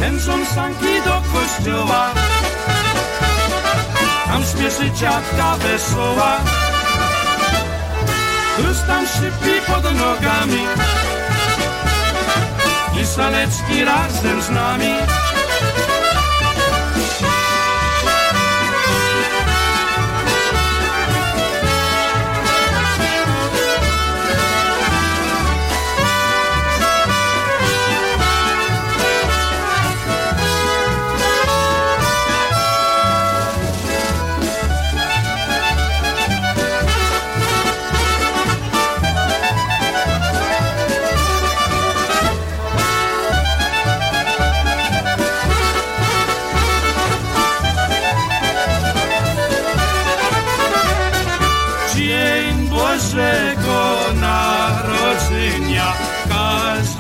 Pędzą 0.01 0.32
sanki 0.55 1.02
do 1.05 1.22
kościoła. 1.32 2.10
Tam 4.26 4.43
śpieszy 4.44 5.01
ciatka 5.01 5.56
wesoła. 5.56 6.36
Gruz 8.59 8.86
tam 8.86 9.06
szybki 9.06 9.72
pod 9.72 9.85
nogami. 9.85 10.64
I 13.02 13.06
saneczki 13.06 13.85
razem 13.85 14.43
z 14.43 14.51
nami 14.51 14.94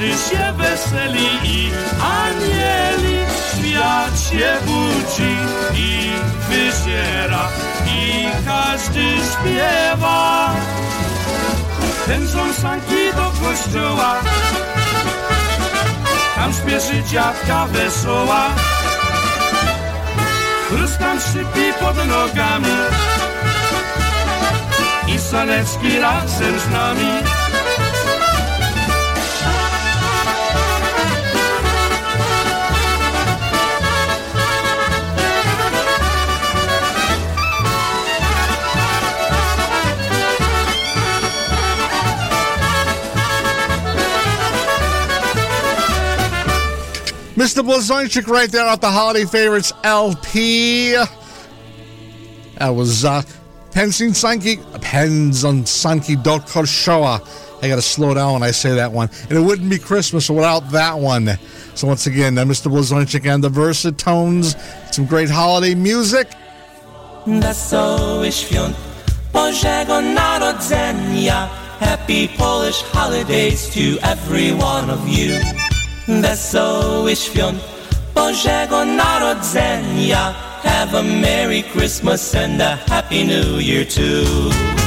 Każdy 0.04 0.36
się 0.36 0.52
weseli 0.52 1.28
i 1.44 1.70
anieli 2.00 3.18
Świat 3.50 4.20
się 4.20 4.56
budzi 4.66 5.36
i 5.74 6.10
wyziera 6.48 7.48
I 7.86 8.26
każdy 8.46 9.00
śpiewa 9.00 10.50
pędzą 12.06 12.52
sanki 12.52 13.12
do 13.16 13.32
kościoła. 13.48 14.20
Tam 16.36 16.52
śpieszy 16.52 17.02
dziadka 17.10 17.66
wesoła. 17.66 18.50
Chrust 20.68 20.98
tam 20.98 21.20
szczypi 21.20 21.72
pod 21.80 21.96
nogami 21.96 22.76
i 25.14 25.18
Sanecki 25.18 25.98
razem 25.98 26.60
z 26.60 26.72
nami. 26.72 27.43
Mr. 47.44 47.62
Blazonczyk 47.62 48.26
right 48.26 48.50
there 48.50 48.64
at 48.64 48.80
the 48.80 48.90
Holiday 48.90 49.26
Favorites 49.26 49.70
LP. 49.82 50.92
That 52.56 52.70
was 52.70 53.04
uh, 53.04 53.20
Pensin 53.70 54.12
Sanki, 54.12 54.56
Pensin 54.80 55.64
Sanki 55.64 56.16
do 56.22 56.38
Korshoa. 56.38 57.20
I 57.62 57.68
gotta 57.68 57.82
slow 57.82 58.14
down 58.14 58.32
when 58.32 58.42
I 58.42 58.50
say 58.50 58.74
that 58.76 58.90
one. 58.90 59.10
And 59.28 59.32
it 59.32 59.42
wouldn't 59.42 59.68
be 59.68 59.78
Christmas 59.78 60.30
without 60.30 60.70
that 60.70 60.98
one. 60.98 61.38
So 61.74 61.86
once 61.86 62.06
again, 62.06 62.38
uh, 62.38 62.44
Mr. 62.46 62.72
Blazonczyk 62.72 63.26
and 63.26 63.44
the 63.44 63.50
Versatones, 63.50 64.56
some 64.90 65.04
great 65.04 65.28
holiday 65.28 65.74
music. 65.74 66.32
Happy 71.78 72.28
Polish 72.28 72.80
holidays 72.80 73.68
to 73.74 73.98
every 74.00 74.54
one 74.54 74.88
of 74.88 75.06
you 75.06 75.40
Wesołych 76.08 77.18
świąt. 77.18 77.58
Bożego 78.14 78.84
Narodzenia. 78.84 80.34
Have 80.62 80.98
a 80.98 81.02
Merry 81.02 81.62
Christmas 81.62 82.34
and 82.34 82.62
a 82.62 82.76
Happy 82.88 83.24
New 83.24 83.60
Year 83.60 83.86
too 83.86 84.83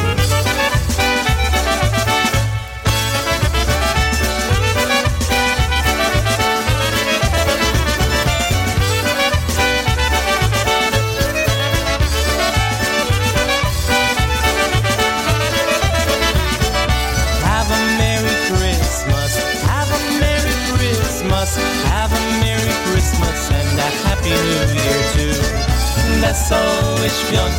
Wesołych 26.37 27.11
świąt 27.11 27.55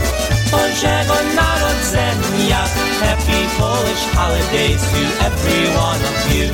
Bożego 0.50 1.14
Narodzenia, 1.34 2.64
Happy 3.00 3.40
Polish 3.59 4.05
holidays 4.14 4.82
to 4.82 5.26
every 5.26 5.68
one 5.68 6.00
of 6.05 6.34
you. 6.34 6.52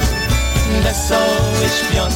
Wesołych 0.82 1.72
świąt 1.72 2.14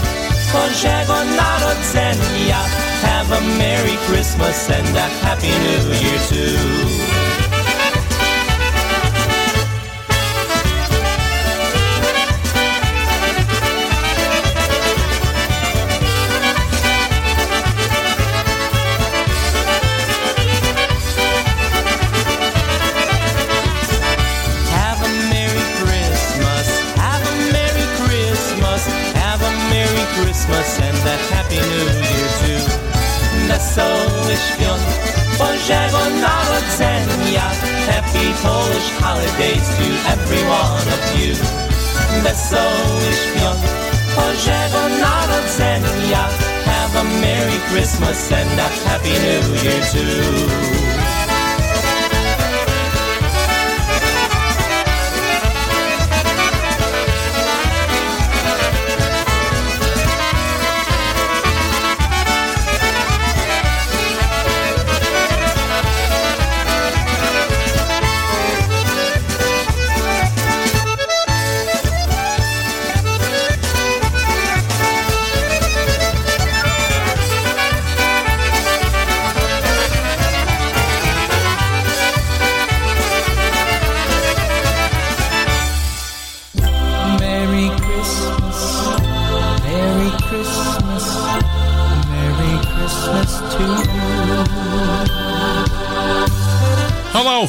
Bożego 0.52 1.24
Narodzenia, 1.24 2.58
have 3.02 3.32
a 3.36 3.40
Merry 3.40 3.96
Christmas 4.06 4.70
and 4.70 4.96
a 4.96 5.26
Happy 5.26 5.48
New 5.48 6.02
Year 6.02 6.20
too. 6.28 7.47
Holidays 39.18 39.66
to 39.78 39.86
every 40.14 40.42
one 40.46 40.86
of 40.96 41.02
you. 41.18 41.34
Wesołych 42.22 43.14
świąt 43.14 43.60
Bożego 44.16 44.88
Narodzenia, 45.00 46.28
have 46.64 46.96
a 47.00 47.04
Merry 47.04 47.58
Christmas 47.70 48.32
and 48.32 48.60
a 48.60 48.68
Happy 48.88 49.10
New 49.10 49.64
Year 49.64 49.82
too. 49.92 51.17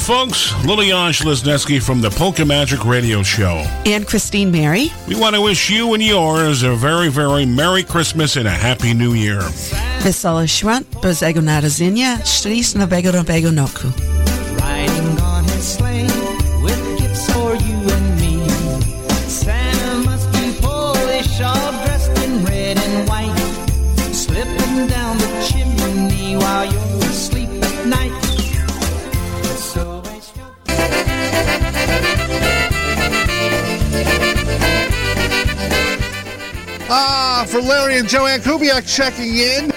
Folks. 0.10 0.56
Lily 0.66 0.92
Nesky 1.44 1.80
from 1.80 2.02
the 2.02 2.10
Polka 2.10 2.44
Magic 2.44 2.84
Radio 2.84 3.22
Show. 3.22 3.64
And 3.86 4.08
Christine 4.08 4.50
Mary. 4.50 4.88
We 5.08 5.16
want 5.16 5.36
to 5.36 5.42
wish 5.42 5.70
you 5.70 5.94
and 5.94 6.02
yours 6.02 6.64
a 6.64 6.74
very, 6.74 7.10
very 7.10 7.46
Merry 7.46 7.84
Christmas 7.84 8.36
and 8.36 8.48
a 8.48 8.52
Happy 8.68 8.96
New 8.96 9.14
Year. 9.16 9.44
Wesołych 10.04 10.52
świąt 10.52 10.88
Bożego 11.04 11.42
Narodzenia, 11.42 12.18
Szczęść 12.26 12.74
Nowego 12.74 13.12
Nowego 13.12 13.52
Roku. 13.52 14.09
For 37.50 37.62
Larry 37.62 37.98
and 37.98 38.08
Joanne 38.08 38.42
Kubiak 38.42 38.86
checking 38.86 39.38
in. 39.38 39.72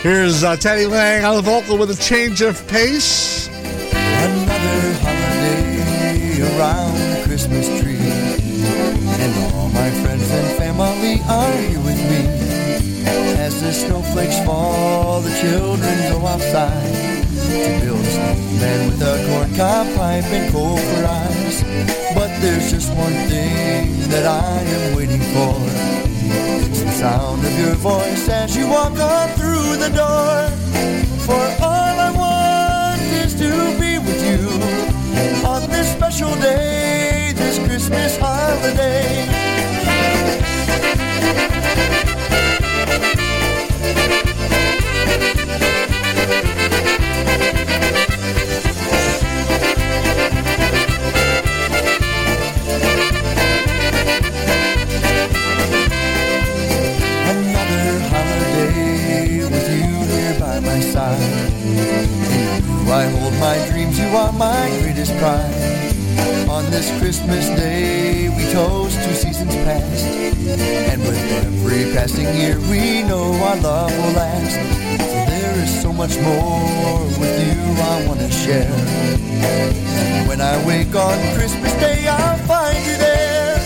Here's 0.00 0.44
uh, 0.44 0.56
Teddy 0.56 0.86
Lang 0.86 1.24
on 1.24 1.34
the 1.34 1.42
vocal 1.42 1.76
with 1.76 1.90
a 1.90 2.00
change 2.00 2.40
of 2.40 2.64
pace. 2.68 3.48
Another 3.48 4.94
holiday 5.02 6.40
around 6.56 6.94
the 6.94 7.22
Christmas 7.26 7.66
tree. 7.80 7.98
And 7.98 9.52
all 9.54 9.70
my 9.70 9.90
friends 10.02 10.30
and 10.30 10.56
family 10.56 11.20
are 11.28 11.52
here 11.52 11.80
with 11.80 11.98
me. 12.08 13.06
As 13.40 13.60
the 13.60 13.72
snowflakes 13.72 14.38
fall, 14.44 15.20
the 15.20 15.34
children 15.40 16.12
go 16.12 16.26
outside 16.26 17.24
to 17.24 17.80
build 17.82 18.00
a 18.00 18.10
snowman 18.10 18.86
with 18.86 19.02
a 19.02 19.26
corncob 19.26 19.96
pipe 19.96 20.24
and 20.26 20.52
coal 20.52 20.76
for 20.76 21.04
eyes. 21.06 21.64
But 22.14 22.40
there's 22.40 22.70
just 22.70 22.94
one 22.94 23.12
thing 23.28 23.97
that 24.08 24.26
I 24.26 24.60
am 24.60 24.96
waiting 24.96 25.20
for. 25.34 25.54
It's 26.64 26.82
the 26.82 26.90
sound 26.92 27.44
of 27.44 27.58
your 27.58 27.74
voice 27.74 28.28
as 28.28 28.56
you 28.56 28.66
walk 28.66 28.98
on 28.98 29.28
through 29.38 29.76
the 29.76 29.90
door. 29.90 30.48
For 31.26 31.44
all 31.62 31.94
I 32.08 32.10
want 32.10 33.02
is 33.22 33.34
to 33.34 33.50
be 33.78 33.98
with 33.98 34.20
you 34.30 34.48
on 35.46 35.68
this 35.70 35.92
special 35.92 36.34
day, 36.36 37.32
this 37.36 37.58
Christmas 37.66 38.16
holiday. 38.16 39.28
I 62.90 63.04
hold 63.14 63.34
my 63.34 63.56
dreams, 63.70 63.98
you 63.98 64.08
are 64.16 64.32
my 64.32 64.68
greatest 64.80 65.16
pride. 65.18 65.88
On 66.48 66.64
this 66.70 66.88
Christmas 66.98 67.46
day, 67.50 68.28
we 68.28 68.50
toast 68.52 68.96
two 69.04 69.14
seasons 69.14 69.54
past. 69.66 70.04
And 70.90 71.00
with 71.02 71.18
every 71.44 71.92
passing 71.92 72.34
year, 72.34 72.58
we 72.70 73.02
know 73.02 73.32
our 73.44 73.56
love 73.60 73.92
will 73.92 74.12
last. 74.12 74.56
There 75.28 75.54
is 75.62 75.82
so 75.82 75.92
much 75.92 76.16
more 76.20 77.04
with 77.20 77.36
you 77.46 77.60
I 77.82 78.06
want 78.08 78.20
to 78.20 78.30
share. 78.32 78.72
When 80.26 80.40
I 80.40 80.56
wake 80.66 80.94
on 80.94 81.18
Christmas 81.36 81.72
Day, 81.74 82.08
I'll 82.08 82.38
find 82.48 82.78
you 82.86 82.96
there. 82.96 83.58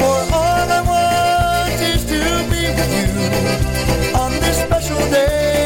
For 0.00 0.18
all 0.34 0.66
I 0.78 0.82
want 0.92 1.80
is 1.80 2.04
to 2.04 2.20
be 2.50 2.62
with 2.78 2.92
you 3.00 3.12
on 4.18 4.32
this 4.40 4.58
special 4.66 4.98
day, 5.10 5.59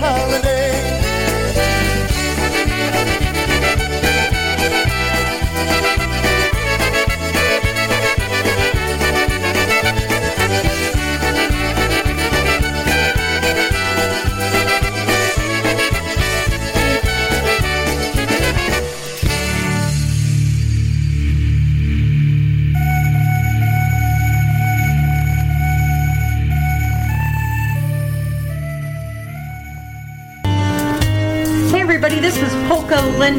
holiday. 0.00 0.59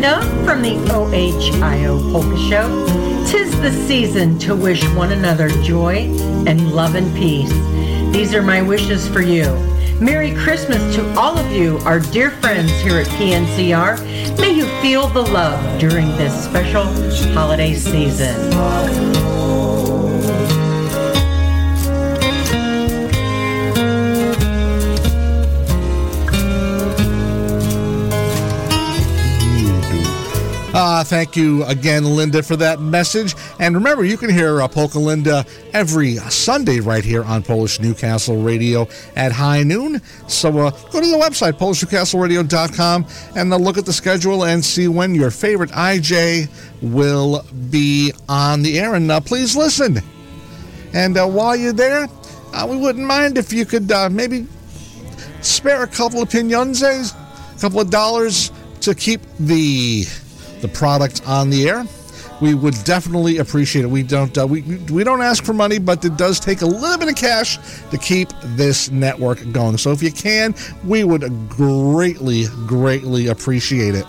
Linda 0.01 0.43
from 0.43 0.63
the 0.63 0.77
OHIO 0.95 2.11
Polka 2.11 2.35
Show. 2.49 3.27
Tis 3.27 3.51
the 3.61 3.71
season 3.71 4.39
to 4.39 4.55
wish 4.55 4.83
one 4.95 5.11
another 5.11 5.47
joy 5.61 6.09
and 6.47 6.71
love 6.71 6.95
and 6.95 7.15
peace. 7.15 7.51
These 8.11 8.33
are 8.33 8.41
my 8.41 8.63
wishes 8.63 9.07
for 9.07 9.21
you. 9.21 9.45
Merry 9.99 10.33
Christmas 10.33 10.95
to 10.95 11.07
all 11.19 11.37
of 11.37 11.51
you, 11.51 11.77
our 11.85 11.99
dear 11.99 12.31
friends 12.31 12.71
here 12.81 12.97
at 12.97 13.05
PNCR. 13.09 14.39
May 14.39 14.53
you 14.55 14.65
feel 14.81 15.05
the 15.05 15.21
love 15.21 15.79
during 15.79 16.07
this 16.17 16.45
special 16.45 16.85
holiday 17.35 17.75
season. 17.75 19.30
Uh, 30.83 31.03
thank 31.03 31.35
you 31.35 31.63
again, 31.65 32.03
Linda, 32.03 32.41
for 32.41 32.55
that 32.55 32.79
message. 32.81 33.35
And 33.59 33.75
remember, 33.75 34.03
you 34.03 34.17
can 34.17 34.31
hear 34.31 34.63
uh, 34.63 34.67
Polka 34.67 34.97
Linda 34.97 35.45
every 35.73 36.15
Sunday 36.15 36.79
right 36.79 37.03
here 37.03 37.23
on 37.23 37.43
Polish 37.43 37.79
Newcastle 37.79 38.41
Radio 38.41 38.87
at 39.15 39.31
high 39.31 39.61
noon. 39.61 40.01
So 40.27 40.49
uh, 40.57 40.71
go 40.71 40.99
to 40.99 41.05
the 41.05 41.17
website, 41.17 41.59
PolishNewcastleRadio.com, 41.59 43.05
and 43.35 43.53
uh, 43.53 43.57
look 43.57 43.77
at 43.77 43.85
the 43.85 43.93
schedule 43.93 44.45
and 44.45 44.65
see 44.65 44.87
when 44.87 45.13
your 45.13 45.29
favorite 45.29 45.69
IJ 45.69 46.49
will 46.81 47.45
be 47.69 48.11
on 48.27 48.63
the 48.63 48.79
air. 48.79 48.95
And 48.95 49.11
uh, 49.11 49.21
please 49.21 49.55
listen. 49.55 49.99
And 50.95 51.15
uh, 51.15 51.27
while 51.27 51.55
you're 51.55 51.73
there, 51.73 52.07
uh, 52.53 52.67
we 52.67 52.75
wouldn't 52.75 53.05
mind 53.05 53.37
if 53.37 53.53
you 53.53 53.67
could 53.67 53.87
maybe 54.11 54.47
spare 55.41 55.83
a 55.83 55.87
couple 55.87 56.23
of 56.23 56.29
piñonzes, 56.29 57.13
a 57.55 57.59
couple 57.61 57.79
of 57.79 57.91
dollars 57.91 58.51
to 58.79 58.95
keep 58.95 59.21
the 59.39 60.07
the 60.61 60.67
product 60.67 61.21
on 61.27 61.49
the 61.49 61.67
air. 61.69 61.85
We 62.41 62.55
would 62.55 62.75
definitely 62.83 63.37
appreciate 63.37 63.85
it. 63.85 63.89
We 63.89 64.01
don't 64.01 64.35
uh, 64.35 64.47
we 64.47 64.61
we 64.91 65.03
don't 65.03 65.21
ask 65.21 65.43
for 65.43 65.53
money, 65.53 65.77
but 65.77 66.03
it 66.03 66.17
does 66.17 66.39
take 66.39 66.61
a 66.61 66.65
little 66.65 66.97
bit 66.97 67.07
of 67.07 67.15
cash 67.15 67.59
to 67.91 67.97
keep 67.97 68.29
this 68.43 68.89
network 68.89 69.39
going. 69.51 69.77
So 69.77 69.91
if 69.91 70.01
you 70.01 70.11
can, 70.11 70.55
we 70.83 71.03
would 71.03 71.21
greatly 71.49 72.45
greatly 72.65 73.27
appreciate 73.27 73.93
it. 73.93 74.05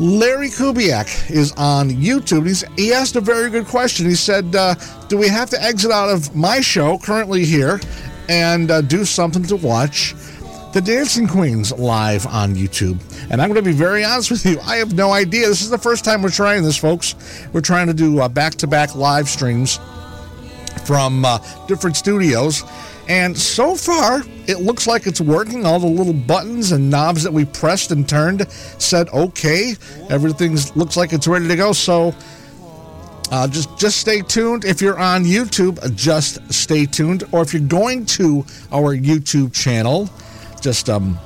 Larry 0.00 0.48
Kubiak 0.48 1.30
is 1.30 1.52
on 1.58 1.90
YouTube. 1.90 2.46
He's, 2.46 2.64
he 2.78 2.90
asked 2.90 3.16
a 3.16 3.20
very 3.20 3.50
good 3.50 3.66
question. 3.66 4.06
He 4.06 4.14
said, 4.14 4.56
uh, 4.56 4.74
Do 5.08 5.18
we 5.18 5.28
have 5.28 5.50
to 5.50 5.62
exit 5.62 5.90
out 5.90 6.08
of 6.08 6.34
my 6.34 6.62
show 6.62 6.96
currently 6.96 7.44
here 7.44 7.78
and 8.30 8.70
uh, 8.70 8.80
do 8.80 9.04
something 9.04 9.42
to 9.42 9.56
watch 9.56 10.14
the 10.72 10.80
Dancing 10.80 11.26
Queens 11.26 11.72
live 11.72 12.26
on 12.26 12.54
YouTube? 12.54 13.00
And 13.30 13.42
I'm 13.42 13.48
going 13.48 13.62
to 13.62 13.68
be 13.68 13.76
very 13.76 14.04
honest 14.04 14.30
with 14.30 14.44
you, 14.46 14.60
I 14.60 14.76
have 14.76 14.94
no 14.94 15.12
idea. 15.12 15.48
This 15.48 15.62
is 15.62 15.70
the 15.70 15.78
first 15.78 16.04
time 16.04 16.22
we're 16.22 16.30
trying 16.30 16.62
this, 16.62 16.76
folks. 16.76 17.14
We're 17.52 17.60
trying 17.60 17.86
to 17.88 17.94
do 17.94 18.28
back 18.28 18.54
to 18.56 18.66
back 18.66 18.94
live 18.94 19.28
streams 19.28 19.78
from 20.84 21.24
uh, 21.24 21.38
different 21.66 21.96
studios. 21.96 22.64
And 23.08 23.36
so 23.36 23.74
far, 23.74 24.22
it 24.46 24.60
looks 24.60 24.86
like 24.86 25.08
it's 25.08 25.20
working. 25.20 25.66
All 25.66 25.80
the 25.80 25.86
little 25.88 26.12
buttons 26.12 26.70
and 26.70 26.88
knobs 26.88 27.24
that 27.24 27.32
we 27.32 27.44
pressed 27.44 27.90
and 27.90 28.08
turned 28.08 28.48
said 28.78 29.08
okay. 29.08 29.74
Everything 30.08 30.56
looks 30.76 30.96
like 30.96 31.12
it's 31.12 31.26
ready 31.26 31.48
to 31.48 31.56
go. 31.56 31.72
So 31.72 32.14
uh, 33.32 33.48
just 33.48 33.76
just 33.76 33.98
stay 33.98 34.20
tuned. 34.20 34.64
If 34.64 34.80
you're 34.80 34.98
on 34.98 35.24
YouTube, 35.24 35.94
just 35.96 36.52
stay 36.52 36.86
tuned. 36.86 37.24
Or 37.32 37.42
if 37.42 37.52
you're 37.52 37.62
going 37.62 38.06
to 38.06 38.44
our 38.70 38.96
YouTube 38.96 39.52
channel, 39.52 40.08
just 40.60 40.88
um, 40.88 41.18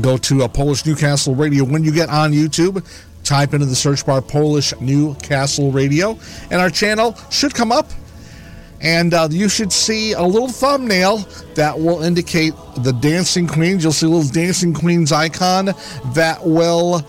go 0.00 0.16
to 0.16 0.42
a 0.42 0.48
Polish 0.48 0.86
Newcastle 0.86 1.34
Radio. 1.34 1.64
When 1.64 1.84
you 1.84 1.92
get 1.92 2.08
on 2.08 2.32
YouTube, 2.32 2.84
type 3.24 3.54
into 3.54 3.66
the 3.66 3.74
search 3.74 4.04
bar 4.04 4.22
Polish 4.22 4.72
Newcastle 4.80 5.70
Radio, 5.70 6.18
and 6.50 6.60
our 6.60 6.70
channel 6.70 7.16
should 7.30 7.54
come 7.54 7.72
up 7.72 7.90
and 8.82 9.14
uh, 9.14 9.28
you 9.30 9.48
should 9.48 9.72
see 9.72 10.12
a 10.12 10.22
little 10.22 10.48
thumbnail 10.48 11.18
that 11.54 11.78
will 11.78 12.02
indicate 12.02 12.52
the 12.78 12.92
Dancing 12.92 13.46
Queens. 13.46 13.84
You'll 13.84 13.92
see 13.92 14.06
a 14.06 14.08
little 14.08 14.30
Dancing 14.30 14.74
Queens 14.74 15.12
icon 15.12 15.66
that 16.14 16.44
will 16.44 17.06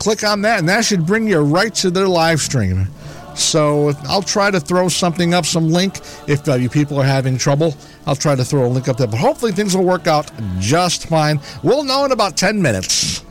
click 0.00 0.24
on 0.24 0.42
that, 0.42 0.58
and 0.58 0.68
that 0.68 0.84
should 0.84 1.06
bring 1.06 1.28
you 1.28 1.38
right 1.38 1.72
to 1.76 1.90
their 1.90 2.08
live 2.08 2.40
stream. 2.40 2.88
So 3.36 3.92
I'll 4.04 4.22
try 4.22 4.50
to 4.50 4.58
throw 4.60 4.88
something 4.88 5.34
up, 5.34 5.44
some 5.44 5.68
link. 5.68 5.98
If 6.26 6.48
uh, 6.48 6.54
you 6.54 6.68
people 6.68 6.98
are 6.98 7.04
having 7.04 7.36
trouble, 7.36 7.76
I'll 8.06 8.16
try 8.16 8.34
to 8.34 8.44
throw 8.44 8.66
a 8.66 8.68
link 8.68 8.88
up 8.88 8.96
there. 8.96 9.06
But 9.06 9.18
hopefully 9.18 9.52
things 9.52 9.76
will 9.76 9.84
work 9.84 10.06
out 10.06 10.30
just 10.58 11.08
fine. 11.08 11.40
We'll 11.62 11.84
know 11.84 12.04
in 12.04 12.12
about 12.12 12.36
10 12.36 12.60
minutes. 12.60 13.25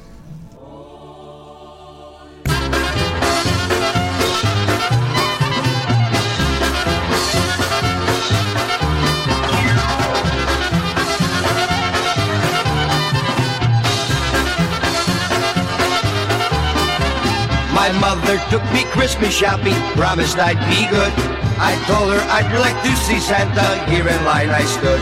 My 17.86 18.16
mother 18.16 18.42
took 18.50 18.66
me 18.74 18.82
Christmas 18.98 19.30
shopping, 19.30 19.78
promised 19.94 20.40
I'd 20.40 20.58
be 20.74 20.90
good. 20.90 21.14
I 21.62 21.78
told 21.86 22.10
her 22.10 22.24
I'd 22.34 22.50
like 22.58 22.74
to 22.82 22.90
see 23.06 23.22
Santa, 23.22 23.62
here 23.86 24.10
in 24.10 24.26
line 24.26 24.50
I 24.50 24.66
stood. 24.66 24.98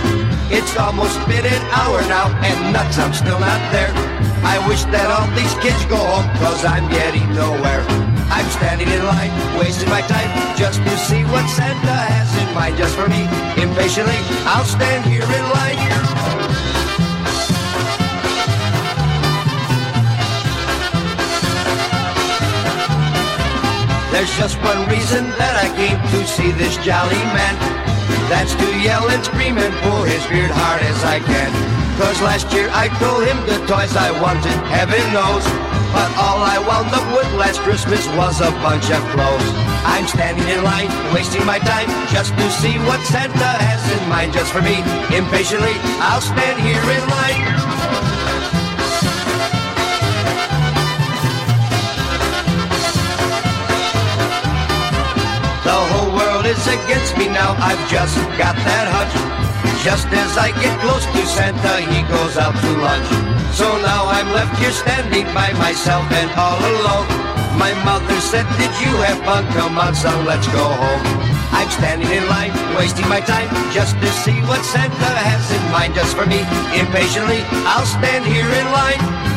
It's 0.52 0.76
almost 0.76 1.16
been 1.24 1.48
an 1.48 1.64
hour 1.72 2.04
now, 2.12 2.28
and 2.44 2.74
nuts, 2.76 3.00
I'm 3.00 3.14
still 3.14 3.40
not 3.40 3.64
there. 3.72 3.88
I 4.44 4.60
wish 4.68 4.84
that 4.92 5.08
all 5.08 5.32
these 5.32 5.56
kids 5.64 5.80
go 5.88 5.96
home, 5.96 6.28
cause 6.44 6.68
I'm 6.68 6.84
getting 6.92 7.24
nowhere. 7.32 7.88
I'm 8.28 8.50
standing 8.52 8.92
in 8.92 9.00
line, 9.08 9.32
wasting 9.56 9.88
my 9.88 10.04
time, 10.04 10.28
just 10.60 10.84
to 10.84 10.94
see 11.08 11.24
what 11.32 11.48
Santa 11.48 11.88
has 11.88 12.36
in 12.36 12.54
mind 12.54 12.76
just 12.76 13.00
for 13.00 13.08
me. 13.08 13.24
Impatiently, 13.64 14.20
I'll 14.44 14.68
stand 14.68 15.08
here 15.08 15.24
in 15.24 15.46
line. 15.56 16.63
There's 24.14 24.30
just 24.38 24.62
one 24.62 24.86
reason 24.94 25.26
that 25.42 25.58
I 25.58 25.74
came 25.74 25.98
to 25.98 26.22
see 26.30 26.54
this 26.54 26.78
jolly 26.86 27.18
man. 27.34 27.58
That's 28.30 28.54
to 28.54 28.70
yell 28.78 29.10
and 29.10 29.26
scream 29.26 29.58
and 29.58 29.74
pull 29.82 30.06
his 30.06 30.22
beard 30.30 30.54
hard 30.54 30.86
as 30.86 31.02
I 31.02 31.18
can. 31.18 31.50
Cause 31.98 32.22
last 32.22 32.46
year 32.54 32.70
I 32.78 32.94
told 33.02 33.26
him 33.26 33.42
the 33.50 33.58
toys 33.66 33.98
I 33.98 34.14
wanted, 34.22 34.54
heaven 34.70 35.02
knows. 35.18 35.42
But 35.98 36.14
all 36.14 36.46
I 36.46 36.62
wound 36.62 36.94
up 36.94 37.10
with 37.10 37.26
last 37.42 37.66
Christmas 37.66 38.06
was 38.14 38.38
a 38.38 38.54
bunch 38.62 38.94
of 38.94 39.02
clothes. 39.18 39.50
I'm 39.82 40.06
standing 40.06 40.46
in 40.46 40.62
line, 40.62 40.94
wasting 41.10 41.42
my 41.50 41.58
time, 41.58 41.90
just 42.14 42.38
to 42.38 42.46
see 42.62 42.78
what 42.86 43.02
Santa 43.10 43.58
has 43.66 43.82
in 43.98 44.04
mind 44.14 44.38
just 44.38 44.54
for 44.54 44.62
me. 44.62 44.78
Impatiently, 45.10 45.74
I'll 46.06 46.22
stand 46.22 46.62
here 46.62 46.86
in 46.86 47.04
line. 47.10 47.73
Against 56.62 57.18
me 57.18 57.28
now, 57.28 57.58
I've 57.58 57.82
just 57.90 58.16
got 58.38 58.54
that 58.54 58.86
hunch. 58.94 59.14
Just 59.82 60.08
as 60.14 60.38
I 60.38 60.54
get 60.62 60.74
close 60.80 61.04
to 61.04 61.22
Santa, 61.26 61.82
he 61.90 62.06
goes 62.08 62.38
out 62.38 62.54
to 62.54 62.70
lunch. 62.78 63.10
So 63.58 63.66
now 63.82 64.06
I'm 64.08 64.30
left 64.32 64.54
here 64.62 64.72
standing 64.72 65.26
by 65.34 65.52
myself 65.58 66.06
and 66.14 66.30
all 66.38 66.62
alone. 66.62 67.10
My 67.58 67.74
mother 67.84 68.18
said, 68.22 68.46
did 68.62 68.74
you 68.82 68.94
have 69.02 69.20
fun? 69.26 69.46
Come 69.54 69.78
on, 69.78 69.94
son, 69.96 70.26
let's 70.26 70.48
go 70.48 70.64
home. 70.64 71.04
I'm 71.54 71.70
standing 71.70 72.10
in 72.10 72.26
line, 72.30 72.54
wasting 72.78 73.08
my 73.10 73.20
time 73.20 73.50
just 73.74 73.98
to 73.98 74.10
see 74.22 74.38
what 74.50 74.64
Santa 74.66 75.12
has 75.26 75.44
in 75.52 75.64
mind 75.72 75.94
just 75.94 76.16
for 76.16 76.26
me. 76.26 76.42
Impatiently, 76.78 77.42
I'll 77.66 77.86
stand 77.86 78.26
here 78.26 78.46
in 78.46 78.68
line. 78.72 79.33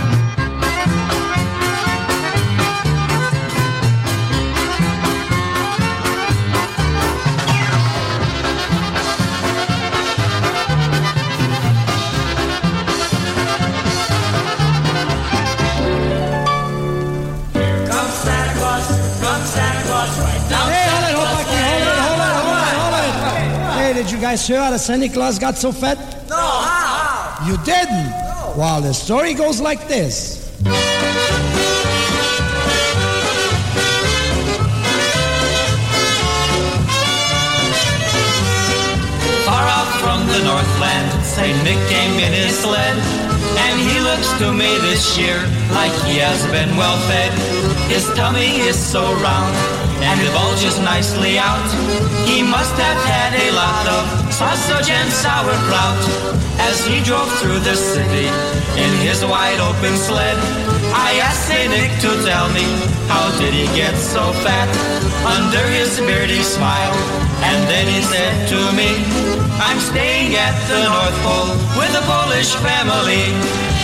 Did 23.97 24.11
you 24.11 24.21
guys 24.21 24.47
hear 24.47 24.61
how 24.61 24.71
the 24.71 24.79
Santa 24.79 25.09
Claus 25.09 25.39
got 25.39 25.57
so 25.57 25.73
fat? 25.73 25.97
No, 26.29 26.37
how? 26.37 27.49
You 27.49 27.57
didn't? 27.65 28.13
Well, 28.55 28.83
the 28.83 28.93
story 28.93 29.33
goes 29.33 29.59
like 29.59 29.89
this. 29.89 30.53
Far 39.47 39.65
out 39.65 39.91
from 40.05 40.27
the 40.29 40.45
Northland, 40.45 41.25
St. 41.25 41.57
Nick 41.65 41.81
came 41.89 42.21
in 42.21 42.35
his 42.35 42.59
sled. 42.59 42.99
And 43.65 43.81
he 43.81 43.99
looks 44.01 44.31
to 44.41 44.53
me 44.53 44.77
this 44.85 45.17
year 45.17 45.41
like 45.73 45.93
he 46.05 46.19
has 46.19 46.45
been 46.53 46.77
well 46.77 46.99
fed. 47.09 47.33
His 47.89 48.05
tummy 48.15 48.61
is 48.69 48.77
so 48.77 49.15
round 49.23 49.76
and 50.03 50.21
bulges 50.35 50.79
nicely 50.81 51.39
out. 51.39 51.69
He 52.27 52.43
must 52.43 52.75
have 52.77 53.01
had 53.05 53.33
a 53.37 53.49
lot 53.53 53.87
of 53.89 54.05
sausage 54.33 54.91
and 54.91 55.09
sauerkraut 55.13 56.01
as 56.69 56.85
he 56.85 57.01
drove 57.03 57.31
through 57.41 57.61
the 57.61 57.77
city 57.77 58.29
in 58.77 58.93
his 59.01 59.25
wide 59.25 59.61
open 59.61 59.97
sled. 59.97 60.37
I 60.93 61.21
asked 61.23 61.49
St. 61.49 61.71
Nick 61.71 61.93
to 62.05 62.11
tell 62.25 62.49
me 62.53 62.67
how 63.09 63.31
did 63.39 63.55
he 63.55 63.67
get 63.77 63.95
so 63.97 64.33
fat 64.45 64.69
under 65.25 65.65
his 65.73 65.99
beardy 66.01 66.43
smile. 66.43 66.97
And 67.45 67.69
then 67.69 67.87
he 67.87 68.01
said 68.03 68.49
to 68.49 68.61
me, 68.73 68.91
I'm 69.61 69.81
staying 69.81 70.35
at 70.37 70.57
the 70.69 70.81
North 70.89 71.19
Pole 71.25 71.53
with 71.77 71.93
a 71.97 72.05
Polish 72.09 72.55
family. 72.65 73.76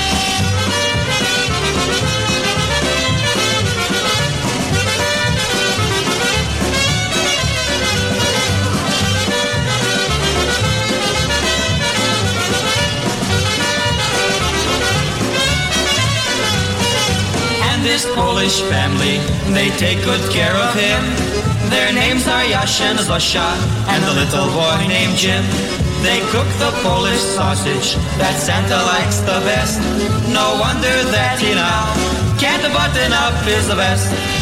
This 17.92 18.06
Polish 18.14 18.62
family, 18.72 19.18
they 19.52 19.68
take 19.76 20.02
good 20.02 20.24
care 20.32 20.56
of 20.56 20.72
him. 20.72 21.02
Their 21.68 21.92
names 21.92 22.26
are 22.26 22.42
Yash 22.42 22.80
and 22.80 22.98
Zosha, 22.98 23.44
and 23.86 24.02
the 24.02 24.14
little 24.14 24.48
boy 24.56 24.88
named 24.88 25.14
Jim. 25.18 25.44
They 26.00 26.20
cook 26.32 26.48
the 26.56 26.72
Polish 26.80 27.20
sausage 27.20 27.96
that 28.16 28.40
Santa 28.40 28.80
likes 28.96 29.20
the 29.20 29.44
best. 29.44 29.76
No 30.32 30.56
wonder 30.58 31.04
that 31.12 31.36
he 31.38 31.52
now 31.52 31.92
can't 32.40 32.64
button 32.72 33.12
up 33.12 33.36
his 33.44 33.66
vest. 33.68 34.41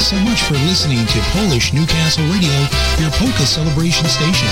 Thanks 0.00 0.16
so 0.16 0.30
much 0.30 0.42
for 0.44 0.54
listening 0.64 1.04
to 1.04 1.20
Polish 1.36 1.74
Newcastle 1.74 2.24
Radio, 2.32 2.56
your 2.98 3.10
polka 3.20 3.44
celebration 3.44 4.06
station. 4.06 4.48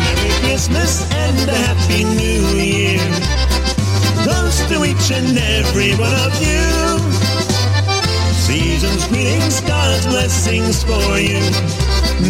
Merry 0.00 0.30
Christmas 0.40 1.04
and 1.12 1.50
a 1.50 1.52
Happy 1.52 2.04
New 2.04 2.56
Year 2.56 2.96
goes 4.24 4.64
to 4.72 4.84
each 4.88 5.12
and 5.12 5.36
every 5.36 5.92
one 6.00 6.14
of 6.24 6.32
you. 6.40 6.64
Season's 8.32 9.06
greetings, 9.08 9.60
God's 9.60 10.06
blessings 10.06 10.82
for 10.82 11.18
you. 11.18 11.44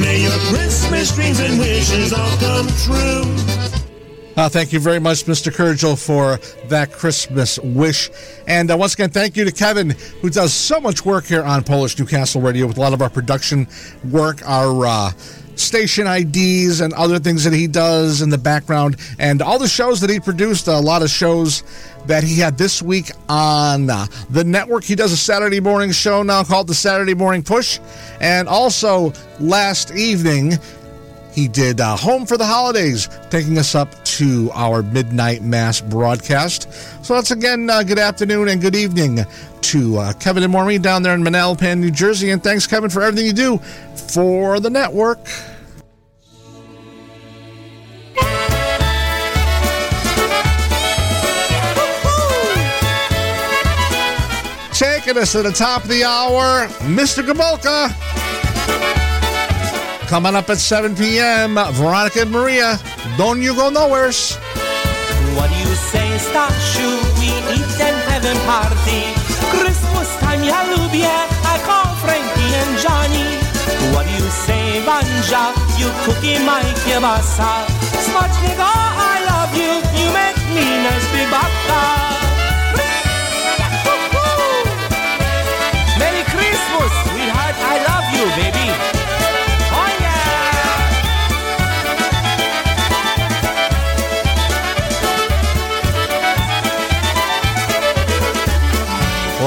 May 0.02 0.22
your 0.22 0.38
Christmas 0.50 1.14
dreams 1.14 1.38
and 1.38 1.56
wishes 1.56 2.12
all 2.12 2.36
come 2.38 2.66
true. 2.82 3.58
Uh, 4.38 4.48
thank 4.48 4.72
you 4.72 4.78
very 4.78 5.00
much, 5.00 5.24
Mr. 5.24 5.52
Kurgel, 5.52 5.98
for 5.98 6.38
that 6.68 6.92
Christmas 6.92 7.58
wish. 7.58 8.08
And 8.48 8.70
uh, 8.70 8.76
once 8.78 8.94
again, 8.94 9.10
thank 9.10 9.36
you 9.36 9.44
to 9.44 9.52
Kevin, 9.52 9.90
who 10.22 10.30
does 10.30 10.54
so 10.54 10.80
much 10.80 11.04
work 11.04 11.26
here 11.26 11.42
on 11.42 11.62
Polish 11.62 11.98
Newcastle 11.98 12.40
Radio 12.40 12.66
with 12.66 12.78
a 12.78 12.80
lot 12.80 12.94
of 12.94 13.02
our 13.02 13.10
production 13.10 13.68
work, 14.10 14.40
our 14.48 14.86
uh, 14.86 15.10
station 15.54 16.06
IDs, 16.06 16.80
and 16.80 16.94
other 16.94 17.18
things 17.18 17.44
that 17.44 17.52
he 17.52 17.66
does 17.66 18.22
in 18.22 18.30
the 18.30 18.38
background, 18.38 18.96
and 19.18 19.42
all 19.42 19.58
the 19.58 19.68
shows 19.68 20.00
that 20.00 20.08
he 20.08 20.18
produced. 20.18 20.66
A 20.66 20.78
lot 20.78 21.02
of 21.02 21.10
shows 21.10 21.62
that 22.06 22.24
he 22.24 22.38
had 22.38 22.56
this 22.56 22.80
week 22.80 23.10
on 23.28 23.90
uh, 23.90 24.06
the 24.30 24.44
network. 24.44 24.82
He 24.82 24.94
does 24.94 25.12
a 25.12 25.16
Saturday 25.16 25.60
morning 25.60 25.92
show 25.92 26.22
now 26.22 26.42
called 26.42 26.68
the 26.68 26.74
Saturday 26.74 27.12
Morning 27.14 27.42
Push. 27.42 27.80
And 28.22 28.48
also 28.48 29.12
last 29.40 29.94
evening, 29.94 30.54
he 31.32 31.48
did 31.48 31.80
uh, 31.80 31.96
Home 31.96 32.26
for 32.26 32.36
the 32.36 32.46
Holidays, 32.46 33.08
taking 33.30 33.58
us 33.58 33.74
up 33.74 34.04
to 34.04 34.50
our 34.54 34.82
midnight 34.82 35.42
mass 35.42 35.80
broadcast. 35.80 36.72
So, 37.04 37.14
once 37.14 37.30
again, 37.30 37.68
uh, 37.70 37.82
good 37.82 37.98
afternoon 37.98 38.48
and 38.48 38.60
good 38.60 38.74
evening 38.74 39.24
to 39.60 39.98
uh, 39.98 40.12
Kevin 40.14 40.42
and 40.42 40.52
Maureen 40.52 40.82
down 40.82 41.02
there 41.02 41.14
in 41.14 41.22
Manalapan, 41.22 41.78
New 41.78 41.90
Jersey. 41.90 42.30
And 42.30 42.42
thanks, 42.42 42.66
Kevin, 42.66 42.90
for 42.90 43.02
everything 43.02 43.26
you 43.26 43.32
do 43.32 43.58
for 43.94 44.60
the 44.60 44.70
network. 44.70 45.18
Taking 54.72 55.18
us 55.18 55.32
to 55.32 55.42
the 55.42 55.52
top 55.52 55.82
of 55.82 55.88
the 55.88 56.04
hour, 56.04 56.68
Mr. 56.86 57.22
Gabolka. 57.24 58.27
Coming 60.08 60.34
up 60.34 60.48
at 60.48 60.56
7 60.56 60.96
p.m., 60.96 61.60
Veronica 61.76 62.22
and 62.22 62.30
Maria. 62.30 62.80
Don't 63.18 63.42
you 63.42 63.54
go 63.54 63.68
nowheres. 63.68 64.36
What 65.36 65.52
do 65.52 65.56
you 65.60 65.74
say, 65.92 66.08
Stashu? 66.16 66.88
We 67.20 67.28
eat 67.52 67.76
and 67.76 67.98
have 68.08 68.24
a 68.24 68.32
party. 68.48 69.04
Christmas 69.52 70.08
time, 70.24 70.42
ja 70.48 70.64
lubię. 70.64 71.12
I 71.44 71.60
call 71.68 71.92
Frankie 72.00 72.54
and 72.56 72.72
Johnny. 72.80 73.36
What 73.92 74.06
do 74.08 74.12
you 74.16 74.30
say, 74.48 74.80
Banja? 74.88 75.52
You 75.76 75.92
cookie 76.04 76.38
my 76.40 76.64
kielbasa. 76.88 77.68
Smacznego, 78.00 78.64
I 78.64 79.28
love 79.28 79.52
you. 79.60 79.72
You 79.92 80.08
make 80.16 80.40
me 80.56 80.64
nice 80.88 81.30
baka. 81.30 82.37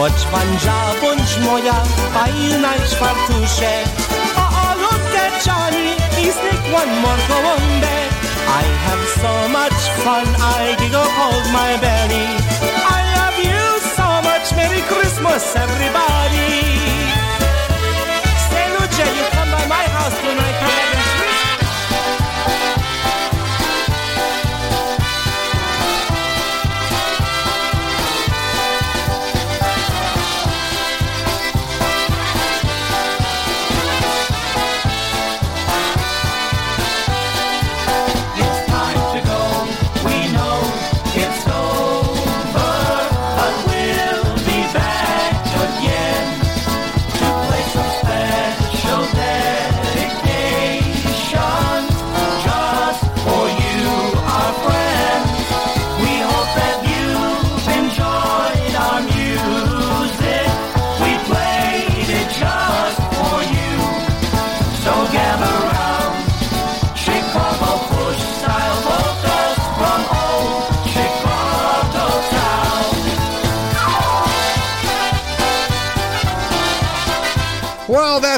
Bądź 0.02 0.26
moja 1.46 1.74
fajna 2.14 2.74
go 7.28 7.38
on 7.54 7.82
bed. 7.82 8.10
I 8.64 8.64
have 8.86 9.04
so 9.24 9.34
much 9.50 9.80
fun, 10.04 10.26
I 10.60 10.76
giggle 10.80 11.10
hold 11.18 11.46
my 11.54 11.78
belly. 11.86 12.28
I 12.98 13.00
love 13.20 13.38
you 13.50 13.64
so 13.98 14.08
much, 14.30 14.46
Merry 14.56 14.82
Christmas, 14.92 15.56
everybody. 15.56 16.52
Say, 18.50 18.66
Lucia, 18.74 19.08
you 19.18 19.26
come 19.36 19.52
by 19.52 19.66
my 19.68 19.86
house 19.98 20.18
tonight, 20.26 20.81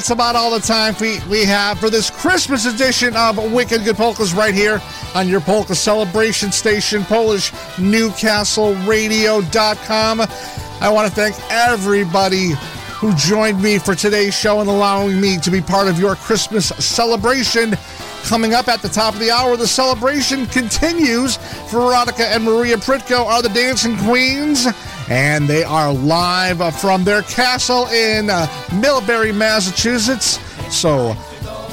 that's 0.03 0.11
about 0.11 0.35
all 0.35 0.51
the 0.51 0.59
time 0.59 0.93
we, 0.99 1.19
we 1.29 1.45
have 1.45 1.79
for 1.79 1.89
this 1.89 2.09
Christmas 2.09 2.65
edition 2.65 3.15
of 3.15 3.37
Wicked 3.53 3.85
Good 3.85 3.95
Polkas 3.95 4.33
right 4.33 4.53
here 4.53 4.81
on 5.15 5.29
your 5.29 5.39
polka 5.39 5.75
celebration 5.75 6.51
station, 6.51 7.05
Polish 7.05 7.51
PolishNewcastleRadio.com. 7.51 10.21
I 10.81 10.89
want 10.89 11.07
to 11.07 11.15
thank 11.15 11.37
everybody 11.49 12.49
who 12.95 13.15
joined 13.15 13.61
me 13.61 13.79
for 13.79 13.95
today's 13.95 14.37
show 14.37 14.59
and 14.59 14.69
allowing 14.69 15.21
me 15.21 15.37
to 15.37 15.49
be 15.49 15.61
part 15.61 15.87
of 15.87 15.97
your 15.97 16.17
Christmas 16.17 16.67
celebration. 16.67 17.77
Coming 18.23 18.53
up 18.53 18.67
at 18.67 18.81
the 18.81 18.89
top 18.89 19.13
of 19.13 19.21
the 19.21 19.31
hour, 19.31 19.55
the 19.55 19.67
celebration 19.67 20.47
continues. 20.47 21.37
Veronica 21.69 22.27
and 22.27 22.43
Maria 22.43 22.75
Pritko 22.75 23.25
are 23.25 23.41
the 23.41 23.47
dancing 23.49 23.97
queens, 23.99 24.65
and 25.09 25.47
they 25.47 25.63
are 25.63 25.93
live 25.93 26.75
from 26.79 27.03
their 27.03 27.21
castle 27.23 27.87
in 27.87 28.29
uh, 28.29 28.45
Millbury, 28.69 29.35
Massachusetts. 29.35 30.39
So 30.73 31.15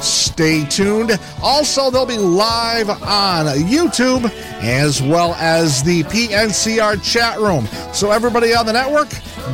stay 0.03 0.65
tuned. 0.65 1.19
Also, 1.41 1.89
they'll 1.89 2.05
be 2.05 2.17
live 2.17 2.89
on 2.89 3.45
YouTube 3.57 4.29
as 4.61 5.01
well 5.01 5.33
as 5.35 5.83
the 5.83 6.03
PNCR 6.03 7.01
chat 7.03 7.39
room. 7.39 7.65
So, 7.93 8.11
everybody 8.11 8.53
on 8.53 8.65
the 8.65 8.73
network, 8.73 9.09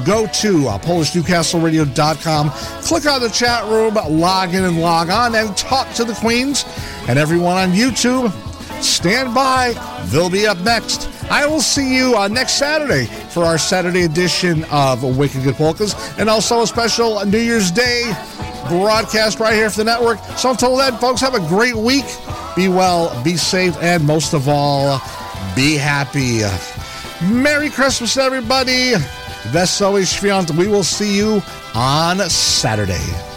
go 0.05 0.27
to 0.27 0.67
uh, 0.67 0.79
PolishNewcastleRadio.com, 0.79 2.49
click 2.83 3.05
on 3.05 3.21
the 3.21 3.29
chat 3.29 3.65
room, 3.65 3.95
log 4.19 4.53
in 4.53 4.63
and 4.63 4.79
log 4.81 5.09
on, 5.09 5.35
and 5.35 5.55
talk 5.57 5.91
to 5.95 6.03
the 6.03 6.13
queens. 6.13 6.65
And 7.07 7.17
everyone 7.19 7.57
on 7.57 7.71
YouTube, 7.71 8.31
stand 8.81 9.33
by. 9.33 9.73
They'll 10.07 10.29
be 10.29 10.47
up 10.47 10.59
next. 10.59 11.09
I 11.29 11.45
will 11.45 11.61
see 11.61 11.95
you 11.95 12.15
uh, 12.15 12.27
next 12.29 12.53
Saturday 12.53 13.09
for 13.37 13.45
our 13.45 13.59
Saturday 13.59 14.01
edition 14.01 14.63
of 14.71 15.03
Wicked 15.15 15.43
Good 15.43 15.53
Polkas, 15.53 15.93
and 16.17 16.27
also 16.27 16.63
a 16.63 16.67
special 16.67 17.23
New 17.23 17.37
Year's 17.37 17.69
Day 17.69 18.11
broadcast 18.67 19.39
right 19.39 19.53
here 19.53 19.69
for 19.69 19.77
the 19.77 19.83
network. 19.83 20.17
So 20.37 20.49
until 20.49 20.75
then, 20.75 20.97
folks, 20.97 21.21
have 21.21 21.35
a 21.35 21.47
great 21.47 21.75
week. 21.75 22.05
Be 22.55 22.67
well, 22.67 23.13
be 23.23 23.37
safe, 23.37 23.77
and 23.79 24.03
most 24.03 24.33
of 24.33 24.49
all, 24.49 24.99
be 25.55 25.75
happy. 25.77 26.41
Merry 27.31 27.69
Christmas, 27.69 28.17
everybody. 28.17 28.95
Wesoły 29.53 30.05
Świąt. 30.05 30.49
We 30.57 30.67
will 30.67 30.83
see 30.83 31.15
you 31.15 31.43
on 31.75 32.17
Saturday. 32.29 33.36